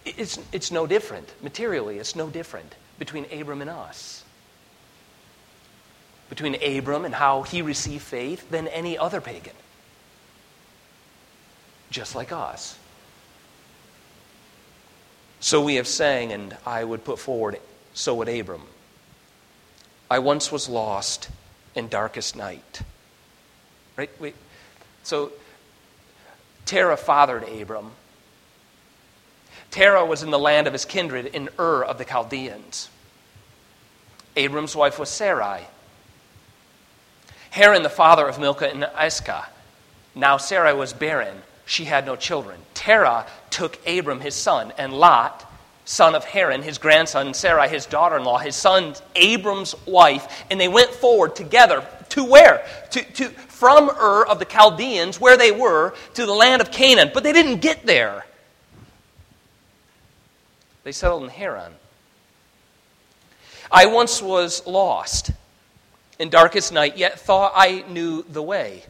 It's, 0.04 0.38
it's 0.52 0.70
no 0.70 0.87
different. 0.87 1.33
Materially, 1.42 1.98
it's 1.98 2.14
no 2.14 2.28
different 2.28 2.74
between 2.98 3.26
Abram 3.33 3.62
and 3.62 3.70
us. 3.70 4.24
Between 6.28 6.62
Abram 6.62 7.04
and 7.04 7.14
how 7.14 7.42
he 7.42 7.62
received 7.62 8.02
faith 8.02 8.50
than 8.50 8.68
any 8.68 8.98
other 8.98 9.22
pagan. 9.22 9.54
Just 11.90 12.14
like 12.14 12.30
us. 12.30 12.78
So 15.44 15.61
we 15.61 15.74
have 15.74 15.87
sang, 15.87 16.33
and 16.33 16.57
I 16.64 16.83
would 16.83 17.04
put 17.04 17.18
forward, 17.18 17.61
so 17.92 18.14
would 18.14 18.30
Abram. 18.30 18.62
I 20.11 20.18
once 20.18 20.50
was 20.50 20.70
lost 20.70 21.28
in 21.74 21.88
darkest 21.88 22.35
night. 22.35 22.80
Right? 23.94 24.09
Wait. 24.18 24.37
So 25.02 25.33
Terah 26.64 26.96
fathered 26.96 27.46
Abram. 27.46 27.90
Terah 29.70 30.07
was 30.07 30.22
in 30.22 30.30
the 30.30 30.38
land 30.38 30.66
of 30.66 30.72
his 30.72 30.87
kindred 30.87 31.26
in 31.26 31.50
Ur 31.59 31.85
of 31.85 31.98
the 31.98 32.07
Chaldeans. 32.07 32.88
Abram's 34.37 34.74
wife 34.74 34.98
was 34.98 35.11
Sarai. 35.11 35.66
Haran, 37.50 37.83
the 37.83 37.90
father 37.90 38.26
of 38.26 38.38
Milcah 38.38 38.70
and 38.70 38.88
Iscah. 38.98 39.46
Now 40.14 40.38
Sarai 40.38 40.72
was 40.72 40.94
barren 40.94 41.42
she 41.66 41.85
had 41.85 42.07
no 42.07 42.16
children. 42.16 42.61
Terah 42.74 43.26
took 43.55 43.79
Abram, 43.87 44.19
his 44.19 44.35
son, 44.35 44.73
and 44.79 44.93
Lot, 44.93 45.49
son 45.85 46.17
of 46.17 46.25
Haran, 46.25 46.62
his 46.62 46.79
grandson, 46.79 47.33
Sarai, 47.33 47.69
his 47.69 47.87
daughter 47.87 48.17
in 48.17 48.25
law, 48.25 48.38
his 48.38 48.57
son, 48.57 48.95
Abram's 49.14 49.77
wife, 49.87 50.45
and 50.51 50.61
they 50.61 50.67
went 50.67 50.90
forward 50.90 51.37
together 51.37 51.87
to 52.11 52.25
where? 52.25 52.67
To, 52.90 53.03
to, 53.03 53.29
from 53.29 53.90
Ur 53.90 54.25
of 54.25 54.40
the 54.40 54.45
Chaldeans, 54.45 55.21
where 55.21 55.37
they 55.37 55.53
were, 55.53 55.95
to 56.14 56.27
the 56.27 56.33
land 56.33 56.62
of 56.62 56.73
Canaan. 56.73 57.12
But 57.14 57.23
they 57.23 57.33
didn't 57.33 57.61
get 57.61 57.87
there. 57.87 58.27
They 60.83 60.93
settled 60.93 61.23
in 61.23 61.29
Haran. 61.29 61.73
I 63.71 63.87
once 63.87 64.21
was 64.21 64.67
lost 64.67 65.31
in 66.19 66.29
darkest 66.29 66.73
night, 66.73 66.97
yet 66.97 67.21
thought 67.21 67.53
I 67.55 67.85
knew 67.88 68.25
the 68.29 68.43
way. 68.43 68.83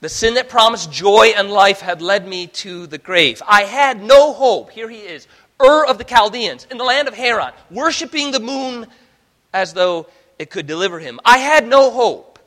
The 0.00 0.08
sin 0.08 0.34
that 0.34 0.48
promised 0.48 0.92
joy 0.92 1.32
and 1.36 1.50
life 1.50 1.80
had 1.80 2.02
led 2.02 2.28
me 2.28 2.46
to 2.48 2.86
the 2.86 2.98
grave. 2.98 3.42
I 3.46 3.62
had 3.62 4.02
no 4.02 4.32
hope. 4.32 4.70
Here 4.70 4.88
he 4.88 4.98
is, 4.98 5.26
Ur 5.62 5.86
of 5.86 5.98
the 5.98 6.04
Chaldeans, 6.04 6.66
in 6.70 6.76
the 6.76 6.84
land 6.84 7.08
of 7.08 7.14
Haran, 7.14 7.52
worshiping 7.70 8.30
the 8.30 8.40
moon 8.40 8.86
as 9.54 9.72
though 9.72 10.06
it 10.38 10.50
could 10.50 10.66
deliver 10.66 10.98
him. 10.98 11.18
I 11.24 11.38
had 11.38 11.66
no 11.66 11.90
hope 11.90 12.38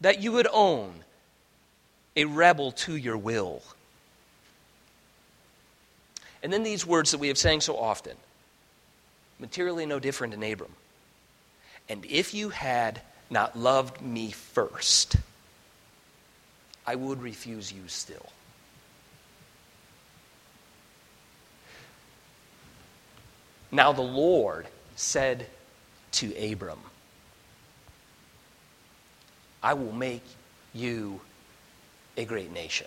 that 0.00 0.20
you 0.20 0.32
would 0.32 0.48
own 0.52 0.92
a 2.16 2.26
rebel 2.26 2.72
to 2.72 2.94
your 2.94 3.16
will. 3.16 3.62
And 6.42 6.52
then 6.52 6.62
these 6.62 6.86
words 6.86 7.12
that 7.12 7.18
we 7.18 7.28
have 7.28 7.38
sang 7.38 7.60
so 7.60 7.76
often 7.78 8.16
materially 9.38 9.86
no 9.86 9.98
different 9.98 10.34
in 10.34 10.42
Abram. 10.42 10.72
And 11.88 12.04
if 12.04 12.34
you 12.34 12.50
had 12.50 13.00
not 13.30 13.56
loved 13.56 14.02
me 14.02 14.30
first, 14.30 15.16
I 16.88 16.94
would 16.94 17.20
refuse 17.20 17.70
you 17.70 17.82
still. 17.86 18.24
Now 23.70 23.92
the 23.92 24.00
Lord 24.00 24.68
said 24.96 25.48
to 26.12 26.34
Abram, 26.34 26.78
I 29.62 29.74
will 29.74 29.92
make 29.92 30.24
you 30.72 31.20
a 32.16 32.24
great 32.24 32.54
nation. 32.54 32.86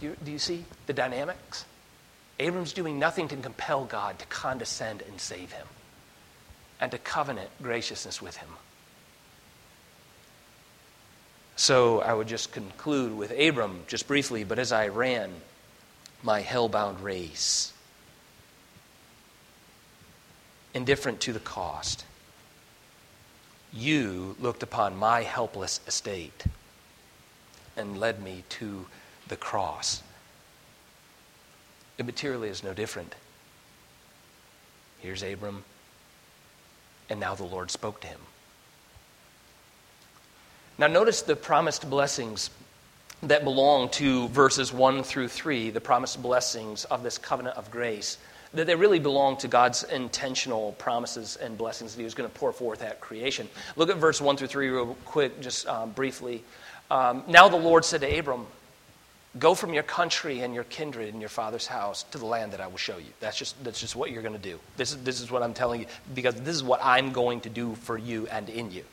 Do 0.00 0.06
you, 0.06 0.16
do 0.24 0.32
you 0.32 0.38
see 0.38 0.64
the 0.86 0.94
dynamics? 0.94 1.66
Abram's 2.38 2.72
doing 2.72 2.98
nothing 2.98 3.28
to 3.28 3.36
compel 3.36 3.84
God 3.84 4.18
to 4.18 4.24
condescend 4.28 5.02
and 5.02 5.20
save 5.20 5.52
him 5.52 5.66
and 6.80 6.90
to 6.90 6.96
covenant 6.96 7.50
graciousness 7.62 8.22
with 8.22 8.38
him. 8.38 8.48
So 11.58 12.00
I 12.02 12.14
would 12.14 12.28
just 12.28 12.52
conclude 12.52 13.12
with 13.12 13.32
Abram 13.32 13.82
just 13.88 14.06
briefly, 14.06 14.44
but 14.44 14.60
as 14.60 14.70
I 14.70 14.86
ran 14.86 15.32
my 16.22 16.40
hell-bound 16.40 17.00
race, 17.00 17.72
indifferent 20.72 21.20
to 21.22 21.32
the 21.32 21.40
cost, 21.40 22.04
you 23.72 24.36
looked 24.38 24.62
upon 24.62 24.96
my 24.96 25.24
helpless 25.24 25.80
estate 25.88 26.44
and 27.76 27.98
led 27.98 28.22
me 28.22 28.44
to 28.50 28.86
the 29.26 29.36
cross. 29.36 30.04
It 31.98 32.06
materially 32.06 32.50
is 32.50 32.62
no 32.62 32.72
different. 32.72 33.16
Here's 35.00 35.24
Abram, 35.24 35.64
and 37.10 37.18
now 37.18 37.34
the 37.34 37.42
Lord 37.42 37.72
spoke 37.72 38.00
to 38.02 38.06
him. 38.06 38.20
Now, 40.78 40.86
notice 40.86 41.22
the 41.22 41.34
promised 41.34 41.90
blessings 41.90 42.50
that 43.24 43.42
belong 43.42 43.88
to 43.88 44.28
verses 44.28 44.72
1 44.72 45.02
through 45.02 45.26
3, 45.26 45.70
the 45.70 45.80
promised 45.80 46.22
blessings 46.22 46.84
of 46.84 47.02
this 47.02 47.18
covenant 47.18 47.56
of 47.56 47.68
grace, 47.72 48.16
that 48.54 48.68
they 48.68 48.76
really 48.76 49.00
belong 49.00 49.36
to 49.38 49.48
God's 49.48 49.82
intentional 49.82 50.72
promises 50.78 51.34
and 51.34 51.58
blessings 51.58 51.94
that 51.94 52.00
He 52.00 52.04
was 52.04 52.14
going 52.14 52.30
to 52.30 52.38
pour 52.38 52.52
forth 52.52 52.80
at 52.82 53.00
creation. 53.00 53.48
Look 53.74 53.90
at 53.90 53.96
verse 53.96 54.20
1 54.20 54.36
through 54.36 54.46
3 54.46 54.68
real 54.68 54.96
quick, 55.04 55.40
just 55.40 55.66
um, 55.66 55.90
briefly. 55.90 56.44
Um, 56.92 57.24
now 57.26 57.48
the 57.48 57.56
Lord 57.56 57.84
said 57.84 58.02
to 58.02 58.18
Abram, 58.18 58.46
Go 59.38 59.54
from 59.54 59.74
your 59.74 59.82
country 59.82 60.40
and 60.40 60.54
your 60.54 60.64
kindred 60.64 61.12
and 61.12 61.20
your 61.20 61.28
father's 61.28 61.66
house 61.66 62.04
to 62.04 62.18
the 62.18 62.24
land 62.24 62.52
that 62.52 62.60
I 62.60 62.66
will 62.66 62.78
show 62.78 62.96
you. 62.96 63.10
That's 63.20 63.36
just, 63.36 63.62
that's 63.62 63.80
just 63.80 63.94
what 63.94 64.10
you're 64.10 64.22
going 64.22 64.34
to 64.34 64.40
do. 64.40 64.58
This 64.76 64.92
is, 64.92 65.02
this 65.02 65.20
is 65.20 65.30
what 65.30 65.42
I'm 65.42 65.54
telling 65.54 65.80
you 65.80 65.86
because 66.14 66.34
this 66.36 66.54
is 66.54 66.62
what 66.62 66.80
I'm 66.82 67.12
going 67.12 67.40
to 67.42 67.50
do 67.50 67.74
for 67.74 67.98
you 67.98 68.26
and 68.28 68.48
in 68.48 68.70
you. 68.70 68.84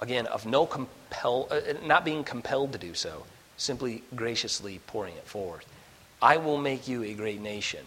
Again, 0.00 0.26
of 0.26 0.44
no 0.46 0.66
compel, 0.66 1.48
uh, 1.50 1.60
not 1.84 2.04
being 2.04 2.22
compelled 2.24 2.72
to 2.72 2.78
do 2.78 2.94
so, 2.94 3.24
simply 3.56 4.02
graciously 4.14 4.80
pouring 4.86 5.14
it 5.16 5.26
forth. 5.26 5.64
I 6.20 6.36
will 6.36 6.58
make 6.58 6.86
you 6.88 7.02
a 7.02 7.14
great 7.14 7.40
nation. 7.40 7.84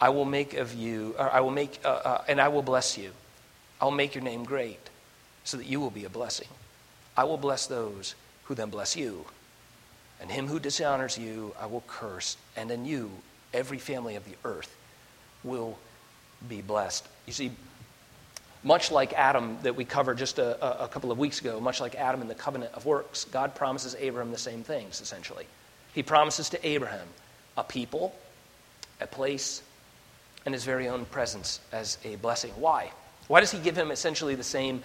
I 0.00 0.08
will 0.08 0.24
make 0.24 0.54
of 0.54 0.74
you, 0.74 1.14
I 1.18 1.40
will 1.40 1.50
make, 1.50 1.80
uh, 1.84 1.88
uh, 1.88 2.24
and 2.28 2.40
I 2.40 2.48
will 2.48 2.62
bless 2.62 2.98
you. 2.98 3.12
I 3.80 3.84
will 3.84 3.92
make 3.92 4.14
your 4.14 4.24
name 4.24 4.44
great 4.44 4.90
so 5.44 5.56
that 5.56 5.66
you 5.66 5.80
will 5.80 5.90
be 5.90 6.04
a 6.04 6.10
blessing. 6.10 6.48
I 7.16 7.24
will 7.24 7.36
bless 7.36 7.66
those 7.66 8.14
who 8.44 8.54
then 8.54 8.70
bless 8.70 8.96
you. 8.96 9.24
And 10.20 10.30
him 10.30 10.48
who 10.48 10.58
dishonors 10.58 11.18
you, 11.18 11.54
I 11.60 11.66
will 11.66 11.84
curse. 11.86 12.36
And 12.56 12.70
in 12.70 12.84
you, 12.84 13.10
every 13.52 13.78
family 13.78 14.16
of 14.16 14.24
the 14.24 14.36
earth 14.44 14.74
will 15.42 15.78
be 16.48 16.60
blessed. 16.60 17.06
You 17.26 17.32
see, 17.32 17.52
much 18.64 18.90
like 18.90 19.12
Adam 19.12 19.58
that 19.62 19.76
we 19.76 19.84
covered 19.84 20.16
just 20.16 20.38
a, 20.38 20.84
a, 20.84 20.88
couple 20.88 21.12
of 21.12 21.18
weeks 21.18 21.40
ago, 21.40 21.60
much 21.60 21.80
like 21.80 21.94
Adam 21.94 22.22
in 22.22 22.28
the 22.28 22.34
covenant 22.34 22.72
of 22.74 22.86
works, 22.86 23.26
God 23.26 23.54
promises 23.54 23.94
Abraham 23.98 24.32
the 24.32 24.38
same 24.38 24.62
things, 24.62 25.02
essentially. 25.02 25.46
He 25.94 26.02
promises 26.02 26.48
to 26.50 26.66
Abraham 26.66 27.06
a 27.58 27.62
people, 27.62 28.14
a 29.00 29.06
place, 29.06 29.62
and 30.46 30.54
his 30.54 30.64
very 30.64 30.88
own 30.88 31.04
presence 31.04 31.60
as 31.72 31.98
a 32.04 32.16
blessing. 32.16 32.52
Why? 32.56 32.90
Why 33.28 33.40
does 33.40 33.50
he 33.50 33.58
give 33.58 33.76
him 33.76 33.90
essentially 33.90 34.34
the 34.34 34.42
same 34.42 34.82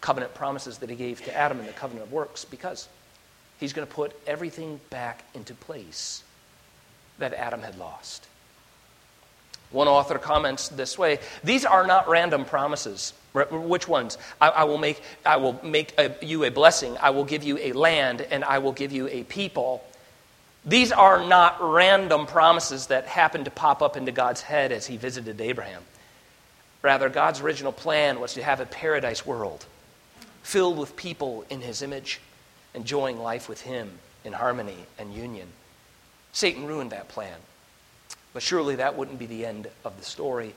covenant 0.00 0.34
promises 0.34 0.78
that 0.78 0.88
he 0.88 0.96
gave 0.96 1.22
to 1.24 1.36
Adam 1.36 1.58
in 1.58 1.66
the 1.66 1.72
covenant 1.72 2.06
of 2.06 2.12
works? 2.12 2.44
Because 2.44 2.88
he's 3.58 3.72
going 3.72 3.86
to 3.86 3.92
put 3.92 4.14
everything 4.26 4.80
back 4.88 5.24
into 5.34 5.52
place 5.54 6.22
that 7.18 7.34
Adam 7.34 7.62
had 7.62 7.76
lost. 7.76 8.26
One 9.70 9.88
author 9.88 10.18
comments 10.18 10.68
this 10.68 10.98
way 10.98 11.18
These 11.44 11.64
are 11.64 11.86
not 11.86 12.08
random 12.08 12.44
promises. 12.44 13.12
Which 13.50 13.86
ones? 13.86 14.16
I, 14.40 14.48
I 14.48 14.64
will 14.64 14.78
make, 14.78 15.02
I 15.26 15.36
will 15.36 15.60
make 15.62 15.92
a, 15.98 16.14
you 16.24 16.44
a 16.44 16.50
blessing, 16.50 16.96
I 17.00 17.10
will 17.10 17.24
give 17.24 17.44
you 17.44 17.58
a 17.58 17.72
land, 17.72 18.22
and 18.22 18.42
I 18.42 18.58
will 18.58 18.72
give 18.72 18.92
you 18.92 19.08
a 19.08 19.24
people. 19.24 19.84
These 20.64 20.90
are 20.90 21.22
not 21.22 21.58
random 21.60 22.26
promises 22.26 22.86
that 22.86 23.04
happened 23.06 23.44
to 23.44 23.50
pop 23.50 23.82
up 23.82 23.96
into 23.96 24.10
God's 24.10 24.40
head 24.40 24.72
as 24.72 24.86
he 24.86 24.96
visited 24.96 25.40
Abraham. 25.40 25.82
Rather, 26.82 27.08
God's 27.08 27.40
original 27.40 27.72
plan 27.72 28.20
was 28.20 28.34
to 28.34 28.42
have 28.42 28.60
a 28.60 28.66
paradise 28.66 29.26
world 29.26 29.66
filled 30.42 30.78
with 30.78 30.96
people 30.96 31.44
in 31.50 31.60
his 31.60 31.82
image, 31.82 32.20
enjoying 32.74 33.18
life 33.18 33.48
with 33.48 33.60
him 33.62 33.90
in 34.24 34.32
harmony 34.32 34.86
and 34.98 35.12
union. 35.12 35.48
Satan 36.32 36.66
ruined 36.66 36.92
that 36.92 37.08
plan. 37.08 37.36
But 38.36 38.42
surely 38.42 38.76
that 38.76 38.98
wouldn't 38.98 39.18
be 39.18 39.24
the 39.24 39.46
end 39.46 39.66
of 39.82 39.96
the 39.96 40.04
story. 40.04 40.54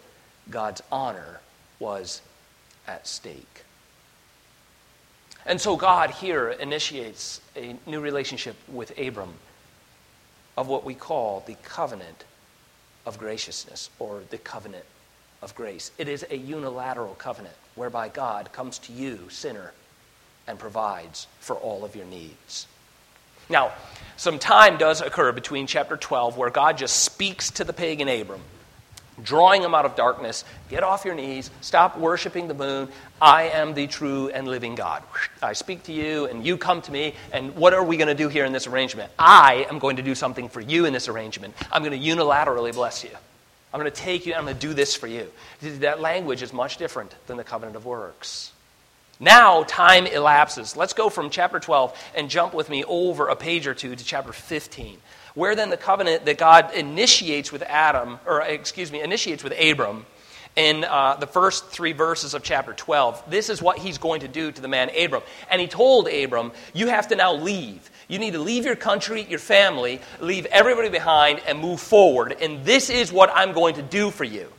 God's 0.50 0.84
honor 0.92 1.40
was 1.80 2.22
at 2.86 3.08
stake. 3.08 3.64
And 5.46 5.62
so 5.62 5.78
God 5.78 6.10
here 6.10 6.50
initiates 6.50 7.40
a 7.56 7.78
new 7.86 8.02
relationship 8.02 8.58
with 8.68 9.00
Abram 9.00 9.32
of 10.58 10.68
what 10.68 10.84
we 10.84 10.94
call 10.94 11.42
the 11.48 11.56
covenant 11.64 12.26
of 13.06 13.18
graciousness 13.18 13.90
or 13.98 14.24
the 14.30 14.40
covenant 14.40 14.84
of 15.42 15.56
grace. 15.56 15.92
It 15.98 16.10
is 16.10 16.26
a 16.30 16.36
unilateral 16.36 17.16
covenant 17.16 17.56
whereby 17.76 18.10
God 18.10 18.52
comes 18.52 18.78
to 18.80 18.92
you, 18.92 19.30
sinner, 19.30 19.72
and 20.48 20.60
provides 20.60 21.28
for 21.40 21.56
all 21.56 21.86
of 21.86 21.96
your 21.96 22.08
needs. 22.08 22.68
Now, 23.50 23.72
some 24.16 24.38
time 24.38 24.78
does 24.78 25.02
occur 25.02 25.32
between 25.32 25.66
chapter 25.66 25.98
12 25.98 26.38
where 26.38 26.50
God 26.50 26.78
just 26.78 27.04
speaks 27.04 27.52
to 27.52 27.64
the 27.64 27.74
pagan 27.74 28.08
Abram, 28.08 28.42
drawing 29.24 29.64
him 29.64 29.74
out 29.74 29.86
of 29.86 29.96
darkness. 29.96 30.44
Get 30.70 30.84
off 30.84 31.06
your 31.06 31.16
knees, 31.16 31.50
stop 31.62 31.98
worshiping 31.98 32.48
the 32.48 32.54
moon. 32.54 32.90
I 33.22 33.44
am 33.44 33.74
the 33.74 33.88
true 33.88 34.30
and 34.30 34.48
living 34.48 34.76
God. 34.76 35.04
I 35.42 35.54
speak 35.54 35.84
to 35.84 35.94
you, 35.94 36.26
and 36.26 36.46
you 36.46 36.58
come 36.58 36.82
to 36.84 36.92
me. 36.92 37.16
And 37.32 37.56
what 37.56 37.74
are 37.74 37.84
we 37.84 37.98
going 37.98 38.10
to 38.10 38.14
do 38.14 38.28
here 38.28 38.46
in 38.46 38.54
this 38.54 38.68
arrangement? 38.68 39.12
I 39.18 39.66
am 39.70 39.80
going 39.80 39.96
to 39.96 40.04
do 40.04 40.16
something 40.16 40.50
for 40.50 40.62
you 40.62 40.86
in 40.86 40.94
this 40.94 41.08
arrangement. 41.08 41.56
I'm 41.72 41.84
going 41.84 42.00
to 42.00 42.08
unilaterally 42.08 42.74
bless 42.74 43.04
you. 43.04 43.12
I'm 43.74 43.80
going 43.80 43.92
to 43.92 43.98
take 43.98 44.26
you, 44.26 44.34
I'm 44.34 44.44
going 44.44 44.56
to 44.56 44.68
do 44.68 44.74
this 44.74 44.96
for 44.96 45.08
you. 45.08 45.32
That 45.62 46.02
language 46.02 46.42
is 46.42 46.52
much 46.52 46.78
different 46.78 47.14
than 47.28 47.38
the 47.38 47.44
covenant 47.44 47.76
of 47.76 47.86
works. 47.86 48.52
Now 49.20 49.64
time 49.64 50.08
elapses. 50.08 50.78
Let's 50.78 50.94
go 50.94 51.10
from 51.10 51.30
chapter 51.30 51.60
12 51.60 52.12
and 52.16 52.30
jump 52.30 52.54
with 52.54 52.70
me 52.70 52.86
over 52.86 53.28
a 53.28 53.36
page 53.36 53.68
or 53.68 53.74
two 53.74 53.94
to 53.94 54.06
chapter 54.06 54.32
15, 54.32 54.98
where 55.34 55.56
then 55.56 55.70
the 55.70 55.78
covenant 55.78 56.24
that 56.26 56.38
God 56.38 56.74
initiates 56.74 57.52
with 57.52 57.62
Adam, 57.64 58.20
or 58.26 58.42
excuse 58.42 58.94
me, 58.94 59.02
initiates 59.02 59.44
with 59.44 59.54
Abram 59.60 60.06
in 60.56 60.86
uh, 60.86 61.16
the 61.16 61.28
first 61.28 61.68
three 61.68 61.92
verses 61.92 62.34
of 62.34 62.44
chapter 62.44 62.72
12. 62.72 63.24
This 63.30 63.50
is 63.50 63.62
what 63.62 63.78
he's 63.78 63.98
going 63.98 64.22
to 64.22 64.30
do 64.30 64.54
to 64.54 64.62
the 64.62 64.70
man 64.70 64.90
Abram. 64.98 65.24
And 65.52 65.60
he 65.60 65.68
told 65.68 66.08
Abram, 66.08 66.54
You 66.74 66.88
have 66.88 67.10
to 67.10 67.18
now 67.18 67.34
leave. 67.34 67.92
You 68.08 68.20
need 68.20 68.32
to 68.32 68.40
leave 68.40 68.64
your 68.64 68.78
country, 68.78 69.28
your 69.30 69.40
family, 69.40 70.00
leave 70.22 70.46
everybody 70.46 70.90
behind, 70.90 71.42
and 71.46 71.60
move 71.60 71.82
forward. 71.82 72.38
And 72.42 72.64
this 72.64 72.90
is 72.90 73.12
what 73.12 73.30
I'm 73.34 73.52
going 73.52 73.76
to 73.76 73.82
do 73.82 74.12
for 74.12 74.24
you. 74.24 74.50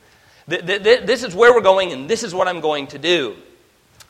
This 0.47 1.23
is 1.23 1.35
where 1.35 1.55
we're 1.55 1.63
going, 1.63 1.93
and 1.93 2.11
this 2.11 2.23
is 2.23 2.35
what 2.35 2.47
I'm 2.47 2.61
going 2.61 2.89
to 2.89 2.99
do. 2.99 3.37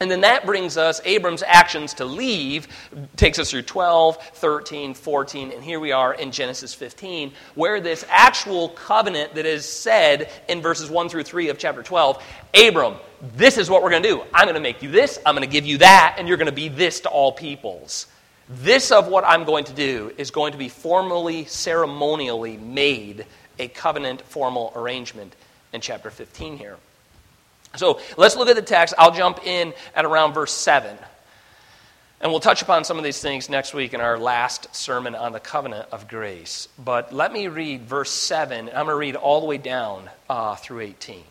And 0.02 0.10
then 0.10 0.22
that 0.22 0.46
brings 0.46 0.78
us, 0.78 0.98
Abram's 1.04 1.42
actions 1.46 1.92
to 1.94 2.06
leave, 2.06 2.68
takes 3.16 3.38
us 3.38 3.50
through 3.50 3.62
12, 3.62 4.16
13, 4.16 4.94
14, 4.94 5.52
and 5.52 5.62
here 5.62 5.78
we 5.78 5.92
are 5.92 6.14
in 6.14 6.30
Genesis 6.30 6.72
15, 6.72 7.34
where 7.54 7.82
this 7.82 8.02
actual 8.08 8.70
covenant 8.70 9.34
that 9.34 9.44
is 9.44 9.66
said 9.66 10.30
in 10.48 10.62
verses 10.62 10.88
1 10.88 11.10
through 11.10 11.24
3 11.24 11.50
of 11.50 11.58
chapter 11.58 11.82
12 11.82 12.24
Abram, 12.54 12.94
this 13.36 13.58
is 13.58 13.68
what 13.68 13.82
we're 13.82 13.90
going 13.90 14.02
to 14.02 14.08
do. 14.08 14.22
I'm 14.32 14.46
going 14.46 14.54
to 14.54 14.60
make 14.62 14.82
you 14.82 14.90
this, 14.90 15.18
I'm 15.26 15.34
going 15.34 15.46
to 15.46 15.52
give 15.52 15.66
you 15.66 15.76
that, 15.78 16.14
and 16.16 16.26
you're 16.26 16.38
going 16.38 16.46
to 16.46 16.52
be 16.52 16.68
this 16.68 17.00
to 17.00 17.10
all 17.10 17.30
peoples. 17.30 18.06
This 18.48 18.92
of 18.92 19.06
what 19.06 19.24
I'm 19.26 19.44
going 19.44 19.64
to 19.64 19.74
do 19.74 20.14
is 20.16 20.30
going 20.30 20.52
to 20.52 20.58
be 20.58 20.70
formally, 20.70 21.44
ceremonially 21.44 22.56
made 22.56 23.26
a 23.58 23.68
covenant 23.68 24.22
formal 24.22 24.72
arrangement 24.74 25.36
in 25.74 25.82
chapter 25.82 26.10
15 26.10 26.56
here. 26.56 26.78
So 27.76 28.00
let's 28.16 28.36
look 28.36 28.48
at 28.48 28.56
the 28.56 28.62
text. 28.62 28.94
I'll 28.98 29.14
jump 29.14 29.46
in 29.46 29.72
at 29.94 30.04
around 30.04 30.34
verse 30.34 30.52
7. 30.52 30.96
And 32.22 32.30
we'll 32.30 32.40
touch 32.40 32.60
upon 32.60 32.84
some 32.84 32.98
of 32.98 33.04
these 33.04 33.20
things 33.20 33.48
next 33.48 33.72
week 33.72 33.94
in 33.94 34.00
our 34.00 34.18
last 34.18 34.74
sermon 34.76 35.14
on 35.14 35.32
the 35.32 35.40
covenant 35.40 35.88
of 35.90 36.06
grace. 36.06 36.68
But 36.78 37.14
let 37.14 37.32
me 37.32 37.48
read 37.48 37.82
verse 37.82 38.10
7. 38.10 38.68
I'm 38.68 38.74
going 38.74 38.86
to 38.88 38.94
read 38.94 39.16
all 39.16 39.40
the 39.40 39.46
way 39.46 39.56
down 39.56 40.10
uh, 40.28 40.56
through 40.56 40.80
18. 40.80 41.22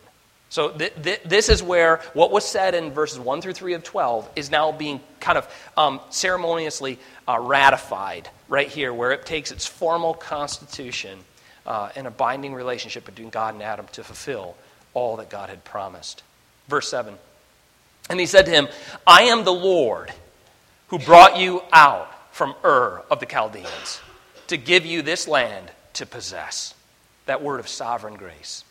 So 0.49 0.71
th- 0.71 0.93
th- 1.03 1.21
this 1.23 1.47
is 1.47 1.61
where 1.61 1.97
what 2.13 2.31
was 2.31 2.43
said 2.43 2.73
in 2.73 2.91
verses 2.91 3.19
1 3.19 3.41
through 3.41 3.53
3 3.53 3.73
of 3.73 3.83
12 3.83 4.29
is 4.35 4.49
now 4.49 4.71
being 4.71 4.99
kind 5.19 5.37
of 5.37 5.69
um, 5.77 5.99
ceremoniously 6.09 6.97
uh, 7.27 7.37
ratified 7.39 8.27
right 8.47 8.67
here, 8.67 8.91
where 8.91 9.11
it 9.11 9.27
takes 9.27 9.51
its 9.51 9.67
formal 9.67 10.15
constitution 10.15 11.19
uh, 11.67 11.89
and 11.95 12.07
a 12.07 12.11
binding 12.11 12.55
relationship 12.55 13.05
between 13.05 13.29
God 13.29 13.53
and 13.53 13.61
Adam 13.61 13.85
to 13.91 14.03
fulfill 14.03 14.55
all 14.95 15.17
that 15.17 15.29
God 15.29 15.49
had 15.49 15.63
promised. 15.63 16.23
Verse 16.69 16.87
7. 16.87 17.15
And 18.09 18.19
he 18.19 18.25
said 18.25 18.45
to 18.45 18.51
him, 18.51 18.67
I 19.05 19.23
am 19.23 19.43
the 19.43 19.53
Lord 19.53 20.13
who 20.87 20.99
brought 20.99 21.37
you 21.37 21.61
out 21.73 22.09
from 22.33 22.55
Ur 22.63 23.03
of 23.11 23.19
the 23.19 23.25
Chaldeans 23.25 23.99
to 24.47 24.57
give 24.57 24.85
you 24.85 25.01
this 25.01 25.27
land 25.27 25.71
to 25.93 26.05
possess. 26.05 26.73
That 27.25 27.43
word 27.43 27.59
of 27.59 27.67
sovereign 27.67 28.15
grace. 28.15 28.63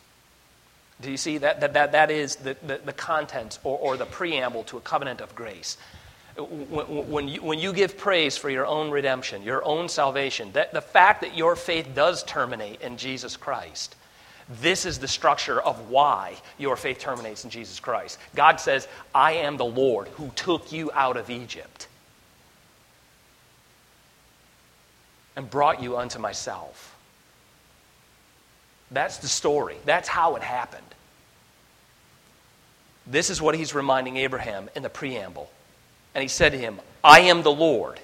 Do 1.01 1.11
you 1.11 1.17
see 1.17 1.39
that? 1.39 1.61
That, 1.61 1.75
that, 1.75 1.93
that 1.93 2.11
is 2.11 2.37
the, 2.37 2.57
the, 2.67 2.81
the 2.85 2.93
content 2.93 3.59
or, 3.63 3.79
or 3.79 3.97
the 3.97 4.07
preamble 4.07 4.65
to 4.65 4.79
a 4.79 4.81
covenant 4.81 5.21
of 5.21 5.35
grace. 5.35 5.77
When, 6.37 7.11
when, 7.11 7.29
you, 7.29 7.43
when 7.43 7.59
you 7.59 7.73
give 7.73 7.97
praise 7.99 8.37
for 8.37 8.51
your 8.51 8.67
own 8.67 8.91
redemption, 8.91 9.43
your 9.43 9.65
own 9.65 9.89
salvation, 9.89 10.53
that 10.53 10.73
the 10.73 10.81
fact 10.81 11.21
that 11.23 11.37
your 11.37 11.55
faith 11.57 11.95
does 11.95 12.25
terminate 12.25 12.81
in 12.81 12.97
Jesus 12.97 13.37
Christ, 13.37 13.95
this 14.49 14.87
is 14.87 14.99
the 14.99 15.09
structure 15.09 15.61
of 15.61 15.91
why 15.91 16.35
your 16.57 16.77
faith 16.77 16.99
terminates 16.99 17.45
in 17.45 17.51
Jesus 17.51 17.81
Christ. 17.81 18.19
God 18.35 18.61
says, 18.61 18.89
I 19.15 19.33
am 19.33 19.57
the 19.57 19.65
Lord 19.65 20.09
who 20.09 20.31
took 20.31 20.73
you 20.73 20.91
out 20.95 21.17
of 21.17 21.29
Egypt 21.29 21.87
and 25.37 25.51
brought 25.51 25.83
you 25.83 25.99
unto 25.99 26.19
myself. 26.19 26.97
That's 28.91 29.19
the 29.19 29.29
story. 29.29 29.77
That's 29.85 30.09
how 30.09 30.37
it 30.37 30.43
happened. 30.43 30.83
This 33.07 33.31
is 33.31 33.41
what 33.41 33.55
he's 33.55 33.75
reminding 33.75 34.17
Abraham 34.17 34.71
in 34.75 34.83
the 34.83 34.89
preamble. 34.89 35.51
And 36.15 36.23
he 36.23 36.29
said 36.29 36.53
to 36.53 36.59
him, 36.59 36.81
I 37.05 37.21
am 37.21 37.43
the 37.43 37.53
Lord 37.53 38.01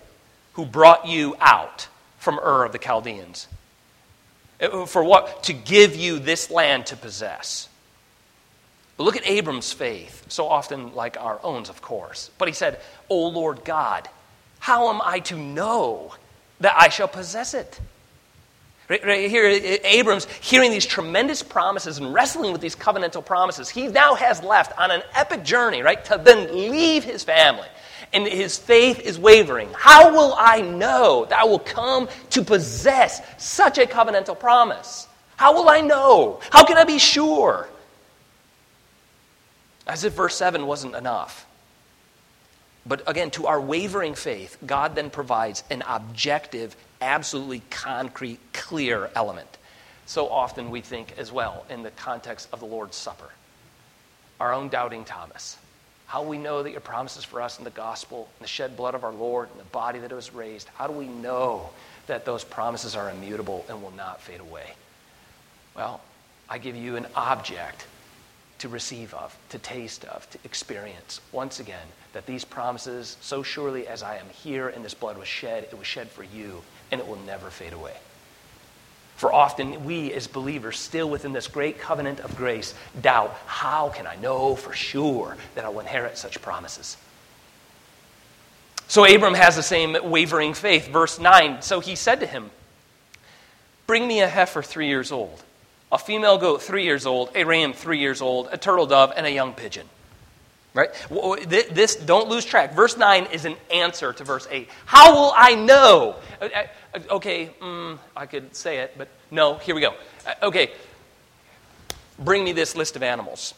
who 0.54 0.66
brought 0.66 1.06
you 1.06 1.36
out 1.40 1.88
from 2.18 2.38
Ur 2.38 2.64
of 2.64 2.72
the 2.72 2.78
Chaldeans. 2.78 3.48
Uh, 4.64 4.86
for 4.86 5.04
what? 5.04 5.44
To 5.44 5.52
give 5.52 5.96
you 5.96 6.18
this 6.18 6.50
land 6.50 6.86
to 6.86 6.96
possess. 6.96 7.68
But 8.96 9.04
look 9.04 9.16
at 9.16 9.26
Abram's 9.26 9.72
faith, 9.72 10.24
so 10.28 10.46
often 10.48 10.94
like 10.94 11.20
our 11.20 11.40
own, 11.42 11.62
of 11.62 11.82
course. 11.82 12.30
But 12.38 12.48
he 12.48 12.54
said, 12.54 12.80
O 13.08 13.28
Lord 13.28 13.64
God, 13.64 14.08
how 14.60 14.88
am 14.90 15.00
I 15.04 15.18
to 15.20 15.36
know 15.36 16.14
that 16.60 16.74
I 16.78 16.88
shall 16.88 17.08
possess 17.08 17.54
it? 17.54 17.80
Right, 18.88 19.04
right 19.04 19.30
here, 19.30 19.46
Abram's 19.82 20.26
hearing 20.26 20.70
these 20.70 20.84
tremendous 20.84 21.42
promises 21.42 21.98
and 21.98 22.12
wrestling 22.12 22.52
with 22.52 22.60
these 22.60 22.76
covenantal 22.76 23.24
promises. 23.24 23.70
He 23.70 23.88
now 23.88 24.14
has 24.14 24.42
left 24.42 24.78
on 24.78 24.90
an 24.90 25.02
epic 25.14 25.42
journey, 25.42 25.80
right, 25.80 26.04
to 26.04 26.20
then 26.22 26.70
leave 26.70 27.02
his 27.02 27.24
family. 27.24 27.66
And 28.14 28.26
his 28.26 28.56
faith 28.56 29.00
is 29.00 29.18
wavering. 29.18 29.68
How 29.74 30.12
will 30.12 30.34
I 30.38 30.60
know 30.60 31.26
that 31.28 31.40
I 31.40 31.44
will 31.44 31.58
come 31.58 32.08
to 32.30 32.42
possess 32.42 33.20
such 33.38 33.76
a 33.76 33.86
covenantal 33.86 34.38
promise? 34.38 35.08
How 35.36 35.52
will 35.52 35.68
I 35.68 35.80
know? 35.80 36.40
How 36.50 36.64
can 36.64 36.78
I 36.78 36.84
be 36.84 36.98
sure? 36.98 37.68
As 39.86 40.04
if 40.04 40.14
verse 40.14 40.36
7 40.36 40.64
wasn't 40.66 40.94
enough. 40.94 41.44
But 42.86 43.02
again, 43.08 43.30
to 43.32 43.46
our 43.46 43.60
wavering 43.60 44.14
faith, 44.14 44.58
God 44.64 44.94
then 44.94 45.10
provides 45.10 45.64
an 45.70 45.82
objective 45.88 46.76
absolutely 47.00 47.62
concrete, 47.70 48.38
clear 48.52 49.10
element. 49.14 49.58
So 50.06 50.28
often 50.28 50.70
we 50.70 50.80
think 50.82 51.18
as 51.18 51.32
well 51.32 51.66
in 51.68 51.82
the 51.82 51.90
context 51.90 52.48
of 52.52 52.60
the 52.60 52.66
Lord's 52.66 52.96
Supper. 52.96 53.30
Our 54.38 54.52
own 54.52 54.68
doubting 54.68 55.04
Thomas. 55.04 55.56
How 56.06 56.22
we 56.22 56.38
know 56.38 56.62
that 56.62 56.70
your 56.70 56.80
promises 56.80 57.24
for 57.24 57.40
us 57.40 57.58
in 57.58 57.64
the 57.64 57.70
gospel, 57.70 58.28
in 58.38 58.42
the 58.44 58.48
shed 58.48 58.76
blood 58.76 58.94
of 58.94 59.04
our 59.04 59.12
Lord, 59.12 59.48
and 59.50 59.60
the 59.60 59.64
body 59.64 59.98
that 59.98 60.12
was 60.12 60.32
raised, 60.32 60.68
how 60.74 60.86
do 60.86 60.92
we 60.92 61.06
know 61.06 61.70
that 62.06 62.24
those 62.24 62.44
promises 62.44 62.94
are 62.94 63.10
immutable 63.10 63.64
and 63.68 63.82
will 63.82 63.90
not 63.92 64.20
fade 64.20 64.40
away? 64.40 64.74
Well, 65.74 66.00
I 66.48 66.58
give 66.58 66.76
you 66.76 66.96
an 66.96 67.06
object 67.16 67.86
to 68.58 68.68
receive 68.68 69.12
of, 69.14 69.36
to 69.50 69.58
taste 69.58 70.04
of, 70.04 70.28
to 70.30 70.38
experience. 70.44 71.20
Once 71.32 71.58
again, 71.60 71.86
that 72.12 72.26
these 72.26 72.44
promises, 72.44 73.16
so 73.20 73.42
surely 73.42 73.86
as 73.88 74.02
I 74.02 74.16
am 74.16 74.28
here 74.28 74.68
and 74.68 74.84
this 74.84 74.94
blood 74.94 75.18
was 75.18 75.28
shed, 75.28 75.64
it 75.64 75.76
was 75.76 75.86
shed 75.86 76.08
for 76.10 76.22
you 76.22 76.62
and 76.92 77.00
it 77.00 77.06
will 77.06 77.18
never 77.26 77.50
fade 77.50 77.72
away. 77.72 77.94
For 79.16 79.32
often 79.32 79.84
we 79.84 80.12
as 80.12 80.26
believers, 80.26 80.78
still 80.78 81.08
within 81.08 81.32
this 81.32 81.46
great 81.46 81.78
covenant 81.78 82.20
of 82.20 82.36
grace, 82.36 82.74
doubt 83.00 83.36
how 83.46 83.90
can 83.90 84.06
I 84.06 84.16
know 84.16 84.56
for 84.56 84.72
sure 84.72 85.36
that 85.54 85.64
I 85.64 85.68
will 85.68 85.80
inherit 85.80 86.18
such 86.18 86.42
promises? 86.42 86.96
So 88.88 89.04
Abram 89.04 89.34
has 89.34 89.56
the 89.56 89.62
same 89.62 89.96
wavering 90.02 90.54
faith. 90.54 90.88
Verse 90.88 91.18
9 91.18 91.62
So 91.62 91.80
he 91.80 91.94
said 91.94 92.20
to 92.20 92.26
him, 92.26 92.50
Bring 93.86 94.06
me 94.06 94.20
a 94.20 94.28
heifer 94.28 94.62
three 94.62 94.88
years 94.88 95.12
old, 95.12 95.42
a 95.92 95.98
female 95.98 96.38
goat 96.38 96.62
three 96.62 96.84
years 96.84 97.06
old, 97.06 97.30
a 97.34 97.44
ram 97.44 97.72
three 97.72 98.00
years 98.00 98.20
old, 98.20 98.48
a 98.50 98.56
turtle 98.56 98.86
dove, 98.86 99.12
and 99.16 99.26
a 99.26 99.30
young 99.30 99.52
pigeon. 99.52 99.86
Right? 100.74 100.90
This, 101.46 101.94
don't 101.94 102.28
lose 102.28 102.44
track. 102.44 102.74
Verse 102.74 102.96
9 102.96 103.26
is 103.26 103.44
an 103.44 103.54
answer 103.72 104.12
to 104.12 104.24
verse 104.24 104.48
8. 104.50 104.68
How 104.86 105.14
will 105.14 105.32
I 105.36 105.54
know? 105.54 106.16
Uh, 106.42 106.48
uh, 106.52 106.62
Uh, 106.94 107.00
okay, 107.10 107.50
mm, 107.60 107.98
I 108.16 108.26
could 108.26 108.54
say 108.54 108.78
it, 108.78 108.94
but 108.96 109.08
no, 109.30 109.54
here 109.58 109.74
we 109.74 109.80
go. 109.80 109.94
Uh, 110.26 110.34
okay, 110.44 110.70
bring 112.18 112.44
me 112.44 112.52
this 112.52 112.76
list 112.76 112.96
of 112.96 113.02
animals. 113.02 113.54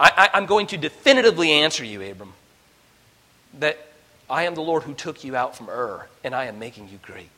I, 0.00 0.30
am 0.34 0.46
going 0.46 0.66
to 0.68 0.76
definitively 0.76 1.52
answer 1.52 1.84
you, 1.84 2.02
Abram, 2.02 2.32
that 3.60 3.78
I 4.28 4.44
am 4.44 4.56
the 4.56 4.62
Lord 4.62 4.82
who 4.82 4.94
took 4.94 5.22
you 5.22 5.36
out 5.36 5.56
from 5.56 5.68
Ur, 5.68 6.08
and 6.24 6.34
I 6.34 6.46
am 6.46 6.58
making 6.58 6.88
you 6.88 6.98
great. 7.02 7.28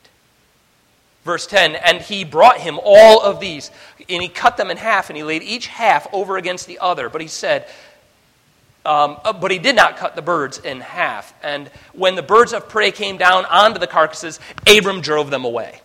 Verse 1.25 1.45
10 1.45 1.75
And 1.75 2.01
he 2.01 2.23
brought 2.23 2.57
him 2.57 2.79
all 2.83 3.21
of 3.21 3.39
these, 3.39 3.69
and 4.09 4.23
he 4.23 4.29
cut 4.29 4.57
them 4.57 4.71
in 4.71 4.77
half, 4.77 5.11
and 5.11 5.17
he 5.17 5.23
laid 5.23 5.43
each 5.43 5.67
half 5.67 6.07
over 6.11 6.37
against 6.37 6.65
the 6.65 6.79
other. 6.79 7.07
But 7.07 7.21
he 7.21 7.27
said, 7.27 7.67
um, 8.85 9.17
uh, 9.23 9.33
but 9.33 9.51
he 9.51 9.59
did 9.59 9.75
not 9.75 9.97
cut 9.97 10.15
the 10.15 10.21
birds 10.21 10.59
in 10.59 10.81
half. 10.81 11.33
And 11.43 11.67
when 11.93 12.15
the 12.15 12.23
birds 12.23 12.53
of 12.53 12.69
prey 12.69 12.91
came 12.91 13.17
down 13.17 13.45
onto 13.45 13.79
the 13.79 13.87
carcasses, 13.87 14.39
Abram 14.67 15.01
drove 15.01 15.29
them 15.29 15.45
away. 15.45 15.81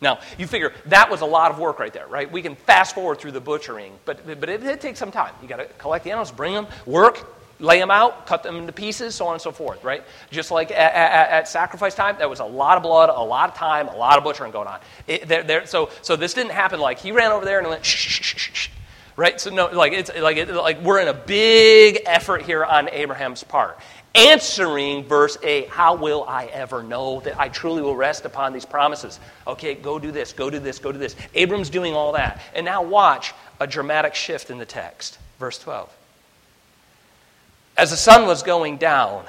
Now, 0.00 0.18
you 0.36 0.48
figure 0.48 0.72
that 0.86 1.10
was 1.10 1.20
a 1.20 1.26
lot 1.26 1.52
of 1.52 1.60
work 1.60 1.78
right 1.78 1.92
there, 1.92 2.08
right? 2.08 2.30
We 2.30 2.42
can 2.42 2.56
fast 2.56 2.94
forward 2.94 3.18
through 3.18 3.30
the 3.30 3.40
butchering, 3.40 3.92
but, 4.04 4.26
but 4.40 4.48
it, 4.48 4.62
it 4.64 4.80
takes 4.80 4.98
some 4.98 5.12
time. 5.12 5.32
You 5.40 5.46
got 5.46 5.58
to 5.58 5.66
collect 5.78 6.02
the 6.02 6.10
animals, 6.10 6.32
bring 6.32 6.54
them, 6.54 6.66
work, 6.86 7.24
lay 7.60 7.78
them 7.78 7.92
out, 7.92 8.26
cut 8.26 8.42
them 8.42 8.56
into 8.56 8.72
pieces, 8.72 9.14
so 9.14 9.28
on 9.28 9.34
and 9.34 9.40
so 9.40 9.52
forth, 9.52 9.84
right? 9.84 10.02
Just 10.32 10.50
like 10.50 10.72
at, 10.72 10.92
at, 10.92 11.30
at 11.30 11.48
sacrifice 11.48 11.94
time, 11.94 12.16
there 12.18 12.28
was 12.28 12.40
a 12.40 12.44
lot 12.44 12.76
of 12.76 12.82
blood, 12.82 13.10
a 13.10 13.22
lot 13.22 13.48
of 13.48 13.54
time, 13.54 13.86
a 13.86 13.96
lot 13.96 14.18
of 14.18 14.24
butchering 14.24 14.50
going 14.50 14.66
on. 14.66 14.80
It, 15.06 15.68
so, 15.68 15.90
so 16.02 16.16
this 16.16 16.34
didn't 16.34 16.50
happen 16.50 16.80
like 16.80 16.98
he 16.98 17.12
ran 17.12 17.30
over 17.30 17.44
there 17.44 17.60
and 17.60 17.68
went, 17.68 17.84
shh, 17.84 17.96
shh, 17.96 18.22
shh, 18.22 18.50
shh, 18.52 18.68
right? 19.16 19.40
So 19.40 19.50
no, 19.50 19.66
like 19.66 19.92
it's 19.92 20.10
like 20.14 20.36
it, 20.36 20.52
like 20.54 20.80
we're 20.80 21.00
in 21.00 21.08
a 21.08 21.14
big 21.14 22.02
effort 22.06 22.42
here 22.42 22.64
on 22.64 22.88
Abraham's 22.90 23.44
part, 23.44 23.78
answering 24.14 25.04
verse 25.04 25.38
eight. 25.42 25.68
How 25.68 25.94
will 25.94 26.24
I 26.24 26.46
ever 26.46 26.82
know 26.82 27.20
that 27.20 27.38
I 27.38 27.48
truly 27.48 27.82
will 27.82 27.96
rest 27.96 28.24
upon 28.24 28.52
these 28.52 28.64
promises? 28.64 29.20
Okay, 29.46 29.74
go 29.74 29.98
do 29.98 30.10
this, 30.10 30.32
go 30.32 30.50
do 30.50 30.58
this, 30.58 30.78
go 30.78 30.92
do 30.92 30.98
this. 30.98 31.16
Abram's 31.34 31.70
doing 31.70 31.94
all 31.94 32.12
that, 32.12 32.40
and 32.54 32.64
now 32.64 32.82
watch 32.82 33.34
a 33.60 33.66
dramatic 33.66 34.14
shift 34.14 34.50
in 34.50 34.58
the 34.58 34.66
text, 34.66 35.18
verse 35.38 35.58
twelve. 35.58 35.90
As 37.76 37.90
the 37.90 37.96
sun 37.96 38.26
was 38.26 38.42
going 38.42 38.76
down, 38.76 39.24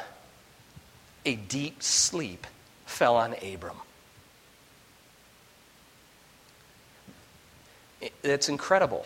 a 1.26 1.36
deep 1.36 1.82
sleep 1.82 2.45
fell 2.86 3.16
on 3.16 3.36
Abram. 3.41 3.78
It's 8.22 8.49
incredible. 8.49 9.05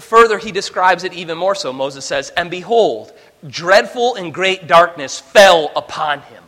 Further, 0.00 0.38
he 0.38 0.50
describes 0.50 1.04
it 1.04 1.12
even 1.12 1.38
more 1.38 1.54
so. 1.54 1.72
Moses 1.72 2.04
says, 2.04 2.30
And 2.30 2.50
behold, 2.50 3.12
dreadful 3.46 4.16
and 4.16 4.34
great 4.34 4.66
darkness 4.66 5.20
fell 5.20 5.70
upon 5.76 6.20
him. 6.22 6.42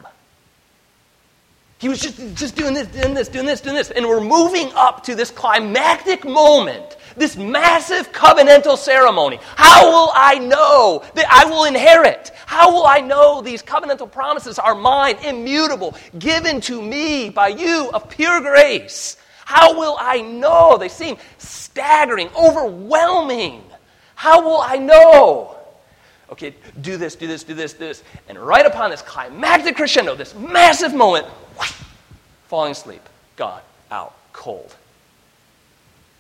He 1.79 1.89
was 1.89 2.01
just, 2.01 2.35
just 2.35 2.57
doing 2.57 2.73
this, 2.73 2.89
doing 2.89 3.15
this, 3.15 3.29
doing 3.29 3.47
this, 3.47 3.61
doing 3.61 3.75
this. 3.75 3.91
And 3.91 4.09
we're 4.09 4.21
moving 4.21 4.73
up 4.75 5.03
to 5.05 5.15
this 5.15 5.31
climactic 5.31 6.25
moment, 6.25 6.97
this 7.17 7.37
massive 7.37 8.11
covenantal 8.11 8.79
ceremony. 8.79 9.39
How 9.55 9.91
will 9.91 10.11
I 10.15 10.39
know 10.39 11.05
that 11.15 11.27
I 11.31 11.45
will 11.45 11.65
inherit? 11.65 12.33
How 12.47 12.73
will 12.73 12.87
I 12.87 13.01
know 13.01 13.43
these 13.43 13.63
covenantal 13.63 14.11
promises 14.11 14.59
are 14.59 14.75
mine, 14.75 15.17
immutable, 15.25 15.95
given 16.19 16.61
to 16.63 16.81
me 16.81 17.29
by 17.29 17.49
you 17.49 17.91
of 17.93 18.09
pure 18.09 18.41
grace? 18.41 19.19
How 19.45 19.79
will 19.79 19.97
I 19.99 20.21
know? 20.21 20.77
They 20.79 20.89
seem 20.89 21.17
staggering, 21.39 22.29
overwhelming. 22.37 23.63
How 24.15 24.43
will 24.43 24.61
I 24.61 24.77
know? 24.77 25.57
Okay, 26.31 26.55
do 26.81 26.97
this, 26.97 27.15
do 27.15 27.27
this, 27.27 27.45
do 27.45 27.55
this, 27.55 27.75
do 27.75 27.81
this. 27.81 28.03
And 28.29 28.39
right 28.39 28.65
upon 28.65 28.91
this 28.91 29.03
climactic 29.03 29.77
crescendo, 29.77 30.15
this 30.15 30.35
massive 30.35 30.95
moment, 30.95 31.27
whoosh, 31.59 31.73
falling 32.47 32.73
asleep, 32.73 33.03
gone, 33.37 33.61
out, 33.91 34.15
cold. 34.33 34.75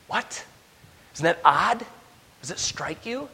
What? 0.09 0.45
Isn't 1.15 1.25
that 1.25 1.39
odd? 1.45 1.85
Does 2.43 2.51
it 2.51 2.59
strike 2.59 3.07
you? 3.07 3.29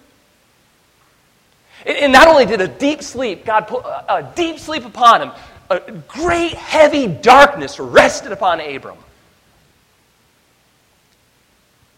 And 1.85 2.13
not 2.13 2.29
only 2.29 2.47
did 2.47 2.61
a 2.61 2.69
deep 2.69 3.03
sleep, 3.03 3.45
God 3.45 3.67
put 3.67 3.85
a 3.85 4.31
deep 4.37 4.59
sleep 4.59 4.85
upon 4.85 5.23
him, 5.23 5.33
a 5.71 5.93
great 6.09 6.53
heavy 6.53 7.07
darkness 7.07 7.81
rested 7.81 8.33
upon 8.33 8.61
Abram. 8.61 8.99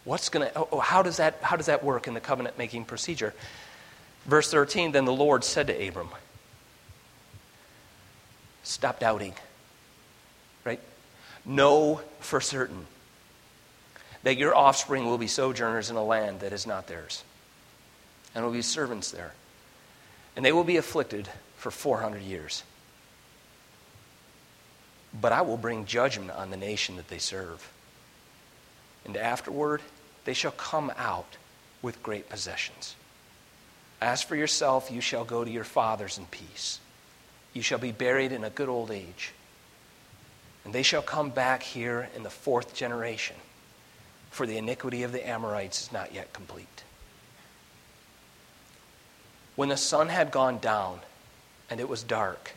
What's 0.05 0.29
going 0.29 0.47
to, 0.47 0.57
oh, 0.57 0.67
oh, 0.71 0.79
how, 0.79 1.01
does 1.01 1.17
that, 1.17 1.37
how 1.41 1.55
does 1.55 1.67
that 1.67 1.83
work 1.83 2.07
in 2.07 2.13
the 2.13 2.19
covenant 2.19 2.57
making 2.57 2.85
procedure? 2.85 3.33
Verse 4.25 4.49
13 4.51 4.91
Then 4.91 5.05
the 5.05 5.13
Lord 5.13 5.43
said 5.43 5.67
to 5.67 5.87
Abram, 5.87 6.09
Stop 8.63 8.99
doubting, 8.99 9.33
right? 10.63 10.79
Know 11.45 12.01
for 12.19 12.39
certain 12.39 12.85
that 14.23 14.37
your 14.37 14.55
offspring 14.55 15.05
will 15.05 15.17
be 15.17 15.27
sojourners 15.27 15.89
in 15.89 15.97
a 15.97 16.03
land 16.03 16.39
that 16.39 16.53
is 16.53 16.65
not 16.65 16.87
theirs, 16.87 17.23
and 18.33 18.43
will 18.43 18.53
be 18.53 18.61
servants 18.61 19.11
there, 19.11 19.33
and 20.35 20.45
they 20.45 20.53
will 20.53 20.63
be 20.63 20.77
afflicted 20.77 21.27
for 21.57 21.71
400 21.71 22.21
years. 22.21 22.63
But 25.19 25.33
I 25.33 25.41
will 25.41 25.57
bring 25.57 25.85
judgment 25.85 26.31
on 26.31 26.49
the 26.49 26.57
nation 26.57 26.95
that 26.95 27.09
they 27.09 27.17
serve. 27.17 27.69
And 29.05 29.17
afterward, 29.17 29.81
they 30.25 30.33
shall 30.33 30.51
come 30.51 30.91
out 30.97 31.37
with 31.81 32.03
great 32.03 32.29
possessions. 32.29 32.95
As 34.01 34.21
for 34.21 34.35
yourself, 34.35 34.91
you 34.91 35.01
shall 35.01 35.25
go 35.25 35.43
to 35.43 35.51
your 35.51 35.63
fathers 35.63 36.17
in 36.17 36.25
peace. 36.27 36.79
You 37.53 37.61
shall 37.61 37.79
be 37.79 37.91
buried 37.91 38.31
in 38.31 38.43
a 38.43 38.49
good 38.49 38.69
old 38.69 38.91
age. 38.91 39.33
And 40.65 40.73
they 40.73 40.83
shall 40.83 41.01
come 41.01 41.29
back 41.29 41.63
here 41.63 42.09
in 42.15 42.23
the 42.23 42.29
fourth 42.29 42.73
generation, 42.73 43.35
for 44.31 44.45
the 44.45 44.57
iniquity 44.57 45.03
of 45.03 45.11
the 45.11 45.27
Amorites 45.27 45.83
is 45.83 45.91
not 45.91 46.13
yet 46.13 46.33
complete. 46.33 46.83
When 49.55 49.69
the 49.69 49.77
sun 49.77 50.09
had 50.09 50.31
gone 50.31 50.57
down 50.57 50.99
and 51.69 51.79
it 51.79 51.89
was 51.89 52.03
dark, 52.03 52.53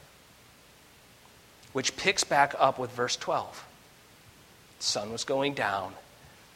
which 1.72 1.96
picks 1.96 2.24
back 2.24 2.54
up 2.58 2.78
with 2.78 2.90
verse 2.92 3.16
12. 3.16 3.66
The 4.78 4.84
sun 4.84 5.12
was 5.12 5.24
going 5.24 5.52
down 5.52 5.92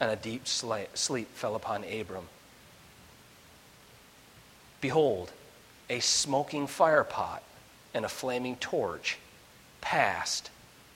and 0.01 0.09
a 0.09 0.15
deep 0.15 0.47
sleep 0.47 1.27
fell 1.35 1.55
upon 1.55 1.83
Abram. 1.83 2.25
Behold, 4.81 5.31
a 5.91 5.99
smoking 5.99 6.65
firepot 6.65 7.39
and 7.93 8.03
a 8.03 8.09
flaming 8.09 8.55
torch 8.55 9.19
passed 9.79 10.49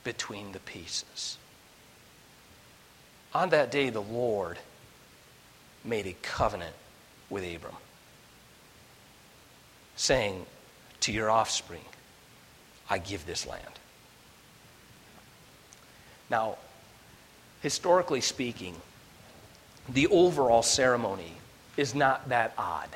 between 0.03 0.53
the 0.53 0.59
pieces. 0.59 1.37
On 3.35 3.49
that 3.49 3.69
day, 3.69 3.91
the 3.91 4.01
Lord 4.01 4.57
made 5.83 6.07
a 6.07 6.15
covenant 6.23 6.75
with 7.29 7.43
Abram, 7.43 7.75
saying, 9.95 10.47
To 11.01 11.11
your 11.11 11.29
offspring, 11.29 11.85
I 12.89 12.97
give 12.97 13.27
this 13.27 13.45
land. 13.45 13.79
Now, 16.27 16.57
historically 17.61 18.21
speaking, 18.21 18.75
the 19.89 20.07
overall 20.07 20.63
ceremony 20.63 21.33
is 21.77 21.93
not 21.93 22.29
that 22.29 22.53
odd. 22.57 22.89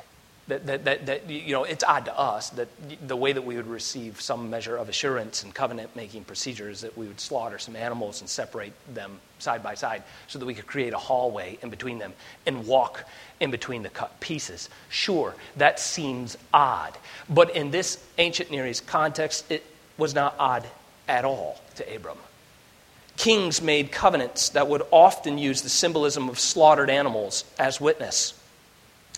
That, 0.48 0.66
that, 0.66 0.86
that, 0.86 1.06
that, 1.06 1.30
you 1.30 1.52
know, 1.52 1.64
it's 1.64 1.84
odd 1.84 2.06
to 2.06 2.18
us 2.18 2.50
that 2.52 2.68
the 3.08 3.16
way 3.16 3.34
that 3.34 3.42
we 3.44 3.56
would 3.56 3.68
receive 3.68 4.20
some 4.20 4.50
measure 4.50 4.78
of 4.78 4.90
assurance 4.90 5.44
and 5.44 5.54
covenant 5.54 5.96
making 5.96 6.24
procedures 6.24 6.82
that 6.82 6.98
we 6.98 7.06
would 7.08 7.20
slaughter 7.20 7.60
some 7.60 7.76
animals 7.76 8.22
and 8.22 8.30
separate 8.30 8.74
them 8.96 9.20
side 9.38 9.62
by 9.62 9.76
side 9.76 10.02
so 10.28 10.40
that 10.40 10.48
we 10.48 10.56
could 10.56 10.66
create 10.66 10.92
a 10.94 10.98
hallway 10.98 11.60
in 11.62 11.70
between 11.70 12.00
them 12.00 12.14
and 12.48 12.66
walk 12.66 13.04
in 13.40 13.52
between 13.52 13.84
the 13.84 13.90
cut 13.90 14.20
pieces. 14.22 14.72
Sure, 14.90 15.36
that 15.58 15.80
seems 15.80 16.36
odd. 16.52 16.98
But 17.30 17.56
in 17.56 17.70
this 17.70 18.04
ancient 18.18 18.50
Near 18.50 18.66
East 18.66 18.88
context, 18.88 19.52
it 19.52 19.64
was 20.00 20.16
not 20.16 20.34
odd 20.40 20.66
at 21.08 21.26
all 21.26 21.62
to 21.76 21.96
Abram. 21.96 22.18
Kings 23.20 23.62
made 23.62 23.92
covenants 23.92 24.48
that 24.52 24.70
would 24.70 24.82
often 24.92 25.38
use 25.38 25.62
the 25.62 25.68
symbolism 25.68 26.30
of 26.30 26.40
slaughtered 26.40 26.90
animals 26.90 27.44
as 27.60 27.82
witness. 27.82 28.34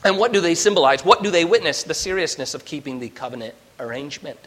And 0.04 0.18
what 0.18 0.34
do 0.34 0.42
they 0.42 0.56
symbolize? 0.56 1.06
What 1.06 1.22
do 1.22 1.30
they 1.30 1.46
witness? 1.46 1.84
The 1.84 1.94
seriousness 1.94 2.56
of 2.56 2.66
keeping 2.66 3.00
the 3.00 3.10
covenant 3.10 3.54
arrangement. 3.80 4.40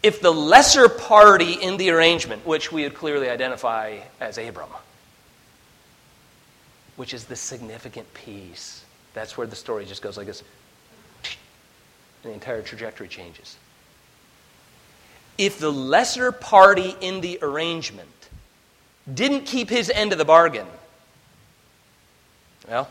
If 0.00 0.20
the 0.20 0.30
lesser 0.30 0.88
party 0.88 1.54
in 1.54 1.76
the 1.76 1.90
arrangement, 1.90 2.46
which 2.46 2.70
we 2.70 2.84
would 2.84 2.94
clearly 2.94 3.28
identify 3.28 3.98
as 4.20 4.38
Abram, 4.38 4.70
which 6.94 7.12
is 7.12 7.24
the 7.24 7.34
significant 7.34 8.14
piece, 8.14 8.84
that's 9.12 9.36
where 9.36 9.48
the 9.48 9.56
story 9.56 9.86
just 9.86 10.02
goes 10.02 10.16
like 10.16 10.28
this, 10.28 10.44
and 12.22 12.30
the 12.30 12.34
entire 12.34 12.62
trajectory 12.62 13.08
changes 13.08 13.56
if 15.38 15.58
the 15.58 15.70
lesser 15.70 16.32
party 16.32 16.96
in 17.00 17.20
the 17.20 17.38
arrangement 17.42 18.08
didn't 19.12 19.42
keep 19.42 19.68
his 19.68 19.90
end 19.90 20.12
of 20.12 20.18
the 20.18 20.24
bargain, 20.24 20.66
well, 22.68 22.88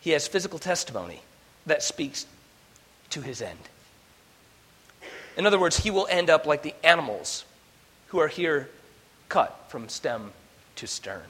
he 0.00 0.10
has 0.10 0.26
physical 0.26 0.58
testimony 0.58 1.20
that 1.66 1.82
speaks 1.82 2.26
to 3.10 3.20
his 3.20 3.42
end. 3.42 3.58
In 5.36 5.46
other 5.46 5.58
words, 5.58 5.76
he 5.76 5.90
will 5.90 6.08
end 6.10 6.30
up 6.30 6.46
like 6.46 6.62
the 6.62 6.74
animals 6.82 7.44
who 8.08 8.18
are 8.18 8.28
here 8.28 8.68
cut 9.28 9.66
from 9.68 9.88
stem 9.88 10.32
to 10.76 10.86
stern. 10.86 11.22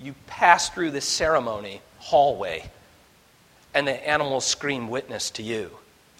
You 0.00 0.14
pass 0.26 0.70
through 0.70 0.92
this 0.92 1.06
ceremony 1.06 1.80
hallway, 1.98 2.70
and 3.74 3.86
the 3.86 4.08
animals 4.08 4.44
scream 4.44 4.88
witness 4.88 5.30
to 5.32 5.42
you 5.42 5.70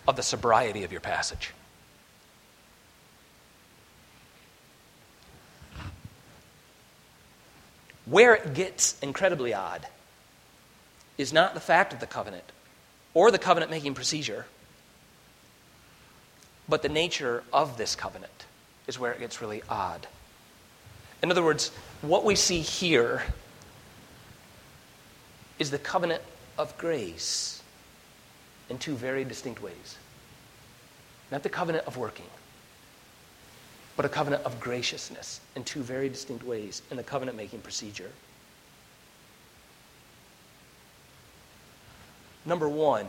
of 0.07 0.17
the 0.17 0.23
sobriety 0.23 0.85
of 0.85 0.93
your 0.93 1.01
passage. 1.01 1.53
Where 8.05 8.35
it 8.35 8.55
gets 8.55 8.99
incredibly 9.01 9.55
odd 9.55 9.87
is 11.17 11.33
not 11.33 11.55
the 11.55 11.61
fact 11.61 11.93
of 11.93 12.01
the 12.01 12.07
covenant 12.07 12.45
or 13.15 13.31
the 13.31 13.39
covenant 13.39 13.71
making 13.71 13.95
procedure, 13.95 14.47
but 16.69 16.83
the 16.83 16.89
nature 16.89 17.45
of 17.53 17.77
this 17.77 17.95
covenant 17.95 18.47
is 18.87 18.99
where 18.99 19.13
it 19.13 19.21
gets 19.21 19.41
really 19.41 19.63
odd. 19.69 20.07
In 21.23 21.31
other 21.31 21.43
words, 21.43 21.69
what 22.01 22.25
we 22.25 22.35
see 22.35 22.61
here 22.61 23.23
is 25.59 25.71
the 25.71 25.79
covenant 25.79 26.23
of 26.59 26.77
grace 26.77 27.62
in 28.73 28.79
two 28.79 28.95
very 28.95 29.23
distinct 29.23 29.63
ways. 29.63 29.99
Not 31.31 31.43
the 31.43 31.51
covenant 31.51 31.87
of 31.87 31.99
working, 31.99 32.27
but 33.97 34.07
a 34.07 34.09
covenant 34.09 34.45
of 34.45 34.59
graciousness 34.61 35.43
in 35.55 35.63
two 35.63 35.83
very 35.83 36.09
distinct 36.09 36.43
ways 36.43 36.81
in 36.91 36.97
the 36.97 37.03
covenant 37.03 37.37
making 37.37 37.61
procedure. 37.61 38.11
Number 42.47 42.67
one, 42.67 43.07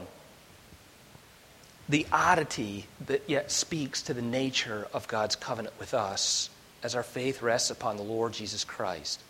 the 1.87 2.05
oddity 2.11 2.85
that 3.07 3.23
yet 3.27 3.49
speaks 3.49 4.01
to 4.03 4.13
the 4.13 4.21
nature 4.21 4.87
of 4.91 5.07
God's 5.07 5.37
covenant 5.37 5.79
with 5.79 5.93
us 5.93 6.49
as 6.83 6.93
our 6.93 7.03
faith 7.03 7.41
rests 7.41 7.69
upon 7.69 7.95
the 7.95 8.03
Lord 8.03 8.33
Jesus 8.33 8.65
Christ 8.65 9.21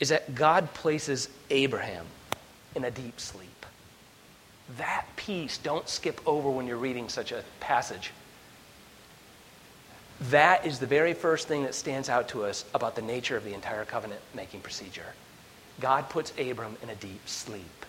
is 0.00 0.08
that 0.08 0.34
God 0.34 0.72
places 0.72 1.28
Abraham 1.50 2.06
in 2.74 2.84
a 2.84 2.90
deep 2.90 3.20
sleep. 3.20 3.55
That 4.76 5.06
piece, 5.16 5.58
don't 5.58 5.88
skip 5.88 6.20
over 6.26 6.50
when 6.50 6.66
you're 6.66 6.76
reading 6.76 7.08
such 7.08 7.32
a 7.32 7.44
passage. 7.60 8.12
That 10.22 10.66
is 10.66 10.78
the 10.78 10.86
very 10.86 11.14
first 11.14 11.46
thing 11.46 11.62
that 11.64 11.74
stands 11.74 12.08
out 12.08 12.28
to 12.28 12.44
us 12.44 12.64
about 12.74 12.96
the 12.96 13.02
nature 13.02 13.36
of 13.36 13.44
the 13.44 13.54
entire 13.54 13.84
covenant 13.84 14.20
making 14.34 14.60
procedure. 14.60 15.14
God 15.80 16.08
puts 16.08 16.32
Abram 16.38 16.76
in 16.82 16.88
a 16.88 16.94
deep 16.94 17.28
sleep. 17.28 17.86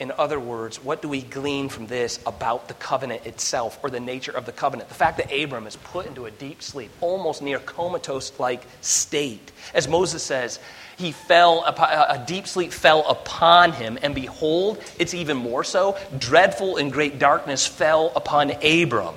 In 0.00 0.12
other 0.16 0.38
words, 0.38 0.82
what 0.82 1.02
do 1.02 1.08
we 1.08 1.22
glean 1.22 1.68
from 1.68 1.88
this 1.88 2.20
about 2.24 2.68
the 2.68 2.74
covenant 2.74 3.26
itself 3.26 3.78
or 3.82 3.90
the 3.90 3.98
nature 3.98 4.30
of 4.30 4.46
the 4.46 4.52
covenant? 4.52 4.88
The 4.88 4.94
fact 4.94 5.16
that 5.16 5.32
Abram 5.32 5.66
is 5.66 5.74
put 5.74 6.06
into 6.06 6.26
a 6.26 6.30
deep 6.30 6.62
sleep, 6.62 6.90
almost 7.00 7.42
near 7.42 7.58
comatose 7.58 8.38
like 8.38 8.62
state. 8.80 9.50
As 9.74 9.88
Moses 9.88 10.22
says, 10.22 10.60
he 10.96 11.10
fell, 11.12 11.64
a 11.64 12.22
deep 12.26 12.46
sleep 12.46 12.72
fell 12.72 13.08
upon 13.08 13.72
him, 13.72 13.98
and 14.02 14.14
behold, 14.14 14.82
it's 14.98 15.14
even 15.14 15.36
more 15.36 15.64
so, 15.64 15.96
dreadful 16.18 16.76
and 16.76 16.92
great 16.92 17.18
darkness 17.18 17.66
fell 17.66 18.12
upon 18.14 18.50
Abram. 18.64 19.14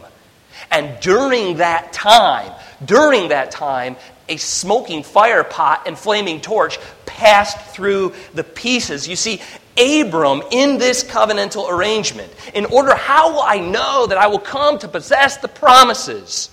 And 0.69 0.99
during 0.99 1.57
that 1.57 1.91
time, 1.91 2.53
during 2.86 3.29
that 3.29 3.51
time, 3.51 3.95
a 4.32 4.38
smoking 4.38 5.03
fire 5.03 5.43
pot 5.43 5.84
and 5.86 5.97
flaming 5.97 6.39
torch 6.39 6.79
passed 7.05 7.59
through 7.75 8.13
the 8.34 8.43
pieces. 8.43 9.07
You 9.07 9.17
see, 9.17 9.41
Abram 9.77 10.41
in 10.51 10.77
this 10.77 11.03
covenantal 11.03 11.69
arrangement, 11.69 12.32
in 12.53 12.65
order, 12.65 12.95
how 12.95 13.34
will 13.34 13.41
I 13.41 13.59
know 13.59 14.07
that 14.07 14.17
I 14.17 14.27
will 14.27 14.39
come 14.39 14.79
to 14.79 14.88
possess 14.88 15.38
the 15.38 15.49
promises? 15.49 16.49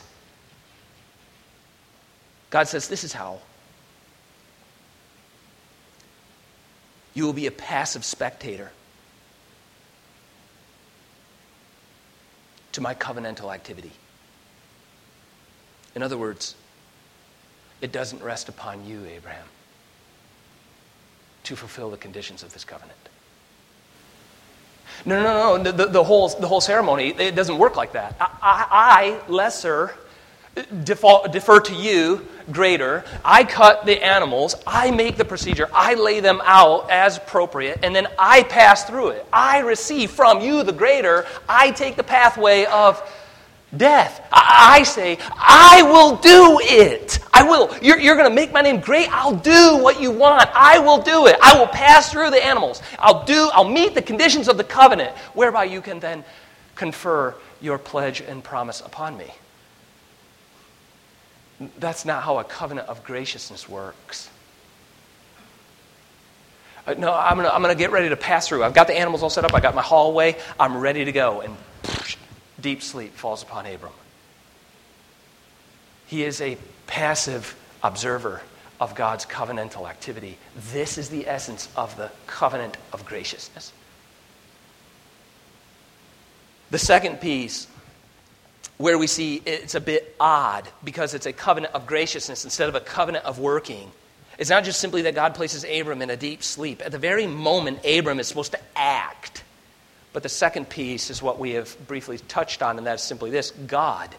God 2.51 2.67
says, 2.67 2.89
This 2.89 3.05
is 3.05 3.13
how. 3.13 3.39
You 7.15 7.25
will 7.25 7.33
be 7.33 7.47
a 7.47 7.53
passive 7.53 8.05
spectator 8.05 8.71
to 12.73 12.81
my 12.81 12.95
covenantal 12.95 13.53
activity. 13.53 13.91
In 15.95 16.03
other 16.03 16.17
words, 16.17 16.55
it 17.81 17.93
doesn't 17.93 18.23
rest 18.23 18.49
upon 18.49 18.87
you, 18.87 19.05
Abraham, 19.07 19.47
to 21.45 21.57
fulfill 21.57 21.91
the 21.91 21.97
conditions 21.97 22.43
of 22.43 22.53
this 22.53 22.65
covenant. 22.65 22.99
No, 25.05 25.23
no, 25.23 25.57
no, 25.57 25.73
the, 25.73 25.87
the, 25.87 26.03
whole, 26.03 26.29
the 26.29 26.49
whole 26.49 26.61
ceremony, 26.61 27.11
it 27.11 27.37
doesn't 27.37 27.57
work 27.57 27.77
like 27.77 27.93
that. 27.93 28.17
I, 28.21 28.27
I, 28.43 28.67
I 28.73 29.31
lesser, 29.31 29.95
default, 30.83 31.33
defer 31.33 31.61
to 31.61 31.75
you, 31.75 32.27
greater. 32.51 33.05
I 33.25 33.45
cut 33.45 33.87
the 33.87 34.03
animals, 34.05 34.57
I 34.67 34.91
make 34.91 35.17
the 35.17 35.25
procedure, 35.25 35.69
I 35.73 35.95
lay 35.95 36.21
them 36.21 36.41
out 36.45 36.91
as 36.91 37.17
appropriate, 37.17 37.81
and 37.83 37.95
then 37.95 38.09
I 38.19 38.43
pass 38.45 38.85
through 38.85 39.11
it. 39.11 39.27
I 39.33 39.61
receive 39.61 40.11
from 40.11 40.41
you, 40.41 40.65
the 40.65 40.73
greater, 40.73 41.27
I 41.49 41.71
take 41.71 41.97
the 41.97 42.03
pathway 42.03 42.65
of 42.65 43.01
death. 43.77 44.27
I, 44.33 44.79
I 44.79 44.83
say, 44.83 45.19
I 45.37 45.83
will 45.83 46.17
do 46.17 46.59
it. 46.63 47.19
I 47.33 47.43
will. 47.43 47.77
You're, 47.83 47.99
you're 47.99 48.17
going 48.17 48.29
to 48.29 48.35
make 48.35 48.53
my 48.53 48.63
name 48.63 48.81
great. 48.81 49.09
I'll 49.11 49.37
do 49.37 49.79
what 49.83 50.01
you 50.01 50.11
want. 50.11 50.49
I 50.55 50.79
will 50.79 51.01
do 51.03 51.27
it. 51.27 51.37
I 51.43 51.59
will 51.59 51.67
pass 51.67 52.11
through 52.11 52.31
the 52.31 52.45
animals. 52.45 52.83
I'll 52.99 53.25
do, 53.25 53.51
I'll 53.53 53.69
meet 53.69 53.95
the 53.95 54.03
conditions 54.03 54.49
of 54.49 54.57
the 54.57 54.65
covenant, 54.65 55.17
whereby 55.35 55.65
you 55.65 55.81
can 55.81 56.01
then 56.01 56.25
confer 56.75 57.35
your 57.61 57.79
pledge 57.79 58.21
and 58.21 58.43
promise 58.43 58.81
upon 58.81 59.17
me. 59.17 59.33
That's 61.79 62.05
not 62.05 62.23
how 62.23 62.39
a 62.39 62.45
covenant 62.45 62.89
of 62.89 63.03
graciousness 63.03 63.69
works. 63.69 64.31
Uh, 66.87 66.95
no, 66.95 67.13
I'm 67.13 67.37
going 67.37 67.69
to 67.69 67.75
get 67.75 67.91
ready 67.91 68.09
to 68.09 68.17
pass 68.17 68.49
through. 68.49 68.65
I've 68.65 68.75
got 68.75 68.87
the 68.87 68.97
animals 68.97 69.23
all 69.23 69.31
set 69.31 69.45
up. 69.45 69.55
I 69.55 69.61
got 69.61 69.75
my 69.75 69.83
hallway. 69.83 70.37
I'm 70.59 70.77
ready 70.77 71.05
to 71.05 71.13
go. 71.13 71.41
And 71.41 71.57
deep 72.61 72.83
sleep 72.83 73.15
falls 73.15 73.43
upon 73.43 73.67
Abram. 73.67 73.93
He 76.07 76.25
is 76.25 76.41
a 76.41 76.57
passive 76.87 77.57
observer 77.83 78.41
of 78.81 78.95
God's 78.95 79.27
covenantal 79.27 79.89
activity. 79.89 80.39
This 80.73 80.99
is 80.99 81.11
the 81.11 81.27
essence 81.27 81.69
of 81.77 81.97
the 81.97 82.11
covenant 82.27 82.77
of 82.93 83.05
graciousness. 83.05 83.73
The 86.71 86.79
second 86.79 87.21
piece, 87.21 87.67
where 88.77 88.99
we 88.99 89.07
see 89.07 89.43
it's 89.45 89.75
a 89.75 89.81
bit 89.81 90.15
odd 90.21 90.69
because 90.85 91.15
it's 91.15 91.27
a 91.27 91.33
covenant 91.33 91.75
of 91.75 91.87
graciousness 91.87 92.45
instead 92.45 92.69
of 92.69 92.75
a 92.75 92.81
covenant 92.81 93.25
of 93.25 93.39
working, 93.39 93.91
it's 94.39 94.51
not 94.51 94.65
just 94.65 94.81
simply 94.81 95.03
that 95.03 95.15
God 95.15 95.35
places 95.35 95.65
Abram 95.65 96.01
in 96.01 96.11
a 96.11 96.17
deep 96.17 96.43
sleep. 96.43 96.81
At 96.85 96.93
the 96.93 96.99
very 96.99 97.27
moment 97.27 97.81
Abram 97.85 98.21
is 98.21 98.29
supposed 98.29 98.53
to 98.53 98.61
act, 98.77 99.43
but 100.13 100.23
the 100.23 100.29
second 100.29 100.69
piece 100.69 101.11
is 101.11 101.23
what 101.23 101.39
we 101.39 101.53
have 101.53 101.77
briefly 101.87 102.19
touched 102.19 102.63
on, 102.63 102.79
and 102.79 102.87
that 102.87 102.97
is 102.97 103.03
simply 103.03 103.31
this 103.31 103.51
God 103.51 104.15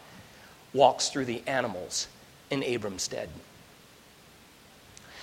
walks 0.73 1.09
through 1.09 1.25
the 1.25 1.41
animals 1.47 2.07
in 2.49 2.63
Abram's 2.63 3.03
stead. 3.03 3.29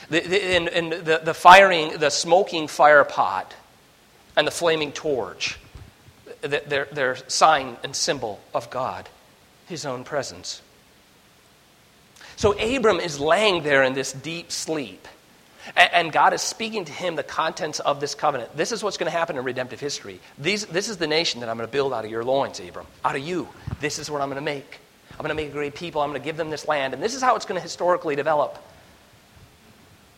The, 0.09 0.21
the, 0.21 0.43
and, 0.43 0.69
and 0.69 0.93
the, 0.93 1.21
the 1.25 1.35
firing, 1.35 1.99
the 1.99 2.11
smoking 2.11 2.69
fire 2.69 3.05
pot 3.05 3.55
and 4.37 4.47
the 4.47 4.53
flaming 4.53 4.93
torch, 4.93 5.59
they're, 6.41 6.89
they're 6.93 7.17
sign 7.29 7.77
and 7.83 7.95
symbol 7.95 8.41
of 8.55 8.71
God, 8.71 9.09
his 9.67 9.85
own 9.87 10.05
presence. 10.05 10.63
So 12.37 12.53
Abram 12.53 13.01
is 13.01 13.19
laying 13.19 13.63
there 13.63 13.83
in 13.83 13.95
this 13.95 14.13
deep 14.13 14.53
sleep. 14.53 15.09
And, 15.75 16.13
God 16.13 16.33
is 16.33 16.43
speaking 16.43 16.85
to 16.85 16.93
him 16.93 17.17
the 17.17 17.23
contents 17.23 17.81
of 17.81 18.01
this 18.01 18.15
covenant. 18.15 18.57
This 18.57 18.73
is 18.73 18.83
what's 18.83 18.97
going 18.97 19.11
to 19.11 19.17
happen 19.17 19.37
in 19.37 19.45
redemptive 19.45 19.81
history. 19.81 20.21
These, 20.39 20.67
this 20.67 20.89
is 20.89 20.97
the 20.99 21.07
nation 21.07 21.41
that 21.41 21.49
I'm 21.49 21.57
going 21.57 21.67
to 21.69 21.73
build 21.73 21.93
out 21.93 22.05
of 22.05 22.11
your 22.11 22.25
loins, 22.25 22.61
Abram. 22.61 22.87
Out 23.05 23.17
of 23.17 23.23
you. 23.23 23.49
This 23.81 23.99
is 23.99 24.11
what 24.11 24.21
I'm 24.21 24.29
going 24.29 24.37
to 24.37 24.43
make. 24.43 24.79
I'm 25.13 25.19
going 25.19 25.31
to 25.31 25.35
make 25.35 25.49
a 25.49 25.53
great 25.53 25.75
people. 25.75 26.03
I'm 26.03 26.11
going 26.11 26.21
to 26.21 26.25
give 26.25 26.37
them 26.37 26.51
this 26.51 26.69
land. 26.69 26.95
And 26.95 27.03
this 27.03 27.15
is 27.15 27.23
how 27.23 27.37
it's 27.37 27.47
going 27.47 27.59
to 27.59 27.63
historically 27.63 28.15
develop. 28.17 28.63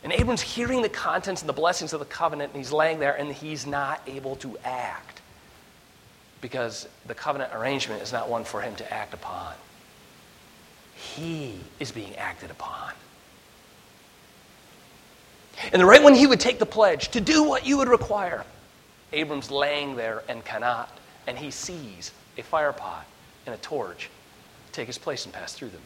And 0.05 0.13
Abram's 0.13 0.43
hearing 0.43 0.83
the 0.83 0.89
contents 0.89 1.43
and 1.43 1.49
the 1.49 1.55
blessings 1.55 1.93
of 1.93 2.01
the 2.01 2.07
covenant, 2.07 2.53
and 2.53 2.63
he's 2.63 2.73
laying 2.73 2.99
there, 2.99 3.15
and 3.15 3.33
he's 3.33 3.67
not 3.67 4.01
able 4.07 4.37
to 4.37 4.57
act 4.65 5.21
because 6.41 6.89
the 7.07 7.15
covenant 7.15 7.53
arrangement 7.55 8.03
is 8.03 8.13
not 8.13 8.29
one 8.29 8.45
for 8.45 8.61
him 8.61 8.77
to 8.77 8.93
act 8.93 9.13
upon. 9.15 9.55
He 10.95 11.59
is 11.81 11.91
being 11.93 12.15
acted 12.17 12.51
upon. 12.51 12.93
And 15.73 15.81
the 15.81 15.87
right 15.87 16.03
when 16.03 16.15
he 16.15 16.27
would 16.27 16.41
take 16.41 16.59
the 16.59 16.67
pledge 16.67 17.09
to 17.09 17.21
do 17.21 17.43
what 17.45 17.67
you 17.67 17.79
would 17.79 17.89
require, 17.89 18.45
Abram's 19.13 19.51
laying 19.51 19.97
there 19.97 20.23
and 20.29 20.45
cannot, 20.45 20.97
and 21.27 21.39
he 21.39 21.51
sees 21.51 22.13
a 22.37 22.43
fire 22.43 22.73
pot 22.73 23.07
and 23.47 23.55
a 23.55 23.59
torch 23.59 24.11
take 24.73 24.87
his 24.87 24.99
place 24.99 25.25
and 25.25 25.35
pass 25.35 25.55
through 25.55 25.71
them. 25.71 25.83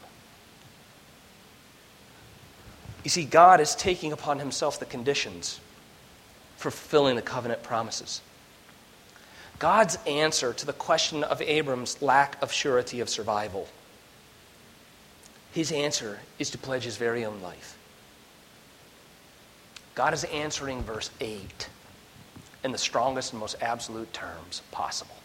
You 3.04 3.10
see, 3.10 3.24
God 3.24 3.60
is 3.60 3.74
taking 3.74 4.12
upon 4.12 4.38
himself 4.38 4.78
the 4.78 4.86
conditions 4.86 5.60
for 6.56 6.70
fulfilling 6.70 7.16
the 7.16 7.22
covenant 7.22 7.62
promises. 7.62 8.20
God's 9.58 9.96
answer 10.06 10.52
to 10.52 10.66
the 10.66 10.72
question 10.72 11.24
of 11.24 11.40
Abram's 11.40 12.00
lack 12.02 12.40
of 12.42 12.52
surety 12.52 13.00
of 13.00 13.08
survival, 13.08 13.68
his 15.52 15.72
answer 15.72 16.20
is 16.38 16.50
to 16.50 16.58
pledge 16.58 16.84
his 16.84 16.96
very 16.96 17.24
own 17.24 17.40
life. 17.42 17.76
God 19.94 20.14
is 20.14 20.24
answering 20.24 20.82
verse 20.82 21.10
8 21.20 21.68
in 22.64 22.72
the 22.72 22.78
strongest 22.78 23.32
and 23.32 23.40
most 23.40 23.56
absolute 23.60 24.12
terms 24.12 24.62
possible. 24.70 25.16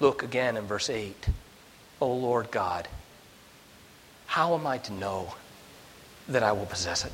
Look 0.00 0.22
again 0.22 0.56
in 0.56 0.64
verse 0.64 0.88
8. 0.88 1.28
O 2.00 2.12
Lord 2.12 2.50
God, 2.50 2.88
how 4.26 4.54
am 4.54 4.66
I 4.66 4.78
to 4.78 4.92
know 4.92 5.34
that 6.28 6.42
I 6.42 6.52
will 6.52 6.66
possess 6.66 7.04
it? 7.04 7.12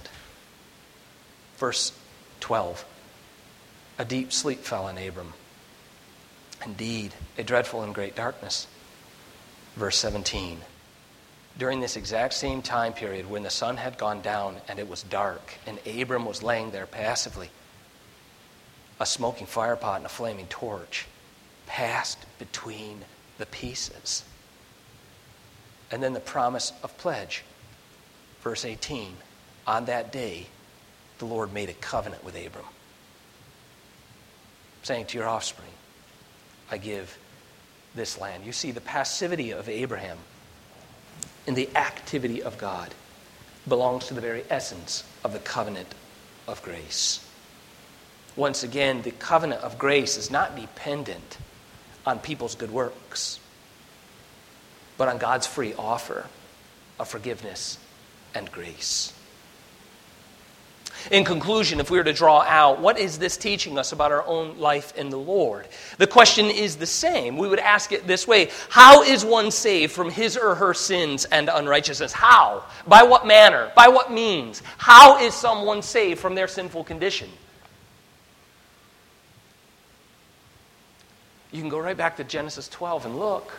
Verse 1.56 1.92
12. 2.40 2.84
A 3.98 4.04
deep 4.04 4.32
sleep 4.32 4.60
fell 4.60 4.84
on 4.84 4.96
Abram. 4.96 5.34
Indeed, 6.64 7.14
a 7.36 7.42
dreadful 7.42 7.82
and 7.82 7.94
great 7.94 8.14
darkness. 8.14 8.66
Verse 9.76 9.96
17 9.98 10.60
during 11.58 11.80
this 11.80 11.96
exact 11.96 12.34
same 12.34 12.62
time 12.62 12.92
period 12.92 13.28
when 13.28 13.42
the 13.42 13.50
sun 13.50 13.76
had 13.76 13.98
gone 13.98 14.22
down 14.22 14.56
and 14.68 14.78
it 14.78 14.88
was 14.88 15.02
dark, 15.02 15.54
and 15.66 15.78
Abram 15.86 16.24
was 16.24 16.42
laying 16.42 16.70
there 16.70 16.86
passively, 16.86 17.50
a 19.00 19.06
smoking 19.06 19.46
firepot 19.46 19.96
and 19.96 20.06
a 20.06 20.08
flaming 20.08 20.46
torch 20.46 21.06
passed 21.66 22.18
between 22.38 23.04
the 23.38 23.46
pieces. 23.46 24.24
And 25.90 26.02
then 26.02 26.12
the 26.12 26.20
promise 26.20 26.72
of 26.82 26.96
pledge. 26.98 27.42
Verse 28.42 28.64
18 28.64 29.16
On 29.66 29.84
that 29.86 30.12
day, 30.12 30.46
the 31.18 31.24
Lord 31.24 31.52
made 31.52 31.68
a 31.68 31.74
covenant 31.74 32.24
with 32.24 32.36
Abram, 32.36 32.64
saying 34.82 35.06
to 35.06 35.18
your 35.18 35.26
offspring, 35.26 35.70
I 36.70 36.78
give 36.78 37.18
this 37.94 38.20
land. 38.20 38.44
You 38.44 38.52
see, 38.52 38.70
the 38.70 38.80
passivity 38.80 39.50
of 39.50 39.68
Abraham 39.68 40.18
in 41.48 41.54
the 41.54 41.74
activity 41.74 42.42
of 42.42 42.58
God 42.58 42.94
belongs 43.66 44.06
to 44.06 44.14
the 44.14 44.20
very 44.20 44.44
essence 44.50 45.02
of 45.24 45.32
the 45.32 45.38
covenant 45.38 45.88
of 46.46 46.62
grace. 46.62 47.26
Once 48.36 48.62
again, 48.62 49.00
the 49.00 49.12
covenant 49.12 49.62
of 49.62 49.78
grace 49.78 50.18
is 50.18 50.30
not 50.30 50.54
dependent 50.54 51.38
on 52.04 52.18
people's 52.18 52.54
good 52.54 52.70
works, 52.70 53.40
but 54.98 55.08
on 55.08 55.16
God's 55.16 55.46
free 55.46 55.72
offer 55.78 56.26
of 57.00 57.08
forgiveness 57.08 57.78
and 58.34 58.52
grace. 58.52 59.14
In 61.10 61.24
conclusion, 61.24 61.80
if 61.80 61.90
we 61.90 61.98
were 61.98 62.04
to 62.04 62.12
draw 62.12 62.42
out, 62.42 62.80
what 62.80 62.98
is 62.98 63.18
this 63.18 63.36
teaching 63.36 63.78
us 63.78 63.92
about 63.92 64.12
our 64.12 64.26
own 64.26 64.58
life 64.58 64.96
in 64.96 65.10
the 65.10 65.18
Lord? 65.18 65.66
The 65.96 66.06
question 66.06 66.46
is 66.46 66.76
the 66.76 66.86
same. 66.86 67.36
We 67.36 67.48
would 67.48 67.58
ask 67.58 67.92
it 67.92 68.06
this 68.06 68.26
way 68.26 68.50
How 68.68 69.02
is 69.02 69.24
one 69.24 69.50
saved 69.50 69.92
from 69.92 70.10
his 70.10 70.36
or 70.36 70.54
her 70.54 70.74
sins 70.74 71.24
and 71.26 71.48
unrighteousness? 71.52 72.12
How? 72.12 72.64
By 72.86 73.02
what 73.02 73.26
manner? 73.26 73.72
By 73.74 73.88
what 73.88 74.12
means? 74.12 74.62
How 74.76 75.18
is 75.18 75.34
someone 75.34 75.82
saved 75.82 76.20
from 76.20 76.34
their 76.34 76.48
sinful 76.48 76.84
condition? 76.84 77.30
You 81.50 81.60
can 81.60 81.70
go 81.70 81.78
right 81.78 81.96
back 81.96 82.16
to 82.18 82.24
Genesis 82.24 82.68
12 82.68 83.06
and 83.06 83.18
look. 83.18 83.52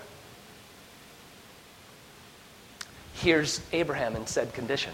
Here's 3.16 3.62
Abraham 3.74 4.16
in 4.16 4.28
said 4.28 4.54
condition. 4.54 4.94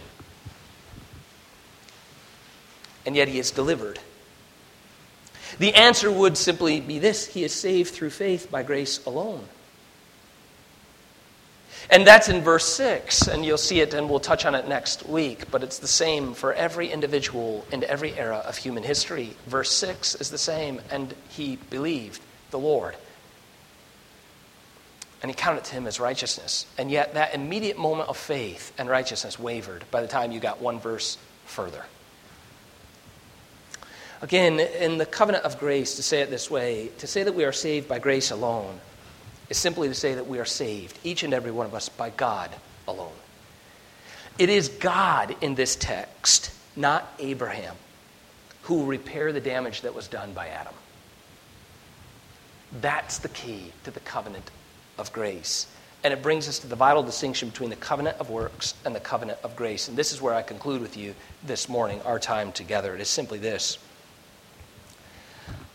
And 3.05 3.15
yet 3.15 3.27
he 3.27 3.39
is 3.39 3.51
delivered. 3.51 3.99
The 5.59 5.73
answer 5.73 6.11
would 6.11 6.37
simply 6.37 6.81
be 6.81 6.99
this 6.99 7.27
He 7.27 7.43
is 7.43 7.53
saved 7.53 7.93
through 7.93 8.09
faith 8.09 8.49
by 8.51 8.63
grace 8.63 9.05
alone. 9.05 9.47
And 11.89 12.05
that's 12.05 12.29
in 12.29 12.41
verse 12.41 12.65
6, 12.65 13.27
and 13.27 13.45
you'll 13.45 13.59
see 13.59 13.79
it, 13.79 13.93
and 13.93 14.09
we'll 14.09 14.19
touch 14.19 14.45
on 14.45 14.55
it 14.55 14.67
next 14.67 15.07
week, 15.07 15.51
but 15.51 15.61
it's 15.61 15.77
the 15.77 15.87
same 15.87 16.33
for 16.33 16.51
every 16.51 16.89
individual 16.89 17.63
in 17.71 17.83
every 17.83 18.17
era 18.17 18.37
of 18.37 18.57
human 18.57 18.81
history. 18.81 19.35
Verse 19.45 19.71
6 19.71 20.15
is 20.15 20.31
the 20.31 20.37
same, 20.37 20.81
and 20.89 21.13
he 21.29 21.57
believed 21.69 22.21
the 22.49 22.57
Lord. 22.57 22.95
And 25.21 25.29
he 25.29 25.35
counted 25.35 25.63
to 25.65 25.73
him 25.73 25.85
as 25.85 25.99
righteousness. 25.99 26.65
And 26.77 26.89
yet, 26.89 27.13
that 27.13 27.35
immediate 27.35 27.77
moment 27.77 28.09
of 28.09 28.17
faith 28.17 28.73
and 28.79 28.89
righteousness 28.89 29.37
wavered 29.37 29.83
by 29.91 30.01
the 30.01 30.07
time 30.07 30.31
you 30.31 30.39
got 30.39 30.61
one 30.61 30.79
verse 30.79 31.19
further. 31.45 31.83
Again, 34.25 34.59
in 34.59 34.97
the 34.97 35.05
covenant 35.05 35.43
of 35.43 35.59
grace, 35.59 35.97
to 35.97 36.01
say 36.01 36.21
it 36.21 36.31
this 36.31 36.49
way, 36.49 36.89
to 36.97 37.05
say 37.05 37.21
that 37.21 37.35
we 37.35 37.43
are 37.43 37.51
saved 37.51 37.87
by 37.87 37.99
grace 37.99 38.31
alone 38.31 38.79
is 39.51 39.57
simply 39.57 39.87
to 39.87 39.93
say 39.93 40.15
that 40.15 40.25
we 40.25 40.39
are 40.39 40.45
saved, 40.45 40.97
each 41.03 41.21
and 41.21 41.31
every 41.31 41.51
one 41.51 41.67
of 41.67 41.75
us, 41.75 41.89
by 41.89 42.09
God 42.09 42.49
alone. 42.87 43.13
It 44.39 44.49
is 44.49 44.67
God 44.67 45.35
in 45.41 45.53
this 45.53 45.75
text, 45.75 46.51
not 46.75 47.13
Abraham, 47.19 47.75
who 48.63 48.77
will 48.79 48.87
repair 48.87 49.31
the 49.31 49.39
damage 49.39 49.81
that 49.81 49.93
was 49.93 50.07
done 50.07 50.33
by 50.33 50.47
Adam. 50.47 50.73
That's 52.81 53.19
the 53.19 53.29
key 53.29 53.73
to 53.83 53.91
the 53.91 53.99
covenant 53.99 54.49
of 54.97 55.13
grace. 55.13 55.67
And 56.03 56.11
it 56.11 56.23
brings 56.23 56.49
us 56.49 56.57
to 56.59 56.67
the 56.67 56.75
vital 56.75 57.03
distinction 57.03 57.49
between 57.49 57.69
the 57.69 57.75
covenant 57.75 58.17
of 58.17 58.31
works 58.31 58.73
and 58.85 58.95
the 58.95 58.99
covenant 58.99 59.37
of 59.43 59.55
grace. 59.55 59.87
And 59.87 59.95
this 59.95 60.11
is 60.11 60.19
where 60.19 60.33
I 60.33 60.41
conclude 60.41 60.81
with 60.81 60.97
you 60.97 61.13
this 61.43 61.69
morning, 61.69 62.01
our 62.01 62.17
time 62.17 62.51
together. 62.51 62.95
It 62.95 63.01
is 63.01 63.07
simply 63.07 63.37
this. 63.37 63.77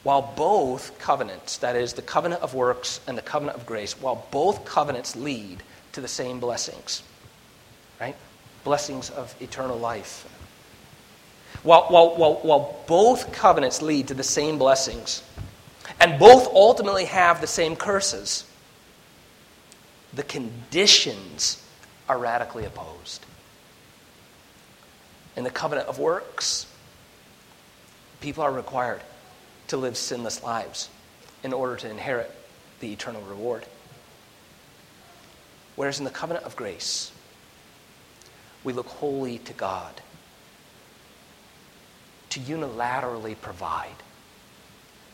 While 0.02 0.32
both 0.34 0.98
covenants, 0.98 1.58
that 1.58 1.76
is, 1.76 1.92
the 1.92 2.02
covenant 2.02 2.42
of 2.42 2.54
works 2.54 3.00
and 3.06 3.18
the 3.18 3.22
covenant 3.22 3.58
of 3.58 3.66
grace, 3.66 4.00
while 4.00 4.26
both 4.30 4.64
covenants 4.64 5.14
lead 5.14 5.62
to 5.92 6.00
the 6.00 6.08
same 6.08 6.40
blessings, 6.40 7.02
right? 8.00 8.16
Blessings 8.64 9.10
of 9.10 9.34
eternal 9.42 9.78
life. 9.78 10.26
While, 11.62 11.86
while, 11.88 12.16
while, 12.16 12.34
while 12.42 12.82
both 12.86 13.32
covenants 13.32 13.82
lead 13.82 14.08
to 14.08 14.14
the 14.14 14.22
same 14.22 14.56
blessings, 14.56 15.22
and 16.00 16.18
both 16.18 16.46
ultimately 16.46 17.04
have 17.04 17.42
the 17.42 17.46
same 17.46 17.76
curses, 17.76 18.44
the 20.14 20.22
conditions 20.22 21.62
are 22.08 22.18
radically 22.18 22.64
opposed. 22.64 23.26
In 25.36 25.44
the 25.44 25.50
covenant 25.50 25.88
of 25.88 25.98
works, 25.98 26.66
people 28.20 28.42
are 28.42 28.52
required 28.52 29.02
to 29.70 29.76
live 29.76 29.96
sinless 29.96 30.42
lives 30.42 30.88
in 31.44 31.52
order 31.52 31.76
to 31.76 31.88
inherit 31.88 32.34
the 32.80 32.92
eternal 32.92 33.22
reward. 33.22 33.64
Whereas 35.76 36.00
in 36.00 36.04
the 36.04 36.10
covenant 36.10 36.44
of 36.44 36.56
grace, 36.56 37.12
we 38.64 38.72
look 38.72 38.88
wholly 38.88 39.38
to 39.38 39.52
God 39.52 40.00
to 42.30 42.40
unilaterally 42.40 43.40
provide 43.40 43.94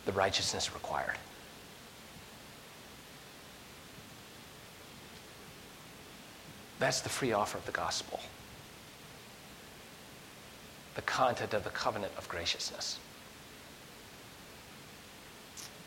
the 0.06 0.12
righteousness 0.12 0.72
required. 0.72 1.18
That's 6.78 7.02
the 7.02 7.10
free 7.10 7.32
offer 7.32 7.58
of 7.58 7.66
the 7.66 7.72
gospel. 7.72 8.20
The 10.94 11.02
content 11.02 11.52
of 11.52 11.62
the 11.62 11.70
covenant 11.70 12.12
of 12.16 12.26
graciousness. 12.28 12.98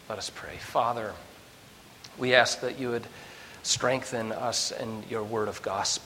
Let 0.10 0.18
us 0.18 0.32
pray. 0.32 0.56
Father, 0.58 1.14
we 2.18 2.34
ask 2.34 2.62
that 2.62 2.80
you 2.80 2.90
would 2.90 3.06
strengthen 3.62 4.32
us 4.32 4.72
in 4.72 5.04
your 5.08 5.24
word 5.24 5.48
of 5.48 5.62
gospel. 5.62 5.98